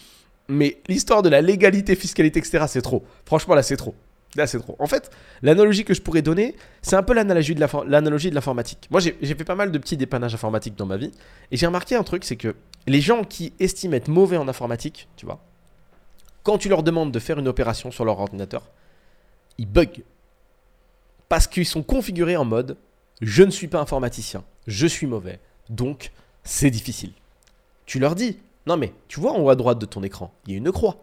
Mais 0.48 0.78
l'histoire 0.88 1.22
de 1.22 1.30
la 1.30 1.42
légalité, 1.42 1.96
fiscalité, 1.96 2.40
etc., 2.40 2.66
c'est 2.68 2.82
trop. 2.82 3.04
Franchement, 3.26 3.56
là, 3.56 3.64
c'est 3.64 3.76
trop. 3.76 3.96
Là, 4.36 4.46
c'est 4.46 4.60
trop. 4.60 4.76
En 4.80 4.86
fait, 4.86 5.10
l'analogie 5.42 5.84
que 5.84 5.94
je 5.94 6.02
pourrais 6.02 6.22
donner, 6.22 6.56
c'est 6.82 6.96
un 6.96 7.04
peu 7.04 7.14
l'analogie 7.14 7.56
de 7.56 8.36
l'informatique. 8.36 8.88
Moi, 8.92 9.00
j'ai 9.00 9.18
j'ai 9.22 9.34
fait 9.34 9.44
pas 9.44 9.56
mal 9.56 9.72
de 9.72 9.78
petits 9.80 9.98
dépannages 9.98 10.36
informatiques 10.36 10.76
dans 10.76 10.86
ma 10.86 10.98
vie. 10.98 11.12
Et 11.52 11.58
j'ai 11.58 11.66
remarqué 11.66 11.96
un 11.96 12.04
truc, 12.04 12.24
c'est 12.24 12.36
que 12.36 12.56
les 12.86 13.02
gens 13.02 13.24
qui 13.24 13.54
estiment 13.60 13.96
être 13.96 14.08
mauvais 14.08 14.38
en 14.38 14.48
informatique, 14.48 15.08
tu 15.16 15.26
vois, 15.26 15.40
quand 16.44 16.60
tu 16.60 16.70
leur 16.70 16.84
demandes 16.84 17.12
de 17.12 17.20
faire 17.20 17.40
une 17.40 17.48
opération 17.48 17.90
sur 17.90 18.06
leur 18.06 18.20
ordinateur, 18.20 18.70
ils 19.58 19.68
bug. 19.68 20.04
Parce 21.28 21.48
qu'ils 21.48 21.66
sont 21.66 21.84
configurés 21.84 22.38
en 22.38 22.46
mode 22.46 22.78
je 23.22 23.44
ne 23.44 23.52
suis 23.52 23.68
pas 23.68 23.80
informaticien, 23.80 24.44
je 24.68 24.88
suis 24.88 25.08
mauvais, 25.08 25.40
donc 25.70 26.12
c'est 26.44 26.72
difficile. 26.72 27.12
Tu 27.86 28.00
leur 28.00 28.16
dis 28.16 28.40
non 28.66 28.78
mais 28.78 28.94
tu 29.08 29.20
vois 29.20 29.32
en 29.32 29.40
haut 29.40 29.50
à 29.50 29.56
droite 29.56 29.80
de 29.80 29.86
ton 29.86 30.04
écran, 30.04 30.34
il 30.46 30.52
y 30.52 30.56
a 30.56 30.58
une 30.58 30.72
croix. 30.72 30.98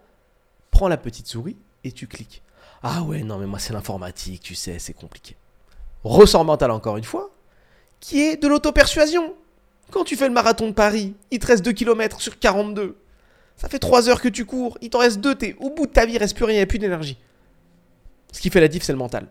Prends 0.71 0.89
la 0.89 0.97
petite 0.97 1.27
souris 1.27 1.57
et 1.85 1.93
tu 1.93 2.07
cliques. 2.07 2.43
Ah 2.83 3.03
ouais, 3.03 3.23
non 3.23 3.39
mais 3.39 3.47
moi 3.47 3.59
c'est 3.59 3.73
l'informatique, 3.73 4.43
tu 4.43 4.55
sais, 4.55 4.79
c'est 4.79 4.93
compliqué. 4.93 5.37
Ressort 6.05 6.45
mental 6.45 6.71
encore 6.71 6.97
une 6.97 7.05
fois, 7.05 7.31
qui 8.01 8.21
est 8.21 8.41
de 8.41 8.47
l'auto-persuasion. 8.47 9.35
Quand 9.91 10.05
tu 10.05 10.17
fais 10.17 10.29
le 10.29 10.35
marathon 10.35 10.69
de 10.69 10.73
Paris, 10.73 11.15
il 11.31 11.39
te 11.39 11.47
reste 11.47 11.65
2 11.65 11.73
km 11.73 12.21
sur 12.21 12.39
42. 12.39 12.97
Ça 13.57 13.69
fait 13.69 13.79
3 13.79 14.09
heures 14.09 14.21
que 14.21 14.29
tu 14.29 14.45
cours, 14.45 14.77
il 14.81 14.91
t'en 14.91 14.99
reste 14.99 15.21
2, 15.21 15.35
t'es 15.35 15.57
au 15.59 15.71
bout 15.71 15.87
de 15.87 15.93
ta 15.93 16.07
vie, 16.07 16.15
il 16.15 16.19
reste 16.19 16.37
plus 16.37 16.45
rien, 16.45 16.55
il 16.55 16.59
n'y 16.59 16.63
a 16.63 16.67
plus 16.67 16.79
d'énergie. 16.79 17.19
Ce 18.33 18.41
qui 18.41 18.51
fait 18.51 18.61
la 18.61 18.69
diff, 18.69 18.83
c'est 18.83 18.93
le 18.93 18.99
mental. 18.99 19.29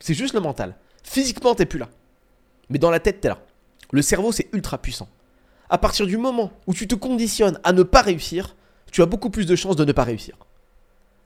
C'est 0.00 0.14
juste 0.14 0.34
le 0.34 0.40
mental. 0.40 0.74
Physiquement, 1.02 1.54
t'es 1.54 1.66
plus 1.66 1.78
là. 1.78 1.88
Mais 2.70 2.78
dans 2.78 2.90
la 2.90 3.00
tête, 3.00 3.20
t'es 3.20 3.28
là. 3.28 3.38
Le 3.90 4.02
cerveau, 4.02 4.32
c'est 4.32 4.48
ultra 4.52 4.78
puissant. 4.78 5.08
À 5.70 5.78
partir 5.78 6.06
du 6.06 6.16
moment 6.16 6.52
où 6.66 6.74
tu 6.74 6.86
te 6.86 6.94
conditionnes 6.94 7.58
à 7.64 7.72
ne 7.72 7.82
pas 7.82 8.02
réussir, 8.02 8.56
tu 8.90 9.02
as 9.02 9.06
beaucoup 9.06 9.30
plus 9.30 9.46
de 9.46 9.56
chances 9.56 9.76
de 9.76 9.84
ne 9.84 9.92
pas 9.92 10.04
réussir. 10.04 10.36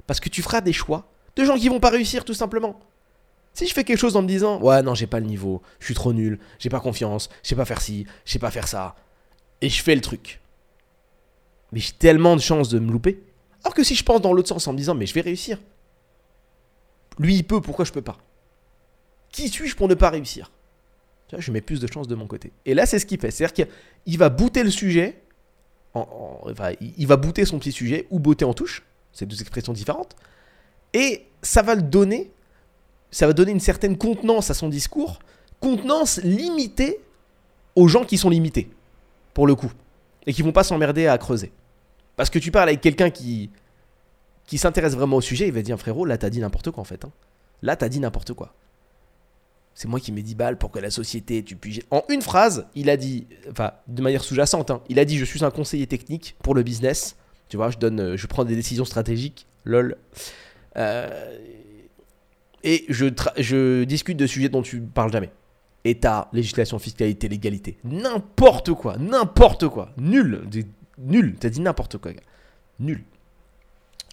Parce 0.07 0.20
que 0.20 0.28
tu 0.28 0.42
feras 0.42 0.61
des 0.61 0.72
choix 0.72 1.09
de 1.37 1.44
gens 1.44 1.57
qui 1.57 1.68
vont 1.68 1.81
pas 1.81 1.90
réussir, 1.90 2.24
tout 2.24 2.35
simplement. 2.35 2.78
Si 3.55 3.66
je 3.66 3.74
fais 3.74 3.85
quelque 3.85 3.98
chose 3.98 4.16
en 4.16 4.22
me 4.22 4.28
disant 4.28 4.61
Ouais, 4.61 4.83
non, 4.83 4.94
j'ai 4.94 5.07
pas 5.07 5.20
le 5.20 5.26
niveau, 5.26 5.62
je 5.78 5.87
suis 5.87 5.94
trop 5.94 6.12
nul, 6.12 6.38
j'ai 6.59 6.70
pas 6.70 6.81
confiance, 6.81 7.28
je 7.42 7.48
sais 7.50 7.57
pas 7.57 7.64
faire 7.64 7.81
ci, 7.81 8.07
je 8.24 8.33
sais 8.33 8.38
pas 8.38 8.50
faire 8.50 8.66
ça, 8.66 8.96
et 9.61 9.68
je 9.68 9.83
fais 9.83 9.94
le 9.94 10.00
truc. 10.00 10.40
Mais 11.70 11.81
j'ai 11.81 11.92
tellement 11.92 12.37
de 12.37 12.40
chances 12.40 12.68
de 12.68 12.78
me 12.78 12.90
louper. 12.90 13.22
Alors 13.64 13.74
que 13.74 13.85
si 13.85 13.94
je 13.94 14.02
pense 14.02 14.20
dans 14.20 14.33
l'autre 14.33 14.48
sens 14.48 14.66
en 14.66 14.72
me 14.72 14.78
disant 14.78 14.94
Mais 14.94 15.07
je 15.07 15.14
vais 15.14 15.20
réussir. 15.20 15.59
Lui, 17.18 17.37
il 17.37 17.44
peut, 17.44 17.61
pourquoi 17.61 17.85
je 17.85 17.92
peux 17.92 18.02
pas? 18.02 18.18
Qui 19.31 19.48
suis-je 19.48 19.76
pour 19.76 19.88
ne 19.88 19.94
pas 19.94 20.11
réussir? 20.11 20.50
Je 21.38 21.53
mets 21.53 21.61
plus 21.61 21.81
de 21.81 21.87
chances 21.87 22.09
de 22.09 22.14
mon 22.14 22.27
côté. 22.27 22.53
Et 22.66 22.75
là, 22.75 22.87
c'est 22.87 22.99
ce 22.99 23.07
qu'il 23.07 23.18
fait. 23.21 23.31
C'est-à-dire 23.31 23.66
qu'il 23.66 24.18
va 24.18 24.29
booter 24.29 24.62
le 24.62 24.71
sujet, 24.71 25.23
il 25.95 27.07
va 27.07 27.16
booter 27.16 27.45
son 27.45 27.59
petit 27.59 27.73
sujet 27.73 28.07
ou 28.11 28.18
botter 28.18 28.45
en 28.45 28.55
touche. 28.55 28.83
C'est 29.12 29.27
deux 29.27 29.40
expressions 29.40 29.73
différentes. 29.73 30.16
Et 30.95 31.27
ça 31.42 31.62
va 31.62 31.75
le 31.75 31.83
donner, 31.83 32.31
ça 33.11 33.27
va 33.27 33.33
donner 33.33 33.53
une 33.53 33.61
certaine 33.61 33.97
contenance 33.97 34.51
à 34.51 34.55
son 34.55 34.68
discours, 34.68 35.18
contenance 35.61 36.21
limitée 36.23 37.01
aux 37.77 37.88
gens 37.88 38.05
qui 38.05 38.18
sont 38.18 38.31
limités, 38.31 38.71
pour 39.33 39.47
le 39.47 39.55
coup, 39.55 39.73
et 40.27 40.33
qui 40.33 40.42
vont 40.42 40.53
pas 40.53 40.64
s'emmerder 40.64 41.07
à 41.07 41.16
creuser. 41.18 41.53
Parce 42.16 42.29
que 42.29 42.38
tu 42.38 42.51
parles 42.51 42.68
avec 42.68 42.83
quelqu'un 42.83 43.09
qui, 43.11 43.51
qui 44.47 44.59
s'intéresse 44.59 44.95
vraiment 44.95 45.16
au 45.16 45.21
sujet, 45.23 45.47
il 45.49 45.53
va 45.53 45.62
dire 45.62 45.79
frérot, 45.79 46.05
là 46.05 46.18
t'as 46.18 46.29
dit 46.31 46.40
n'importe 46.40 46.71
quoi 46.71 46.83
en 46.83 46.85
fait. 46.85 47.05
hein. 47.05 47.11
Là 47.62 47.77
t'as 47.77 47.88
dit 47.88 48.01
n'importe 48.01 48.35
quoi. 48.35 48.55
C'est 49.74 49.88
moi 49.88 50.00
qui 50.00 50.12
mets 50.12 50.22
10 50.22 50.35
balles 50.35 50.58
pour 50.58 50.70
que 50.70 50.78
la 50.78 50.90
société, 50.90 51.42
tu 51.42 51.56
puisses. 51.56 51.80
En 51.90 52.02
une 52.08 52.22
phrase, 52.22 52.66
il 52.74 52.90
a 52.90 52.96
dit, 52.96 53.26
enfin, 53.50 53.72
de 53.88 54.02
manière 54.02 54.22
sous-jacente, 54.22 54.70
hein, 54.70 54.82
il 54.88 54.98
a 54.98 55.04
dit 55.04 55.18
Je 55.18 55.24
suis 55.24 55.44
un 55.44 55.50
conseiller 55.50 55.87
technique 55.87 56.37
pour 56.42 56.54
le 56.54 56.62
business. 56.62 57.16
Tu 57.48 57.56
vois, 57.56 57.70
je, 57.70 57.78
donne, 57.78 58.00
euh, 58.00 58.16
je 58.16 58.26
prends 58.26 58.44
des 58.44 58.54
décisions 58.54 58.85
stratégiques. 58.85 59.46
Lol. 59.64 59.96
Euh, 60.76 61.38
et 62.64 62.85
je, 62.88 63.06
je 63.38 63.85
discute 63.85 64.16
de 64.16 64.26
sujets 64.26 64.48
dont 64.48 64.62
tu 64.62 64.80
parles 64.80 65.12
jamais. 65.12 65.30
État, 65.85 66.28
législation, 66.32 66.78
fiscalité, 66.78 67.28
légalité. 67.28 67.76
N'importe 67.85 68.72
quoi, 68.72 68.96
n'importe 68.98 69.68
quoi. 69.68 69.90
Nul. 69.96 70.42
Nul. 70.98 71.37
T'as 71.40 71.48
dit 71.48 71.61
n'importe 71.61 71.98
quoi, 71.98 72.12
gars. 72.12 72.20
Nul. 72.78 73.02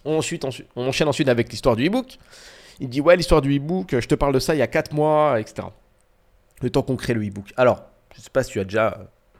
Ensuite, 0.04 0.44
ensuite, 0.44 0.66
on 0.76 0.86
enchaîne 0.86 1.08
ensuite 1.08 1.28
avec 1.28 1.50
l'histoire 1.50 1.76
du 1.76 1.86
e-book. 1.86 2.18
Il 2.80 2.88
dit 2.88 3.00
Ouais, 3.00 3.16
l'histoire 3.16 3.42
du 3.42 3.56
e-book, 3.56 3.94
je 3.98 4.06
te 4.06 4.14
parle 4.14 4.34
de 4.34 4.38
ça 4.38 4.54
il 4.54 4.58
y 4.58 4.62
a 4.62 4.66
4 4.66 4.94
mois, 4.94 5.38
etc. 5.38 5.68
Le 6.62 6.70
temps 6.70 6.82
qu'on 6.82 6.96
crée 6.96 7.14
le 7.14 7.26
e-book. 7.26 7.52
Alors, 7.56 7.84
je 8.14 8.20
sais 8.20 8.30
pas 8.30 8.42
si 8.42 8.52
tu 8.52 8.60
as 8.60 8.64
déjà. 8.64 8.98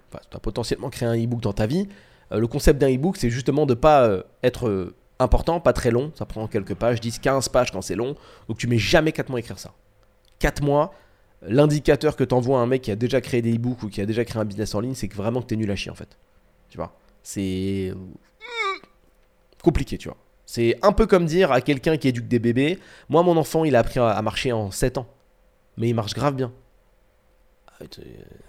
Enfin, 0.09 0.23
tu 0.31 0.37
as 0.37 0.41
potentiellement 0.41 0.91
créé 0.91 1.09
un 1.09 1.17
e-book 1.17 1.41
dans 1.41 1.53
ta 1.53 1.67
vie. 1.67 1.89
Euh, 2.33 2.39
le 2.39 2.47
concept 2.47 2.81
d'un 2.81 2.95
e-book, 2.95 3.17
c'est 3.17 3.31
justement 3.31 3.67
de 3.67 3.75
pas 3.75 4.05
euh, 4.05 4.23
être 4.43 4.69
euh, 4.69 4.95
important, 5.19 5.61
pas 5.61 5.73
très 5.73 5.91
long. 5.91 6.13
Ça 6.15 6.27
prend 6.27 6.47
quelques 6.47 6.75
pages, 6.75 7.01
10, 7.01 7.19
15 7.19 7.49
pages 7.49 7.73
quand 7.73 7.83
c'est 7.83 7.95
long. 7.95 8.15
Donc 8.49 8.59
tu 8.59 8.67
mets 8.67 8.79
jamais 8.79 9.13
4 9.13 9.29
mois 9.31 9.39
à 9.39 9.41
écrire 9.41 9.59
ça. 9.59 9.73
4 10.39 10.63
mois, 10.63 10.95
l'indicateur 11.43 12.17
que 12.17 12.25
t'envoies 12.25 12.59
à 12.59 12.63
un 12.63 12.67
mec 12.67 12.83
qui 12.83 12.91
a 12.91 12.97
déjà 12.97 13.21
créé 13.21 13.43
des 13.43 13.55
e-books 13.55 13.83
ou 13.83 13.89
qui 13.89 14.01
a 14.01 14.07
déjà 14.07 14.25
créé 14.25 14.41
un 14.41 14.45
business 14.45 14.75
en 14.75 14.81
ligne, 14.81 14.95
c'est 14.95 15.09
que 15.09 15.17
vraiment 15.17 15.41
que 15.41 15.47
t'es 15.47 15.57
nul 15.57 15.71
à 15.71 15.77
chier 15.77 15.91
en 15.91 15.95
fait. 15.95 16.17
Tu 16.69 16.77
vois? 16.77 16.95
C'est 17.23 17.93
compliqué, 19.63 19.99
tu 19.99 20.09
vois. 20.09 20.17
C'est 20.53 20.77
un 20.83 20.91
peu 20.91 21.07
comme 21.07 21.27
dire 21.27 21.53
à 21.53 21.61
quelqu'un 21.61 21.97
qui 21.97 22.09
éduque 22.09 22.27
des 22.27 22.41
bébés 22.41 22.81
Moi, 23.09 23.23
mon 23.23 23.37
enfant, 23.37 23.65
il 23.65 23.77
a 23.77 23.79
appris 23.79 24.01
à 24.01 24.21
marcher 24.21 24.51
en 24.51 24.73
7 24.73 24.99
ans. 24.99 25.07
Mais 25.77 25.89
il 25.89 25.95
marche 25.95 26.13
grave 26.13 26.35
bien. 26.35 26.51
Ah, 27.69 27.85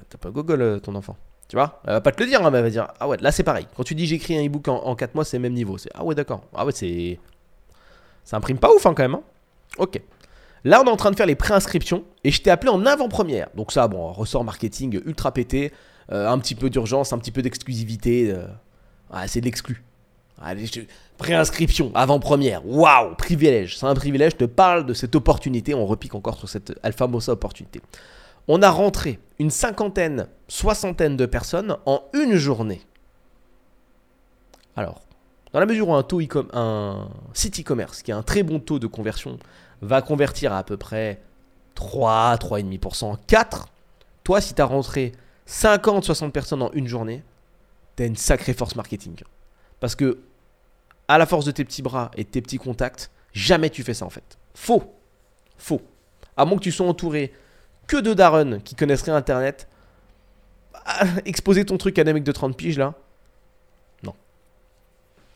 T'as 0.10 0.18
pas 0.18 0.32
gogol 0.32 0.62
euh, 0.64 0.80
ton 0.80 0.96
enfant. 0.96 1.16
Tu 1.48 1.56
vois? 1.56 1.80
Elle 1.86 1.94
va 1.94 2.02
pas 2.02 2.12
te 2.12 2.24
le 2.24 2.28
dire, 2.28 2.44
hein, 2.44 2.50
mais 2.50 2.58
elle 2.58 2.64
va 2.64 2.70
dire 2.72 2.88
Ah 3.00 3.08
ouais, 3.08 3.18
là 3.22 3.32
c'est 3.32 3.44
pareil. 3.44 3.68
Quand 3.78 3.84
tu 3.84 3.93
dis 3.93 4.08
j'écris 4.08 4.36
un 4.36 4.43
e-book 4.43 4.68
en, 4.68 4.95
4 4.95 5.14
mois, 5.14 5.24
c'est 5.24 5.38
le 5.38 5.43
même 5.43 5.54
niveau. 5.54 5.78
C'est 5.78 5.91
Ah 5.93 6.04
ouais, 6.04 6.16
d'accord. 6.16 6.41
Ah 6.56 6.66
ouais, 6.66 6.72
c'est. 6.72 7.20
Ça 8.24 8.38
imprime 8.38 8.58
pas 8.58 8.74
ouf 8.74 8.84
hein, 8.88 8.95
quand 8.95 9.04
même. 9.04 9.14
hein. 9.14 9.24
ok. 9.78 10.02
Là, 10.64 10.82
on 10.82 10.86
est 10.86 10.89
en 10.91 10.97
train 10.97 11.12
de 11.12 11.16
faire 11.16 11.28
les 11.28 11.36
préinscriptions 11.36 12.04
et 12.24 12.32
je 12.32 12.41
t'ai 12.41 12.49
appelé 12.49 12.72
en 12.72 12.84
avant-première. 12.88 13.49
Donc, 13.54 13.72
ça, 13.72 13.88
bon, 13.88 14.12
ressort 14.12 14.43
marketing 14.43 14.99
ultra 15.06 15.32
pété. 15.36 15.72
euh, 16.12 16.28
un 16.28 16.39
petit 16.39 16.56
peu 16.56 16.72
d'urgence, 16.72 17.14
un 17.14 17.20
petit 17.20 17.32
peu 17.32 17.43
d'exclusivité. 17.43 18.36
ah, 19.12 19.28
c'est 19.28 19.39
de 19.41 19.45
l'exclu. 19.45 19.84
Allez, 20.44 20.66
Préinscription, 21.18 21.92
avant-première, 21.94 22.66
waouh, 22.66 23.16
privilège. 23.16 23.78
C'est 23.78 23.86
un 23.86 23.94
privilège, 23.94 24.32
je 24.34 24.38
te 24.38 24.46
parle 24.46 24.86
de 24.86 24.94
cette 24.94 25.16
opportunité. 25.16 25.76
On 25.76 25.86
repique 25.86 26.16
encore 26.16 26.38
sur 26.38 26.50
cette 26.50 26.80
Alpha 26.82 27.08
Mossa 27.08 27.34
opportunité. 27.34 27.82
On 28.48 28.62
a 28.62 28.70
rentré 28.70 29.20
une 29.38 29.52
cinquantaine, 29.52 30.28
soixantaine 30.48 31.16
de 31.16 31.26
personnes 31.26 31.78
en 31.86 32.02
une 32.14 32.36
journée. 32.36 32.82
Alors, 34.76 35.02
dans 35.54 35.60
la 35.60 35.66
mesure 35.66 35.89
où 35.89 35.94
un, 35.94 36.04
taux 36.04 36.22
un 36.54 37.10
site 37.34 37.60
e-commerce 37.60 38.02
qui 38.02 38.12
a 38.12 38.18
un 38.18 38.24
très 38.24 38.42
bon 38.42 38.60
taux 38.60 38.80
de 38.80 38.88
conversion 38.88 39.38
va 39.82 40.02
convertir 40.02 40.54
à 40.54 40.60
à 40.60 40.64
peu 40.64 40.78
près 40.78 41.22
3, 41.76 42.36
3,5%, 42.38 43.18
4, 43.28 43.68
toi, 44.24 44.42
si 44.42 44.54
tu 44.54 44.62
as 44.62 44.66
rentré 44.66 45.12
50, 45.46 46.04
60 46.06 46.34
personnes 46.34 46.62
en 46.62 46.72
une 46.72 46.88
journée, 46.88 47.24
tu 47.96 48.06
une 48.06 48.16
sacrée 48.16 48.54
force 48.54 48.76
marketing. 48.76 49.16
Parce 49.80 49.96
que, 49.96 50.20
à 51.12 51.18
la 51.18 51.26
force 51.26 51.43
de 51.43 51.51
tes 51.51 51.66
petits 51.66 51.82
bras 51.82 52.09
et 52.16 52.24
tes 52.24 52.41
petits 52.41 52.57
contacts, 52.57 53.12
jamais 53.34 53.70
tu 53.70 53.84
fais 53.84 53.93
ça 53.93 54.05
en 54.05 54.09
fait. 54.09 54.38
Faux. 54.55 54.95
Faux. 55.57 55.82
À 56.38 56.45
moins 56.45 56.57
que 56.57 56.64
tu 56.64 56.72
sois 56.72 56.88
entouré 56.88 57.34
que 57.86 57.97
de 57.97 58.14
darons 58.14 58.62
qui 58.64 58.76
connaissent 58.76 59.01
rien 59.01 59.18
Internet, 59.18 59.68
ah, 60.86 61.05
exposer 61.26 61.66
ton 61.66 61.78
truc 61.78 61.99
à 61.99 62.05
des 62.05 62.14
mecs 62.14 62.24
de 62.24 62.32
30 62.32 62.55
piges 62.55 62.78
là, 62.78 62.93
non. 64.03 64.14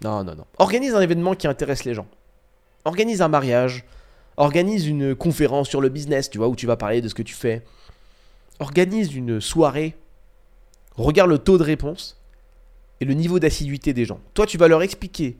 Non, 0.02 0.24
non, 0.24 0.34
non. 0.36 0.46
Organise 0.60 0.96
un 0.96 1.02
événement 1.02 1.36
qui 1.36 1.46
intéresse 1.46 1.84
les 1.84 1.94
gens. 1.94 2.08
Organise 2.86 3.22
un 3.22 3.28
mariage. 3.28 3.84
Organise 4.38 4.88
une 4.88 5.14
conférence 5.14 5.68
sur 5.68 5.82
le 5.82 5.90
business, 5.90 6.30
tu 6.30 6.38
vois, 6.38 6.48
où 6.48 6.56
tu 6.56 6.68
vas 6.68 6.78
parler 6.78 7.02
de 7.02 7.10
ce 7.10 7.14
que 7.14 7.22
tu 7.22 7.34
fais. 7.34 7.64
Organise 8.60 9.14
une 9.14 9.42
soirée. 9.42 9.98
Regarde 10.96 11.30
le 11.30 11.38
taux 11.38 11.58
de 11.58 11.64
réponse 11.64 12.18
et 13.02 13.06
le 13.06 13.14
niveau 13.14 13.40
d'assiduité 13.40 13.92
des 13.92 14.06
gens. 14.06 14.22
Toi, 14.34 14.46
tu 14.46 14.58
vas 14.58 14.70
leur 14.70 14.82
expliquer 14.82 15.38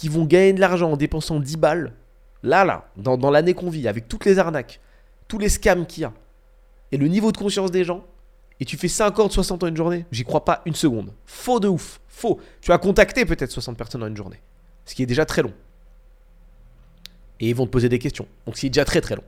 qu'ils 0.00 0.10
vont 0.10 0.24
gagner 0.24 0.54
de 0.54 0.60
l'argent 0.60 0.92
en 0.92 0.96
dépensant 0.96 1.38
10 1.38 1.58
balles. 1.58 1.92
Là, 2.42 2.64
là, 2.64 2.88
dans, 2.96 3.30
l'année 3.30 3.52
qu'on 3.52 3.68
vit, 3.68 3.86
avec 3.86 4.08
toutes 4.08 4.24
les 4.24 4.38
arnaques, 4.38 4.80
tous 5.28 5.38
les 5.38 5.50
scams 5.50 5.84
qu'il 5.84 6.02
y 6.02 6.04
a, 6.06 6.12
et 6.90 6.96
le 6.96 7.06
niveau 7.06 7.32
de 7.32 7.36
conscience 7.36 7.70
des 7.70 7.84
gens, 7.84 8.02
et 8.60 8.64
tu 8.64 8.78
fais 8.78 8.88
50, 8.88 9.30
60 9.30 9.62
en 9.62 9.66
une 9.66 9.76
journée, 9.76 10.06
j'y 10.10 10.24
crois 10.24 10.46
pas 10.46 10.62
une 10.64 10.74
seconde. 10.74 11.12
Faux 11.26 11.60
de 11.60 11.68
ouf. 11.68 12.00
Faux. 12.08 12.40
Tu 12.62 12.72
as 12.72 12.78
contacté 12.78 13.26
peut-être 13.26 13.50
60 13.50 13.76
personnes 13.76 14.02
en 14.02 14.06
une 14.06 14.16
journée. 14.16 14.40
Ce 14.86 14.94
qui 14.94 15.02
est 15.02 15.06
déjà 15.06 15.26
très 15.26 15.42
long. 15.42 15.52
Et 17.38 17.50
ils 17.50 17.54
vont 17.54 17.66
te 17.66 17.70
poser 17.70 17.90
des 17.90 17.98
questions. 17.98 18.26
Donc 18.46 18.56
c'est 18.56 18.68
déjà 18.68 18.86
très 18.86 19.02
très 19.02 19.16
long. 19.16 19.24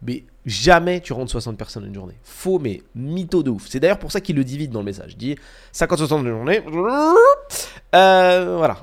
Mais 0.00 0.24
jamais 0.46 1.00
tu 1.00 1.12
rentres 1.12 1.30
60 1.30 1.56
personnes 1.58 1.84
en 1.84 1.86
une 1.86 1.94
journée. 1.94 2.16
Faux, 2.22 2.58
mais 2.58 2.82
mytho 2.94 3.42
de 3.42 3.50
ouf. 3.50 3.66
C'est 3.68 3.80
d'ailleurs 3.80 3.98
pour 3.98 4.12
ça 4.12 4.20
qu'il 4.20 4.36
le 4.36 4.44
divise 4.44 4.70
dans 4.70 4.80
le 4.80 4.86
message. 4.86 5.12
Il 5.12 5.18
dit 5.18 5.36
50, 5.72 5.98
60 5.98 6.20
en 6.20 6.22
une 6.24 6.30
journée. 6.30 6.62
Euh, 7.94 8.56
voilà. 8.56 8.78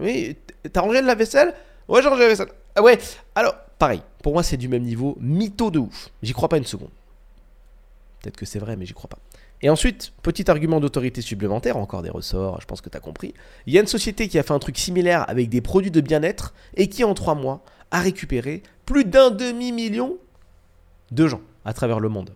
Oui, 0.00 0.36
t'as 0.72 0.80
rangé 0.80 1.00
la 1.02 1.14
vaisselle? 1.14 1.54
Ouais, 1.88 2.02
j'ai 2.02 2.08
rangé 2.08 2.22
la 2.22 2.28
vaisselle. 2.28 2.48
Ah 2.76 2.82
ouais. 2.82 2.98
Alors, 3.34 3.54
pareil. 3.78 4.02
Pour 4.22 4.34
moi, 4.34 4.42
c'est 4.42 4.56
du 4.56 4.68
même 4.68 4.82
niveau. 4.82 5.16
Mytho 5.20 5.70
de 5.70 5.78
ouf. 5.78 6.08
J'y 6.22 6.32
crois 6.32 6.48
pas 6.48 6.58
une 6.58 6.64
seconde. 6.64 6.90
Peut-être 8.20 8.36
que 8.36 8.46
c'est 8.46 8.58
vrai, 8.58 8.76
mais 8.76 8.84
j'y 8.84 8.92
crois 8.92 9.08
pas. 9.08 9.18
Et 9.62 9.68
ensuite, 9.68 10.12
petit 10.22 10.50
argument 10.50 10.80
d'autorité 10.80 11.20
supplémentaire, 11.20 11.76
encore 11.76 12.02
des 12.02 12.10
ressorts, 12.10 12.60
je 12.60 12.66
pense 12.66 12.80
que 12.80 12.88
tu 12.88 12.96
as 12.96 13.00
compris. 13.00 13.34
Il 13.66 13.74
y 13.74 13.78
a 13.78 13.80
une 13.80 13.86
société 13.86 14.28
qui 14.28 14.38
a 14.38 14.42
fait 14.42 14.52
un 14.52 14.58
truc 14.58 14.78
similaire 14.78 15.28
avec 15.28 15.48
des 15.48 15.60
produits 15.60 15.90
de 15.90 16.00
bien-être 16.00 16.54
et 16.76 16.88
qui 16.88 17.04
en 17.04 17.12
trois 17.14 17.34
mois 17.34 17.62
a 17.90 18.00
récupéré 18.00 18.62
plus 18.86 19.04
d'un 19.04 19.30
demi-million 19.30 20.16
de 21.10 21.26
gens 21.26 21.40
à 21.64 21.74
travers 21.74 22.00
le 22.00 22.08
monde. 22.08 22.30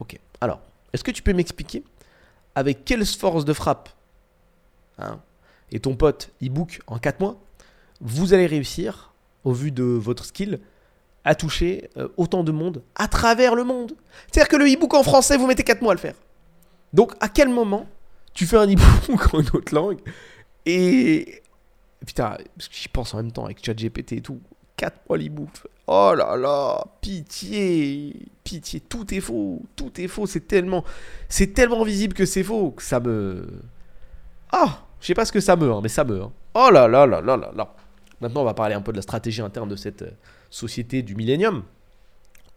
Ok. 0.00 0.18
Alors, 0.40 0.60
est-ce 0.92 1.04
que 1.04 1.10
tu 1.10 1.22
peux 1.22 1.32
m'expliquer 1.32 1.84
avec 2.54 2.84
quelle 2.84 3.06
force 3.06 3.44
de 3.44 3.52
frappe 3.52 3.90
hein, 4.98 5.20
et 5.72 5.80
ton 5.80 5.96
pote 5.96 6.30
e-book 6.42 6.80
en 6.86 6.98
quatre 6.98 7.20
mois, 7.20 7.40
vous 8.00 8.34
allez 8.34 8.46
réussir, 8.46 9.12
au 9.44 9.52
vu 9.52 9.70
de 9.70 9.84
votre 9.84 10.24
skill, 10.24 10.60
à 11.24 11.34
toucher 11.34 11.90
euh, 11.96 12.08
autant 12.16 12.44
de 12.44 12.52
monde 12.52 12.82
à 12.94 13.08
travers 13.08 13.54
le 13.54 13.64
monde. 13.64 13.92
C'est-à-dire 14.30 14.48
que 14.48 14.56
le 14.56 14.66
e-book 14.66 14.94
en 14.94 15.02
français, 15.02 15.36
vous 15.36 15.46
mettez 15.46 15.62
4 15.62 15.82
mois 15.82 15.92
à 15.92 15.94
le 15.94 16.00
faire. 16.00 16.14
Donc, 16.92 17.12
à 17.20 17.28
quel 17.28 17.48
moment 17.48 17.86
tu 18.32 18.46
fais 18.46 18.56
un 18.56 18.66
e-book 18.66 19.34
en 19.34 19.40
une 19.40 19.48
autre 19.52 19.74
langue 19.74 20.00
et. 20.66 21.42
Putain, 22.06 22.38
j'y 22.70 22.88
pense 22.88 23.12
en 23.12 23.18
même 23.18 23.30
temps 23.30 23.44
avec 23.44 23.62
ChatGPT 23.62 24.12
et 24.12 24.20
tout. 24.22 24.40
4 24.76 24.96
mois 25.06 25.18
l'e-book. 25.18 25.50
Oh 25.86 26.14
là 26.16 26.34
là, 26.36 26.82
pitié, 27.02 28.16
pitié, 28.42 28.80
tout 28.80 29.12
est 29.12 29.20
faux, 29.20 29.60
tout 29.76 30.00
est 30.00 30.08
faux, 30.08 30.24
c'est 30.24 30.46
tellement, 30.46 30.84
c'est 31.28 31.52
tellement 31.52 31.84
visible 31.84 32.14
que 32.14 32.24
c'est 32.24 32.44
faux 32.44 32.70
que 32.70 32.82
ça 32.82 33.00
me, 33.00 33.44
ah, 34.52 34.86
je 35.00 35.06
sais 35.06 35.14
pas 35.14 35.24
ce 35.24 35.32
que 35.32 35.40
ça 35.40 35.56
me, 35.56 35.72
hein, 35.72 35.80
mais 35.82 35.88
ça 35.88 36.04
me, 36.04 36.22
hein. 36.22 36.32
oh 36.54 36.70
là 36.70 36.86
là 36.86 37.06
là 37.06 37.20
là 37.20 37.36
là 37.36 37.50
là. 37.54 37.74
Maintenant, 38.20 38.42
on 38.42 38.44
va 38.44 38.54
parler 38.54 38.74
un 38.74 38.82
peu 38.82 38.92
de 38.92 38.96
la 38.96 39.02
stratégie 39.02 39.40
interne 39.40 39.68
de 39.68 39.76
cette 39.76 40.02
euh, 40.02 40.10
société 40.50 41.02
du 41.02 41.14
millénium. 41.14 41.64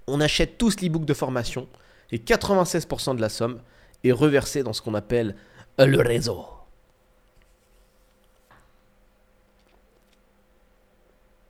On 0.07 0.19
achète 0.19 0.57
tous 0.57 0.81
l'e-book 0.81 1.05
de 1.05 1.13
formation 1.13 1.69
et 2.11 2.17
96% 2.17 3.15
de 3.15 3.21
la 3.21 3.29
somme 3.29 3.61
est 4.03 4.11
reversée 4.11 4.63
dans 4.63 4.73
ce 4.73 4.81
qu'on 4.81 4.93
appelle 4.93 5.37
le 5.79 6.01
réseau. 6.01 6.45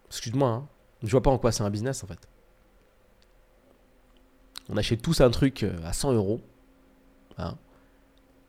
Excuse-moi, 0.07 0.47
hein. 0.47 0.67
je 1.01 1.09
vois 1.09 1.23
pas 1.23 1.31
en 1.31 1.39
quoi 1.39 1.51
c'est 1.51 1.63
un 1.63 1.71
business 1.71 2.03
en 2.03 2.07
fait. 2.07 2.19
On 4.69 4.77
achète 4.77 5.01
tous 5.01 5.21
un 5.21 5.31
truc 5.31 5.63
euh, 5.63 5.75
à 5.83 5.91
100 5.91 6.13
euros. 6.13 6.39
Hein, 7.39 7.57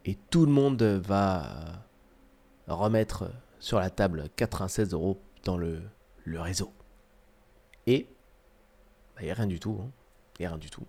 et 0.05 0.16
tout 0.28 0.45
le 0.45 0.53
monde 0.53 0.82
va 0.82 1.84
remettre 2.67 3.31
sur 3.59 3.79
la 3.79 3.91
table 3.91 4.29
96 4.37 4.93
euros 4.93 5.21
dans 5.45 5.57
le, 5.57 5.81
réseau. 6.27 6.73
Et 7.87 7.97
il 7.97 8.07
bah, 9.17 9.23
n'y 9.23 9.31
a 9.31 9.35
rien 9.35 9.47
du 9.47 9.61
tout. 9.61 9.77
Il 9.79 9.83
hein. 9.83 9.91
n'y 10.41 10.47
a 10.47 10.49
rien 10.51 10.59
du 10.59 10.71
tout. 10.71 10.87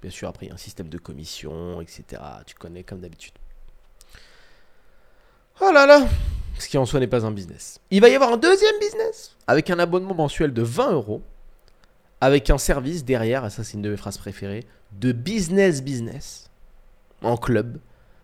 Bien 0.00 0.10
sûr, 0.10 0.28
après, 0.28 0.46
il 0.46 0.48
y 0.48 0.52
a 0.52 0.54
un 0.54 0.58
système 0.58 0.88
de 0.88 0.98
commission, 0.98 1.80
etc. 1.80 2.22
Tu 2.46 2.54
connais 2.54 2.84
comme 2.84 3.00
d'habitude. 3.00 3.34
Oh 5.60 5.70
là 5.72 5.84
là 5.84 6.06
Ce 6.58 6.68
qui 6.68 6.78
en 6.78 6.86
soi 6.86 7.00
n'est 7.00 7.06
pas 7.06 7.26
un 7.26 7.32
business. 7.32 7.80
Il 7.90 8.00
va 8.00 8.08
y 8.08 8.14
avoir 8.14 8.32
un 8.32 8.38
deuxième 8.38 8.78
business 8.80 9.36
avec 9.46 9.68
un 9.68 9.78
abonnement 9.78 10.14
mensuel 10.14 10.54
de 10.54 10.62
20 10.62 10.92
euros. 10.92 11.22
Avec 12.22 12.50
un 12.50 12.58
service 12.58 13.04
derrière, 13.04 13.50
ça 13.50 13.64
c'est 13.64 13.74
une 13.74 13.82
de 13.82 13.90
mes 13.90 13.96
phrases 13.96 14.18
préférées, 14.18 14.66
de 14.92 15.12
business 15.12 15.82
business 15.82 16.50
en 17.22 17.36
club 17.38 17.78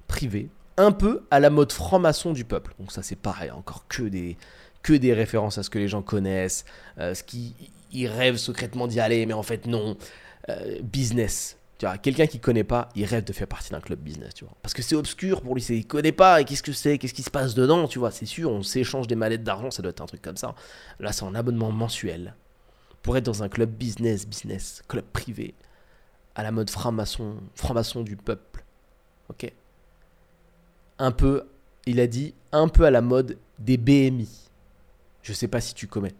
privé, 0.07 0.51
un 0.77 0.93
peu 0.93 1.27
à 1.31 1.41
la 1.41 1.51
mode 1.51 1.73
franc-maçon 1.73 2.33
du 2.33 2.45
peuple. 2.45 2.75
Donc 2.79 2.93
ça 2.93 3.03
c'est 3.03 3.17
pareil, 3.17 3.51
encore 3.51 3.87
que 3.89 4.03
des, 4.03 4.37
que 4.83 4.93
des 4.93 5.13
références 5.13 5.59
à 5.59 5.63
ce 5.63 5.71
que 5.71 5.79
les 5.79 5.89
gens 5.89 6.03
connaissent, 6.03 6.65
euh, 6.99 7.15
ce 7.15 7.23
qui 7.23 7.55
ils 7.93 8.09
rêvent 8.09 8.37
secrètement 8.37 8.87
d'y 8.87 9.01
aller, 9.01 9.27
mais 9.27 9.35
en 9.35 9.43
fait 9.43 9.67
non. 9.67 9.97
Euh, 10.49 10.81
business. 10.81 11.59
Tu 11.79 11.87
vois, 11.87 11.99
quelqu'un 11.99 12.27
qui 12.29 12.39
connaît 12.39 12.65
pas, 12.65 12.89
il 12.95 13.05
rêve 13.05 13.25
de 13.25 13.33
faire 13.33 13.49
partie 13.49 13.71
d'un 13.71 13.81
club 13.81 13.99
business, 13.99 14.33
tu 14.33 14.45
vois. 14.45 14.55
Parce 14.63 14.75
que 14.75 14.81
c'est 14.81 14.95
obscur 14.95 15.43
pour 15.43 15.55
lui, 15.55 15.61
c'est, 15.61 15.77
il 15.77 15.87
connaît 15.87 16.13
pas, 16.13 16.41
et 16.41 16.45
qu'est-ce 16.45 16.63
que 16.63 16.73
c'est, 16.73 16.99
qu'est-ce 16.99 17.13
qui 17.13 17.25
se 17.25 17.31
passe 17.31 17.55
dedans, 17.55 17.89
tu 17.89 17.99
vois. 17.99 18.13
C'est 18.13 18.27
sûr, 18.27 18.51
on 18.51 18.63
s'échange 18.63 19.09
des 19.09 19.17
mallettes 19.17 19.43
d'argent, 19.43 19.73
ça 19.73 19.83
doit 19.83 19.91
être 19.91 20.01
un 20.01 20.07
truc 20.07 20.23
comme 20.23 20.37
ça. 20.37 20.55
Là, 21.01 21.13
c'est 21.13 21.25
un 21.25 21.35
abonnement 21.35 21.73
mensuel 21.73 22.35
pour 23.03 23.17
être 23.17 23.25
dans 23.25 23.43
un 23.43 23.49
club 23.49 23.71
business, 23.71 24.27
business, 24.27 24.83
club 24.87 25.05
privé, 25.13 25.55
à 26.37 26.45
la 26.45 26.53
mode 26.53 26.71
franc-maçon, 26.71 27.39
franc-maçon 27.57 28.03
du 28.03 28.17
peuple. 28.17 28.65
Ok? 29.29 29.53
Un 30.99 31.13
peu, 31.13 31.45
il 31.87 32.01
a 32.01 32.07
dit, 32.07 32.35
un 32.53 32.69
peu 32.69 32.85
à 32.85 32.91
la 32.91 33.01
mode 33.01 33.39
des 33.59 33.77
BMI. 33.77 34.29
Je 35.23 35.33
sais 35.33 35.49
pas 35.49 35.61
si 35.61 35.75
tu 35.75 35.87
connais. 35.87 36.15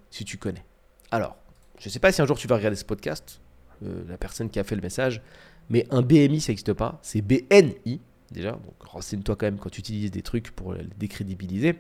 Alors, 1.11 1.37
je 1.79 1.89
sais 1.89 1.99
pas 1.99 2.13
si 2.13 2.23
un 2.23 2.27
jour 2.27 2.39
tu 2.39 2.49
vas 2.49 2.57
regarder 2.57 2.77
ce 2.77 2.85
podcast, 2.85 3.41
euh, 3.85 4.03
la 4.09 4.17
personne 4.17 4.51
qui 4.51 4.59
a 4.59 4.65
fait 4.65 4.75
le 4.75 4.83
message, 4.83 5.23
mais 5.69 5.87
un 5.91 6.03
BMI 6.03 6.41
ça 6.41 6.53
n'existe 6.53 6.73
pas, 6.73 6.99
c'est 7.03 7.21
BNI 7.21 8.01
déjà. 8.31 8.53
Donc 8.53 8.75
renseigne-toi 8.81 9.37
quand 9.37 9.47
même 9.47 9.59
quand 9.59 9.71
tu 9.71 9.81
utilises 9.81 10.11
des 10.11 10.23
trucs 10.23 10.51
pour 10.51 10.75
les 10.75 10.87
décrédibiliser. 10.99 11.79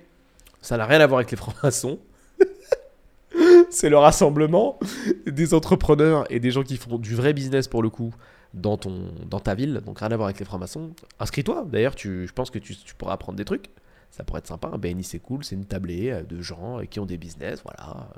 Ça 0.60 0.76
n'a 0.76 0.86
rien 0.86 1.00
à 1.00 1.06
voir 1.06 1.18
avec 1.18 1.30
les 1.30 1.36
francs-maçons. 1.36 1.98
c'est 3.70 3.88
le 3.88 3.98
rassemblement 3.98 4.78
des 5.26 5.54
entrepreneurs 5.54 6.30
et 6.30 6.40
des 6.40 6.50
gens 6.50 6.62
qui 6.62 6.76
font 6.76 6.98
du 6.98 7.14
vrai 7.14 7.32
business 7.32 7.68
pour 7.68 7.82
le 7.82 7.90
coup 7.90 8.14
dans, 8.56 8.76
ton, 8.76 9.12
dans 9.28 9.38
ta 9.38 9.54
ville, 9.54 9.82
donc 9.84 10.00
rien 10.00 10.10
à 10.10 10.16
voir 10.16 10.26
avec 10.26 10.38
les 10.38 10.44
francs-maçons. 10.44 10.90
Inscris-toi, 11.20 11.66
d'ailleurs, 11.70 11.94
je 11.96 12.32
pense 12.32 12.50
que 12.50 12.58
tu, 12.58 12.74
tu 12.74 12.94
pourras 12.94 13.12
apprendre 13.12 13.36
des 13.36 13.44
trucs. 13.44 13.70
Ça 14.10 14.24
pourrait 14.24 14.38
être 14.38 14.46
sympa. 14.46 14.70
Un 14.72 14.78
BNI, 14.78 15.04
c'est 15.04 15.18
cool. 15.18 15.44
C'est 15.44 15.56
une 15.56 15.66
tablée 15.66 16.10
euh, 16.10 16.22
de 16.22 16.40
gens 16.40 16.80
euh, 16.80 16.84
qui 16.84 17.00
ont 17.00 17.06
des 17.06 17.18
business. 17.18 17.60
Voilà. 17.62 18.08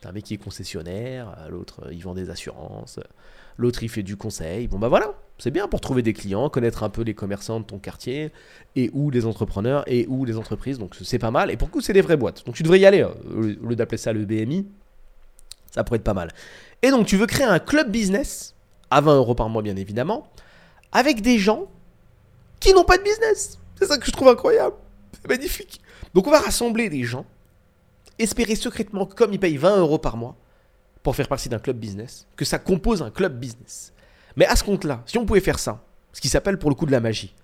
T'as 0.00 0.10
un 0.10 0.12
mec 0.12 0.24
qui 0.24 0.34
est 0.34 0.38
concessionnaire. 0.38 1.34
Euh, 1.38 1.48
l'autre, 1.48 1.88
il 1.90 2.00
vend 2.02 2.14
des 2.14 2.30
assurances. 2.30 3.00
L'autre, 3.56 3.82
il 3.82 3.88
fait 3.88 4.04
du 4.04 4.16
conseil. 4.16 4.68
Bon, 4.68 4.78
bah 4.78 4.88
voilà. 4.88 5.12
C'est 5.38 5.50
bien 5.50 5.66
pour 5.66 5.80
trouver 5.80 6.02
des 6.02 6.12
clients, 6.12 6.48
connaître 6.50 6.84
un 6.84 6.90
peu 6.90 7.02
les 7.02 7.14
commerçants 7.14 7.58
de 7.58 7.64
ton 7.64 7.78
quartier 7.78 8.30
et 8.76 8.90
ou 8.92 9.10
les 9.10 9.26
entrepreneurs 9.26 9.82
et 9.88 10.06
ou 10.06 10.24
les 10.24 10.36
entreprises. 10.36 10.78
Donc, 10.78 10.94
c'est 11.02 11.18
pas 11.18 11.32
mal. 11.32 11.50
Et 11.50 11.56
pour 11.56 11.70
coup, 11.70 11.80
c'est 11.80 11.94
des 11.94 12.02
vraies 12.02 12.16
boîtes. 12.16 12.46
Donc, 12.46 12.54
tu 12.54 12.62
devrais 12.62 12.78
y 12.78 12.86
aller. 12.86 13.02
Au 13.02 13.40
lieu 13.40 13.76
d'appeler 13.76 13.98
ça 13.98 14.12
le 14.12 14.24
BMI, 14.24 14.68
ça 15.72 15.82
pourrait 15.82 15.96
être 15.96 16.04
pas 16.04 16.14
mal. 16.14 16.30
Et 16.82 16.90
donc, 16.90 17.06
tu 17.06 17.16
veux 17.16 17.26
créer 17.26 17.46
un 17.46 17.58
club 17.58 17.90
business 17.90 18.54
à 18.90 19.00
20 19.00 19.16
euros 19.16 19.34
par 19.34 19.48
mois, 19.48 19.62
bien 19.62 19.76
évidemment, 19.76 20.28
avec 20.92 21.22
des 21.22 21.38
gens 21.38 21.66
qui 22.58 22.72
n'ont 22.72 22.84
pas 22.84 22.98
de 22.98 23.02
business. 23.02 23.58
C'est 23.78 23.86
ça 23.86 23.98
que 23.98 24.06
je 24.06 24.10
trouve 24.10 24.28
incroyable. 24.28 24.76
C'est 25.12 25.28
magnifique. 25.28 25.80
Donc 26.14 26.26
on 26.26 26.30
va 26.30 26.40
rassembler 26.40 26.90
des 26.90 27.04
gens, 27.04 27.24
espérer 28.18 28.54
secrètement 28.54 29.06
comme 29.06 29.32
ils 29.32 29.40
payent 29.40 29.56
20 29.56 29.78
euros 29.78 29.98
par 29.98 30.16
mois 30.16 30.36
pour 31.02 31.16
faire 31.16 31.28
partie 31.28 31.48
d'un 31.48 31.58
club 31.58 31.78
business, 31.78 32.26
que 32.36 32.44
ça 32.44 32.58
compose 32.58 33.00
un 33.02 33.10
club 33.10 33.38
business. 33.38 33.92
Mais 34.36 34.46
à 34.46 34.56
ce 34.56 34.64
compte-là, 34.64 35.02
si 35.06 35.18
on 35.18 35.24
pouvait 35.24 35.40
faire 35.40 35.58
ça, 35.58 35.82
ce 36.12 36.20
qui 36.20 36.28
s'appelle 36.28 36.58
pour 36.58 36.70
le 36.70 36.74
coup 36.74 36.86
de 36.86 36.92
la 36.92 37.00
magie, 37.00 37.34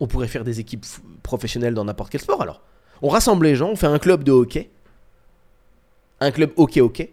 on 0.00 0.06
pourrait 0.06 0.28
faire 0.28 0.44
des 0.44 0.60
équipes 0.60 0.86
professionnelles 1.22 1.74
dans 1.74 1.84
n'importe 1.84 2.10
quel 2.10 2.20
sport 2.20 2.40
alors. 2.40 2.62
On 3.02 3.08
rassemble 3.08 3.46
les 3.46 3.56
gens, 3.56 3.70
on 3.70 3.76
fait 3.76 3.86
un 3.86 3.98
club 3.98 4.24
de 4.24 4.32
hockey, 4.32 4.70
un 6.20 6.30
club 6.30 6.52
hockey-hockey. 6.56 7.12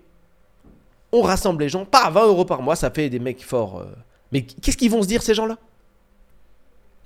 On 1.12 1.22
rassemble 1.22 1.64
les 1.64 1.70
gens, 1.70 1.86
pas 1.86 2.10
20 2.10 2.28
euros 2.28 2.46
par 2.46 2.62
mois, 2.62 2.76
ça 2.76 2.90
fait 2.90 3.10
des 3.10 3.20
mecs 3.20 3.44
forts. 3.44 3.80
Euh. 3.80 3.86
Mais 4.32 4.44
qu'est-ce 4.44 4.78
qu'ils 4.78 4.92
vont 4.92 5.02
se 5.02 5.08
dire 5.08 5.22
ces 5.22 5.34
gens-là? 5.34 5.58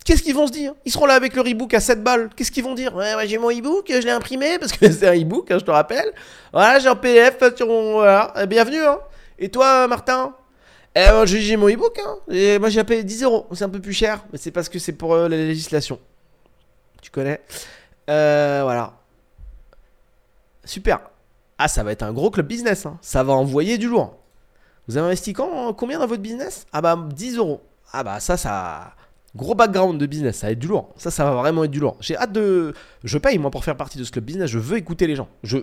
Qu'est-ce 0.05 0.21
qu'ils 0.21 0.35
vont 0.35 0.45
se 0.45 0.51
dire? 0.51 0.73
Ils 0.85 0.91
seront 0.91 1.07
là 1.07 1.15
avec 1.15 1.35
leur 1.35 1.45
e-book 1.45 1.73
à 1.73 1.79
7 1.79 2.03
balles. 2.03 2.29
Qu'est-ce 2.35 2.51
qu'ils 2.51 2.63
vont 2.63 2.75
dire? 2.75 2.95
Ouais, 2.95 3.27
j'ai 3.27 3.39
mon 3.39 3.49
e-book, 3.49 3.87
je 3.89 3.97
l'ai 3.97 4.11
imprimé 4.11 4.59
parce 4.59 4.71
que 4.71 4.91
c'est 4.91 5.07
un 5.07 5.19
e-book, 5.19 5.49
hein, 5.49 5.57
je 5.59 5.65
te 5.65 5.71
rappelle. 5.71 6.13
Voilà, 6.53 6.77
j'ai 6.77 6.87
un 6.87 6.95
PDF 6.95 7.39
sur. 7.55 7.65
Voilà, 7.65 8.31
eh, 8.39 8.45
bienvenue. 8.45 8.83
Hein. 8.83 8.99
Et 9.39 9.49
toi, 9.49 9.87
Martin? 9.87 10.35
Eh, 10.93 11.09
j'ai 11.25 11.57
mon 11.57 11.67
e-book. 11.67 11.99
Hein. 11.99 12.59
Moi, 12.59 12.69
j'ai 12.69 12.83
payé 12.83 13.03
10 13.03 13.23
euros. 13.23 13.47
C'est 13.53 13.63
un 13.63 13.69
peu 13.69 13.81
plus 13.81 13.93
cher, 13.93 14.23
mais 14.31 14.37
c'est 14.37 14.51
parce 14.51 14.69
que 14.69 14.77
c'est 14.77 14.93
pour 14.93 15.15
euh, 15.15 15.27
la 15.27 15.37
législation. 15.37 15.99
Tu 17.01 17.09
connais? 17.09 17.41
Euh, 18.07 18.61
voilà. 18.63 18.93
Super. 20.63 20.99
Ah, 21.57 21.67
ça 21.67 21.83
va 21.83 21.91
être 21.91 22.03
un 22.03 22.11
gros 22.13 22.29
club 22.31 22.47
business. 22.47 22.85
hein. 22.85 22.97
Ça 23.01 23.23
va 23.23 23.33
envoyer 23.33 23.77
du 23.77 23.87
lourd. 23.87 24.17
Vous 24.87 24.97
avez 24.97 25.07
investi 25.07 25.33
quand, 25.33 25.73
combien 25.73 25.99
dans 25.99 26.07
votre 26.07 26.21
business? 26.21 26.65
Ah 26.73 26.81
bah 26.81 27.07
10 27.15 27.37
euros. 27.37 27.61
Ah 27.91 28.03
bah 28.03 28.19
ça, 28.19 28.37
ça... 28.37 28.93
Gros 29.35 29.53
background 29.55 29.99
de 29.99 30.05
business, 30.05 30.37
ça 30.37 30.47
va 30.47 30.51
être 30.53 30.59
du 30.59 30.67
lourd. 30.67 30.93
Ça, 30.97 31.11
ça 31.11 31.25
va 31.25 31.31
vraiment 31.31 31.63
être 31.65 31.71
du 31.71 31.79
lourd. 31.79 31.97
J'ai 31.99 32.15
hâte 32.15 32.31
de... 32.31 32.73
Je 33.03 33.17
paye, 33.17 33.37
moi, 33.37 33.51
pour 33.51 33.63
faire 33.65 33.75
partie 33.75 33.97
de 33.97 34.03
ce 34.03 34.11
club 34.11 34.23
business. 34.25 34.49
Je 34.49 34.59
veux 34.59 34.77
écouter 34.77 35.07
les 35.07 35.15
gens. 35.15 35.27
Euh, 35.53 35.61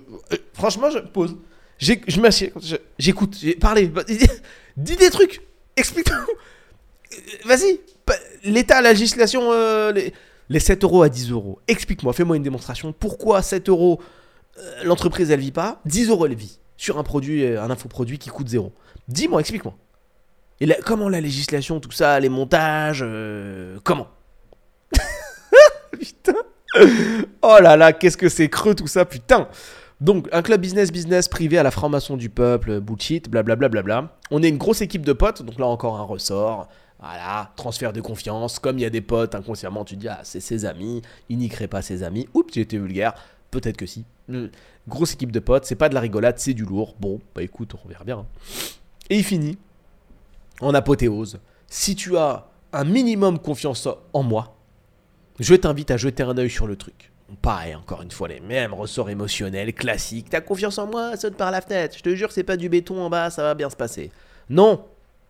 franchement, 0.52 0.90
je 0.90 0.98
pose. 0.98 1.36
Je 1.78 2.20
m'assieds. 2.20 2.52
J'écoute. 2.98 3.36
J'ai 3.40 3.54
parlé. 3.54 3.90
Dis 4.76 4.96
des 4.96 5.10
trucs. 5.10 5.40
Explique-moi. 5.76 6.18
Euh, 7.12 7.16
Vas-y. 7.46 7.80
Pa- 8.04 8.14
L'État, 8.44 8.80
la 8.82 8.92
législation, 8.92 9.52
euh, 9.52 9.90
les, 9.92 10.12
les 10.48 10.60
7 10.60 10.84
euros 10.84 11.02
à 11.02 11.08
10 11.08 11.30
euros. 11.30 11.58
Explique-moi, 11.68 12.12
fais-moi 12.12 12.36
une 12.36 12.42
démonstration. 12.42 12.92
Pourquoi 12.92 13.40
7 13.42 13.68
euros, 13.68 14.00
euh, 14.00 14.04
l'entreprise, 14.84 15.30
elle 15.30 15.40
vit 15.40 15.52
pas 15.52 15.80
10 15.86 16.08
euros, 16.10 16.26
elle 16.26 16.34
vit. 16.34 16.58
Sur 16.76 16.98
un 16.98 17.02
produit, 17.02 17.44
euh, 17.44 17.62
un 17.62 17.70
infoproduit 17.70 18.18
qui 18.18 18.28
coûte 18.28 18.48
zéro. 18.48 18.72
Dis-moi, 19.08 19.40
explique-moi. 19.40 19.74
Et 20.60 20.68
comment 20.84 21.08
la 21.08 21.20
législation, 21.20 21.80
tout 21.80 21.90
ça, 21.90 22.18
les 22.20 22.28
montages, 22.28 23.02
euh, 23.02 23.78
comment 23.84 24.08
Putain. 25.92 26.34
Oh 27.42 27.56
là 27.60 27.76
là, 27.76 27.92
qu'est-ce 27.92 28.16
que 28.16 28.28
c'est 28.28 28.48
creux 28.48 28.74
tout 28.74 28.86
ça, 28.86 29.04
putain. 29.04 29.48
Donc, 30.00 30.28
un 30.32 30.42
club 30.42 30.60
business, 30.60 30.90
business 30.90 31.28
privé 31.28 31.58
à 31.58 31.62
la 31.62 31.70
franc-maçon 31.70 32.16
du 32.16 32.28
peuple, 32.28 32.80
bullshit, 32.80 33.28
blablabla. 33.28 33.68
Bla, 33.68 33.82
bla, 33.82 34.00
bla. 34.02 34.18
On 34.30 34.42
est 34.42 34.48
une 34.48 34.58
grosse 34.58 34.80
équipe 34.80 35.04
de 35.04 35.12
potes, 35.12 35.42
donc 35.42 35.58
là 35.58 35.66
encore 35.66 35.96
un 35.96 36.02
ressort. 36.02 36.68
Voilà, 36.98 37.52
transfert 37.56 37.92
de 37.92 38.00
confiance. 38.00 38.58
Comme 38.58 38.78
il 38.78 38.82
y 38.82 38.84
a 38.84 38.90
des 38.90 39.00
potes, 39.00 39.34
inconsciemment, 39.34 39.84
tu 39.84 39.94
te 39.96 40.00
dis, 40.00 40.08
ah, 40.08 40.20
c'est 40.22 40.40
ses 40.40 40.64
amis, 40.64 41.02
il 41.28 41.38
n'y 41.38 41.48
crée 41.48 41.68
pas 41.68 41.82
ses 41.82 42.02
amis. 42.02 42.28
Oups, 42.34 42.56
été 42.56 42.78
vulgaire. 42.78 43.14
Peut-être 43.50 43.76
que 43.76 43.86
si. 43.86 44.04
Grosse 44.88 45.14
équipe 45.14 45.32
de 45.32 45.40
potes, 45.40 45.64
c'est 45.64 45.76
pas 45.76 45.88
de 45.88 45.94
la 45.94 46.00
rigolade, 46.00 46.38
c'est 46.38 46.54
du 46.54 46.64
lourd. 46.64 46.96
Bon, 46.98 47.20
bah 47.34 47.42
écoute, 47.42 47.74
on 47.84 47.88
verra 47.88 48.04
bien. 48.04 48.26
Et 49.10 49.18
il 49.18 49.24
finit 49.24 49.58
en 50.60 50.74
apothéose. 50.74 51.40
Si 51.66 51.94
tu 51.96 52.16
as 52.16 52.48
un 52.72 52.84
minimum 52.84 53.38
confiance 53.38 53.88
en 54.12 54.22
moi, 54.22 54.56
je 55.38 55.54
t'invite 55.54 55.90
à 55.90 55.96
jeter 55.96 56.22
un 56.22 56.36
œil 56.38 56.50
sur 56.50 56.66
le 56.66 56.76
truc. 56.76 57.10
Pareil, 57.40 57.74
encore 57.74 58.02
une 58.02 58.10
fois, 58.10 58.28
les 58.28 58.40
mêmes 58.40 58.74
ressorts 58.74 59.08
émotionnels 59.08 59.72
classiques. 59.72 60.28
T'as 60.30 60.42
confiance 60.42 60.78
en 60.78 60.86
moi, 60.86 61.16
saute 61.16 61.36
par 61.36 61.50
la 61.50 61.62
fenêtre. 61.62 61.96
Je 61.96 62.02
te 62.02 62.14
jure, 62.14 62.30
c'est 62.30 62.42
pas 62.42 62.58
du 62.58 62.68
béton 62.68 63.00
en 63.00 63.08
bas, 63.08 63.30
ça 63.30 63.42
va 63.42 63.54
bien 63.54 63.70
se 63.70 63.76
passer. 63.76 64.12
Non, 64.50 64.84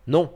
non. 0.07 0.33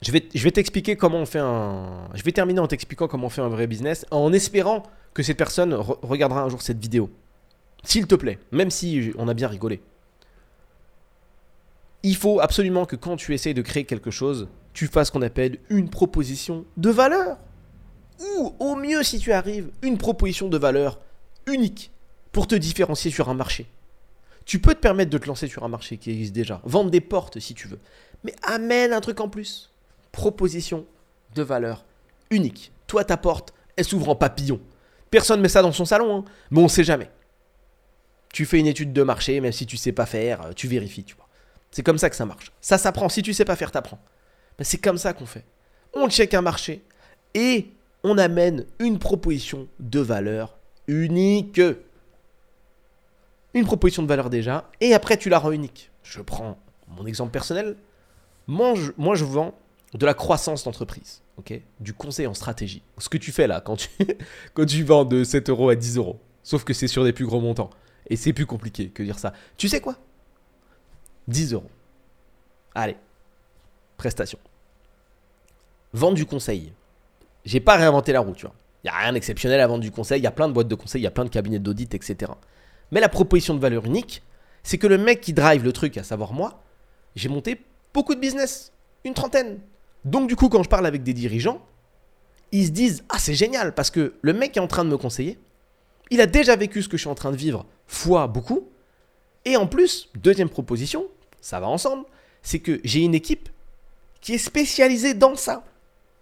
Je 0.00 0.12
vais, 0.12 0.50
t'expliquer 0.52 0.96
comment 0.96 1.18
on 1.18 1.26
fait 1.26 1.40
un. 1.40 2.08
Je 2.14 2.22
vais 2.22 2.30
terminer 2.30 2.60
en 2.60 2.68
t'expliquant 2.68 3.08
comment 3.08 3.26
on 3.26 3.30
fait 3.30 3.42
un 3.42 3.48
vrai 3.48 3.66
business, 3.66 4.06
en 4.12 4.32
espérant 4.32 4.84
que 5.12 5.24
cette 5.24 5.36
personne 5.36 5.74
re- 5.74 5.98
regardera 6.02 6.42
un 6.42 6.48
jour 6.48 6.62
cette 6.62 6.78
vidéo. 6.78 7.10
S'il 7.82 8.06
te 8.06 8.14
plaît, 8.14 8.38
même 8.52 8.70
si 8.70 9.12
on 9.18 9.26
a 9.26 9.34
bien 9.34 9.48
rigolé. 9.48 9.80
Il 12.04 12.14
faut 12.14 12.38
absolument 12.38 12.86
que 12.86 12.94
quand 12.94 13.16
tu 13.16 13.34
essayes 13.34 13.54
de 13.54 13.62
créer 13.62 13.84
quelque 13.84 14.12
chose, 14.12 14.48
tu 14.72 14.86
fasses 14.86 15.08
ce 15.08 15.12
qu'on 15.12 15.22
appelle 15.22 15.58
une 15.68 15.90
proposition 15.90 16.64
de 16.76 16.90
valeur. 16.90 17.38
Ou 18.20 18.54
au 18.60 18.76
mieux, 18.76 19.02
si 19.02 19.18
tu 19.18 19.32
arrives, 19.32 19.70
une 19.82 19.98
proposition 19.98 20.48
de 20.48 20.58
valeur 20.58 21.00
unique 21.46 21.90
pour 22.30 22.46
te 22.46 22.54
différencier 22.54 23.10
sur 23.10 23.28
un 23.28 23.34
marché. 23.34 23.66
Tu 24.44 24.60
peux 24.60 24.74
te 24.74 24.80
permettre 24.80 25.10
de 25.10 25.18
te 25.18 25.26
lancer 25.26 25.48
sur 25.48 25.64
un 25.64 25.68
marché 25.68 25.98
qui 25.98 26.10
existe 26.12 26.32
déjà. 26.32 26.60
Vendre 26.64 26.90
des 26.90 27.00
portes 27.00 27.40
si 27.40 27.54
tu 27.54 27.66
veux. 27.66 27.80
Mais 28.22 28.34
amène 28.42 28.92
un 28.92 29.00
truc 29.00 29.20
en 29.20 29.28
plus. 29.28 29.72
Proposition 30.18 30.84
de 31.36 31.44
valeur 31.44 31.84
unique. 32.30 32.72
Toi, 32.88 33.04
ta 33.04 33.16
porte, 33.16 33.54
elle 33.76 33.84
s'ouvre 33.84 34.08
en 34.08 34.16
papillon. 34.16 34.60
Personne 35.12 35.40
met 35.40 35.48
ça 35.48 35.62
dans 35.62 35.70
son 35.70 35.84
salon, 35.84 36.16
hein, 36.18 36.24
mais 36.50 36.60
on 36.60 36.66
sait 36.66 36.82
jamais. 36.82 37.08
Tu 38.32 38.44
fais 38.44 38.58
une 38.58 38.66
étude 38.66 38.92
de 38.92 39.02
marché, 39.04 39.40
même 39.40 39.52
si 39.52 39.64
tu 39.64 39.76
sais 39.76 39.92
pas 39.92 40.06
faire, 40.06 40.46
euh, 40.46 40.52
tu 40.56 40.66
vérifies, 40.66 41.04
tu 41.04 41.14
vois. 41.14 41.28
C'est 41.70 41.84
comme 41.84 41.98
ça 41.98 42.10
que 42.10 42.16
ça 42.16 42.26
marche. 42.26 42.50
Ça 42.60 42.78
s'apprend. 42.78 43.08
Si 43.08 43.22
tu 43.22 43.32
sais 43.32 43.44
pas 43.44 43.54
faire, 43.54 43.70
t'apprends. 43.70 44.00
Ben, 44.58 44.64
c'est 44.64 44.78
comme 44.78 44.98
ça 44.98 45.12
qu'on 45.12 45.24
fait. 45.24 45.44
On 45.94 46.10
check 46.10 46.34
un 46.34 46.42
marché 46.42 46.82
et 47.34 47.70
on 48.02 48.18
amène 48.18 48.66
une 48.80 48.98
proposition 48.98 49.68
de 49.78 50.00
valeur 50.00 50.58
unique. 50.88 51.60
Une 53.54 53.66
proposition 53.66 54.02
de 54.02 54.08
valeur 54.08 54.30
déjà, 54.30 54.68
et 54.80 54.94
après 54.94 55.16
tu 55.16 55.28
la 55.28 55.38
rends 55.38 55.52
unique. 55.52 55.92
Je 56.02 56.20
prends 56.22 56.58
mon 56.88 57.06
exemple 57.06 57.30
personnel. 57.30 57.76
Moi, 58.48 58.74
je 58.74 59.24
vends 59.24 59.54
de 59.94 60.06
la 60.06 60.14
croissance 60.14 60.64
d'entreprise, 60.64 61.22
ok? 61.38 61.60
Du 61.80 61.94
conseil 61.94 62.26
en 62.26 62.34
stratégie. 62.34 62.82
Ce 62.98 63.08
que 63.08 63.16
tu 63.16 63.32
fais 63.32 63.46
là, 63.46 63.60
quand 63.60 63.76
tu, 64.66 64.82
vends 64.84 65.04
de 65.04 65.24
7 65.24 65.48
euros 65.48 65.70
à 65.70 65.76
10 65.76 65.96
euros. 65.96 66.20
Sauf 66.42 66.64
que 66.64 66.74
c'est 66.74 66.88
sur 66.88 67.04
des 67.04 67.12
plus 67.12 67.26
gros 67.26 67.40
montants. 67.40 67.70
Et 68.08 68.16
c'est 68.16 68.32
plus 68.32 68.46
compliqué 68.46 68.88
que 68.88 69.02
dire 69.02 69.18
ça. 69.18 69.32
Tu 69.56 69.68
sais 69.68 69.80
quoi? 69.80 69.96
10 71.28 71.54
euros. 71.54 71.70
Allez, 72.74 72.96
prestation. 73.96 74.38
Vendre 75.92 76.14
du 76.14 76.26
conseil. 76.26 76.72
J'ai 77.44 77.60
pas 77.60 77.76
réinventé 77.76 78.12
la 78.12 78.20
roue, 78.20 78.34
tu 78.34 78.46
vois. 78.46 78.54
Il 78.84 78.90
n'y 78.90 78.96
a 78.96 78.98
rien 78.98 79.12
d'exceptionnel 79.12 79.60
à 79.60 79.66
vendre 79.66 79.82
du 79.82 79.90
conseil. 79.90 80.20
Il 80.20 80.24
y 80.24 80.26
a 80.26 80.30
plein 80.30 80.48
de 80.48 80.52
boîtes 80.52 80.68
de 80.68 80.74
conseil, 80.74 81.00
il 81.00 81.04
y 81.04 81.08
a 81.08 81.10
plein 81.10 81.24
de 81.24 81.30
cabinets 81.30 81.58
d'audit, 81.58 81.94
etc. 81.94 82.32
Mais 82.90 83.00
la 83.00 83.08
proposition 83.08 83.54
de 83.54 83.60
valeur 83.60 83.84
unique, 83.84 84.22
c'est 84.62 84.78
que 84.78 84.86
le 84.86 84.98
mec 84.98 85.20
qui 85.20 85.32
drive 85.32 85.64
le 85.64 85.72
truc, 85.72 85.96
à 85.96 86.02
savoir 86.02 86.32
moi, 86.32 86.62
j'ai 87.16 87.28
monté 87.28 87.64
beaucoup 87.92 88.14
de 88.14 88.20
business. 88.20 88.72
Une 89.04 89.14
trentaine. 89.14 89.60
Donc, 90.08 90.28
du 90.28 90.36
coup, 90.36 90.48
quand 90.48 90.62
je 90.62 90.68
parle 90.68 90.86
avec 90.86 91.02
des 91.02 91.12
dirigeants, 91.12 91.60
ils 92.50 92.66
se 92.66 92.70
disent 92.70 93.04
Ah, 93.08 93.18
c'est 93.18 93.34
génial, 93.34 93.74
parce 93.74 93.90
que 93.90 94.14
le 94.22 94.32
mec 94.32 94.56
est 94.56 94.60
en 94.60 94.66
train 94.66 94.84
de 94.84 94.90
me 94.90 94.96
conseiller, 94.96 95.38
il 96.10 96.20
a 96.20 96.26
déjà 96.26 96.56
vécu 96.56 96.82
ce 96.82 96.88
que 96.88 96.96
je 96.96 97.02
suis 97.02 97.10
en 97.10 97.14
train 97.14 97.30
de 97.30 97.36
vivre, 97.36 97.66
fois 97.86 98.26
beaucoup. 98.26 98.68
Et 99.44 99.56
en 99.56 99.66
plus, 99.66 100.08
deuxième 100.16 100.48
proposition, 100.48 101.06
ça 101.40 101.60
va 101.60 101.68
ensemble, 101.68 102.04
c'est 102.42 102.58
que 102.58 102.80
j'ai 102.84 103.00
une 103.00 103.14
équipe 103.14 103.50
qui 104.20 104.34
est 104.34 104.38
spécialisée 104.38 105.14
dans 105.14 105.36
ça. 105.36 105.64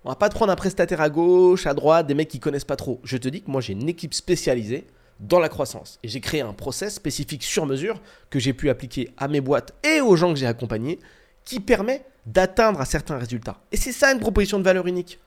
On 0.04 0.08
va 0.08 0.16
pas 0.16 0.28
te 0.28 0.34
prendre 0.34 0.52
un 0.52 0.56
prestataire 0.56 1.00
à 1.00 1.08
gauche, 1.08 1.66
à 1.66 1.74
droite, 1.74 2.06
des 2.06 2.14
mecs 2.14 2.28
qui 2.28 2.40
connaissent 2.40 2.64
pas 2.64 2.76
trop. 2.76 3.00
Je 3.04 3.16
te 3.16 3.28
dis 3.28 3.42
que 3.42 3.50
moi 3.50 3.60
j'ai 3.60 3.72
une 3.72 3.88
équipe 3.88 4.14
spécialisée 4.14 4.86
dans 5.20 5.38
la 5.38 5.48
croissance. 5.48 5.98
Et 6.02 6.08
j'ai 6.08 6.20
créé 6.20 6.40
un 6.40 6.52
process 6.52 6.94
spécifique 6.94 7.42
sur 7.42 7.66
mesure 7.66 8.00
que 8.30 8.38
j'ai 8.38 8.52
pu 8.52 8.68
appliquer 8.68 9.10
à 9.16 9.28
mes 9.28 9.40
boîtes 9.40 9.74
et 9.84 10.00
aux 10.00 10.16
gens 10.16 10.32
que 10.32 10.38
j'ai 10.38 10.46
accompagnés 10.46 10.98
qui 11.46 11.60
permet 11.60 12.04
d'atteindre 12.26 12.82
un 12.82 12.84
certain 12.84 13.16
résultat. 13.16 13.62
Et 13.72 13.78
c'est 13.78 13.92
ça 13.92 14.12
une 14.12 14.20
proposition 14.20 14.58
de 14.58 14.64
valeur 14.64 14.86
unique. 14.86 15.18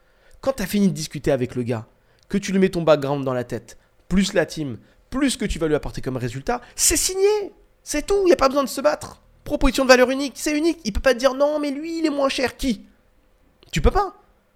Quand 0.41 0.53
tu 0.53 0.61
as 0.61 0.67
fini 0.67 0.89
de 0.89 0.93
discuter 0.93 1.31
avec 1.31 1.55
le 1.55 1.63
gars, 1.63 1.87
que 2.27 2.37
tu 2.37 2.51
lui 2.51 2.59
mets 2.59 2.69
ton 2.69 2.83
background 2.83 3.25
dans 3.25 3.33
la 3.33 3.43
tête, 3.43 3.79
plus 4.07 4.33
la 4.33 4.45
team, 4.45 4.77
plus 5.09 5.31
ce 5.31 5.37
que 5.37 5.45
tu 5.45 5.57
vas 5.57 5.67
lui 5.67 5.75
apporter 5.75 6.01
comme 6.01 6.17
résultat, 6.17 6.61
c'est 6.75 6.97
signé. 6.97 7.53
C'est 7.83 8.05
tout, 8.05 8.19
il 8.21 8.25
n'y 8.25 8.33
a 8.33 8.35
pas 8.35 8.49
besoin 8.49 8.63
de 8.63 8.69
se 8.69 8.81
battre. 8.81 9.21
Proposition 9.43 9.83
de 9.83 9.89
valeur 9.89 10.11
unique, 10.11 10.33
c'est 10.35 10.55
unique. 10.55 10.79
Il 10.83 10.93
peut 10.93 10.99
pas 10.99 11.13
te 11.13 11.19
dire 11.19 11.33
non, 11.33 11.57
mais 11.59 11.71
lui, 11.71 11.99
il 11.99 12.05
est 12.05 12.11
moins 12.11 12.29
cher. 12.29 12.55
Qui? 12.55 12.85
Tu 13.71 13.81
peux 13.81 13.89
pas. 13.89 14.15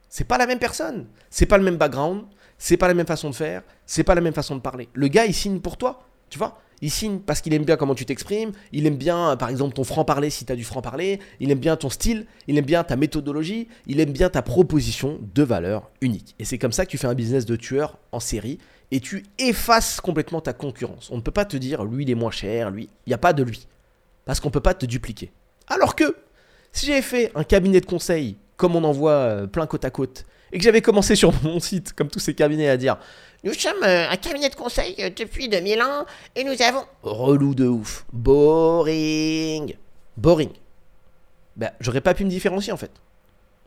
C'est 0.10 0.26
pas 0.26 0.38
la 0.38 0.46
même 0.46 0.60
personne. 0.60 1.08
C'est 1.32 1.48
pas 1.48 1.58
le 1.58 1.64
même 1.64 1.78
background. 1.78 2.26
C'est 2.60 2.78
pas 2.78 2.88
la 2.88 2.94
même 2.94 3.08
façon 3.08 3.30
de 3.30 3.36
faire. 3.36 3.64
C'est 3.86 4.04
pas 4.04 4.14
la 4.14 4.22
même 4.22 4.34
façon 4.34 4.56
de 4.56 4.62
parler. 4.62 4.90
Le 4.94 5.08
gars, 5.08 5.26
il 5.26 5.34
signe 5.34 5.60
pour 5.60 5.78
toi. 5.78 6.04
Tu 6.30 6.38
vois? 6.38 6.60
Il 6.84 6.92
signe 6.92 7.20
parce 7.20 7.40
qu'il 7.40 7.54
aime 7.54 7.64
bien 7.64 7.78
comment 7.78 7.96
tu 7.96 8.06
t'exprimes. 8.06 8.52
Il 8.74 8.86
aime 8.86 8.98
bien, 8.98 9.38
par 9.38 9.48
exemple, 9.48 9.74
ton 9.74 9.86
franc-parler 9.86 10.30
si 10.30 10.44
tu 10.44 10.52
as 10.52 10.58
du 10.58 10.66
franc-parler. 10.66 11.22
Il 11.40 11.50
aime 11.50 11.60
bien 11.60 11.78
ton 11.78 11.90
style. 11.90 12.26
Il 12.50 12.58
aime 12.58 12.66
bien 12.66 12.84
ta 12.84 12.98
méthodologie. 12.98 13.70
Il 13.88 14.02
aime 14.02 14.12
bien 14.12 14.30
ta 14.30 14.42
proposition 14.42 15.18
de 15.34 15.44
valeur 15.44 15.90
unique. 16.02 16.36
Et 16.40 16.44
c'est 16.44 16.58
comme 16.58 16.74
ça 16.74 16.86
que 16.86 16.92
tu 16.92 16.98
fais 16.98 17.08
un 17.08 17.14
business 17.14 17.46
de 17.46 17.56
tueur 17.56 18.00
en 18.12 18.20
série. 18.20 18.58
Et 18.92 19.00
tu 19.00 19.24
effaces 19.40 20.02
complètement 20.02 20.42
ta 20.42 20.52
concurrence. 20.52 21.10
On 21.10 21.16
ne 21.16 21.22
peut 21.22 21.32
pas 21.32 21.46
te 21.46 21.56
dire 21.56 21.86
lui, 21.86 22.04
il 22.04 22.10
est 22.10 22.16
moins 22.16 22.32
cher. 22.32 22.70
Lui, 22.70 22.90
il 23.06 23.10
n'y 23.12 23.14
a 23.14 23.18
pas 23.18 23.32
de 23.32 23.44
lui. 23.44 23.66
Parce 24.26 24.42
qu'on 24.42 24.50
ne 24.50 24.54
peut 24.54 24.60
pas 24.60 24.74
te 24.74 24.86
dupliquer. 24.86 25.32
Alors 25.68 25.96
que, 25.96 26.18
si 26.74 26.88
j'avais 26.88 27.02
fait 27.02 27.32
un 27.34 27.46
cabinet 27.46 27.80
de 27.80 27.86
conseil, 27.86 28.36
comme 28.58 28.76
on 28.76 28.84
en 28.84 28.92
voit 28.92 29.12
euh, 29.12 29.48
plein 29.48 29.68
côte 29.68 29.86
à 29.86 29.90
côte, 29.90 30.26
et 30.52 30.58
que 30.58 30.64
j'avais 30.66 30.82
commencé 30.82 31.16
sur 31.16 31.34
mon 31.44 31.62
site, 31.62 31.94
comme 31.94 32.10
tous 32.10 32.20
ces 32.20 32.34
cabinets, 32.34 32.68
à 32.68 32.76
dire 32.76 32.98
Nous 33.44 33.54
sommes 33.54 33.84
euh, 33.84 34.10
un 34.10 34.16
cabinet 34.16 34.50
de 34.50 34.56
conseil 34.56 34.96
euh, 35.00 35.10
depuis 35.14 35.50
2001 35.50 36.06
et 36.36 36.46
nous 36.46 36.62
avons. 36.62 36.86
Relou 37.02 37.54
de 37.54 37.68
ouf. 37.68 38.06
Boring. 38.14 39.76
Boring. 40.16 40.52
Ben, 41.58 41.72
j'aurais 41.82 42.00
pas 42.00 42.14
pu 42.14 42.24
me 42.24 42.30
différencier 42.30 42.72
en 42.72 42.78
fait. 42.78 42.92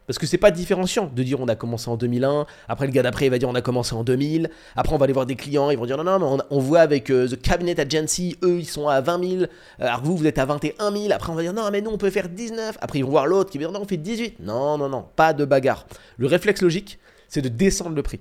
Parce 0.07 0.19
que 0.19 0.27
c'est 0.27 0.39
pas 0.39 0.51
différenciant 0.51 1.11
de 1.15 1.23
dire 1.23 1.41
on 1.41 1.49
a 1.49 1.57
commencé 1.57 1.91
en 1.91 1.97
2001, 1.97 2.47
après 2.69 2.87
le 2.87 2.93
gars 2.93 3.03
d'après 3.03 3.27
il 3.27 3.31
va 3.31 3.39
dire 3.39 3.49
on 3.49 3.55
a 3.55 3.61
commencé 3.61 3.95
en 3.95 4.05
2000, 4.05 4.51
après 4.77 4.95
on 4.95 4.99
va 4.99 5.05
aller 5.05 5.13
voir 5.13 5.27
des 5.27 5.35
clients, 5.35 5.69
ils 5.71 5.77
vont 5.77 5.85
dire 5.85 5.97
non, 6.03 6.05
non, 6.05 6.37
mais 6.37 6.43
on, 6.51 6.59
voit 6.61 6.81
avec 6.81 7.11
euh, 7.11 7.29
The 7.29 7.41
Cabinet 7.43 7.79
Agency, 7.81 8.39
eux 8.45 8.61
ils 8.61 8.69
sont 8.69 8.89
à 8.89 9.01
20 9.01 9.29
000, 9.29 9.43
euh, 9.43 9.47
alors 9.81 10.03
vous 10.03 10.17
vous 10.17 10.27
êtes 10.27 10.39
à 10.39 10.45
21 10.45 10.93
000, 10.93 11.13
après 11.13 11.33
on 11.33 11.35
va 11.35 11.43
dire 11.43 11.53
non, 11.53 11.69
mais 11.73 11.81
nous 11.81 11.91
on 11.91 11.99
peut 11.99 12.11
faire 12.11 12.29
19, 12.29 12.79
après 12.81 13.01
ils 13.01 13.05
vont 13.05 13.11
voir 13.11 13.27
l'autre 13.27 13.51
qui 13.51 13.59
va 13.59 13.65
dire 13.65 13.73
non, 13.73 13.81
on 13.83 13.87
fait 13.87 13.97
18. 13.97 14.39
Non, 14.41 14.79
non, 14.79 14.89
non, 14.89 15.07
pas 15.17 15.33
de 15.33 15.45
bagarre. 15.45 15.87
Le 16.19 16.29
réflexe 16.29 16.63
logique, 16.63 17.01
c'est 17.29 17.43
de 17.43 17.49
descendre 17.49 17.97
le 17.97 18.03
prix. 18.05 18.21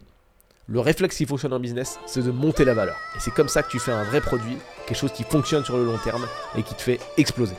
Le 0.68 0.80
réflexe 0.80 1.18
qui 1.18 1.28
fonctionne 1.28 1.54
en 1.54 1.60
business, 1.60 2.00
c'est 2.08 2.24
de 2.24 2.32
monter 2.32 2.66
la 2.66 2.74
valeur. 2.74 2.96
Et 3.16 3.20
c'est 3.20 3.30
comme 3.30 3.48
ça 3.48 3.62
que 3.62 3.70
tu 3.70 3.78
fais 3.78 3.92
un 3.92 4.04
vrai 4.04 4.20
produit, 4.20 4.58
quelque 4.88 4.98
chose 4.98 5.12
qui 5.12 5.24
fonctionne 5.24 5.64
sur 5.64 5.78
le 5.78 5.86
long 5.86 6.00
terme 6.04 6.26
et 6.58 6.64
qui 6.64 6.74
te 6.74 6.82
fait 6.82 7.00
exploser. 7.18 7.54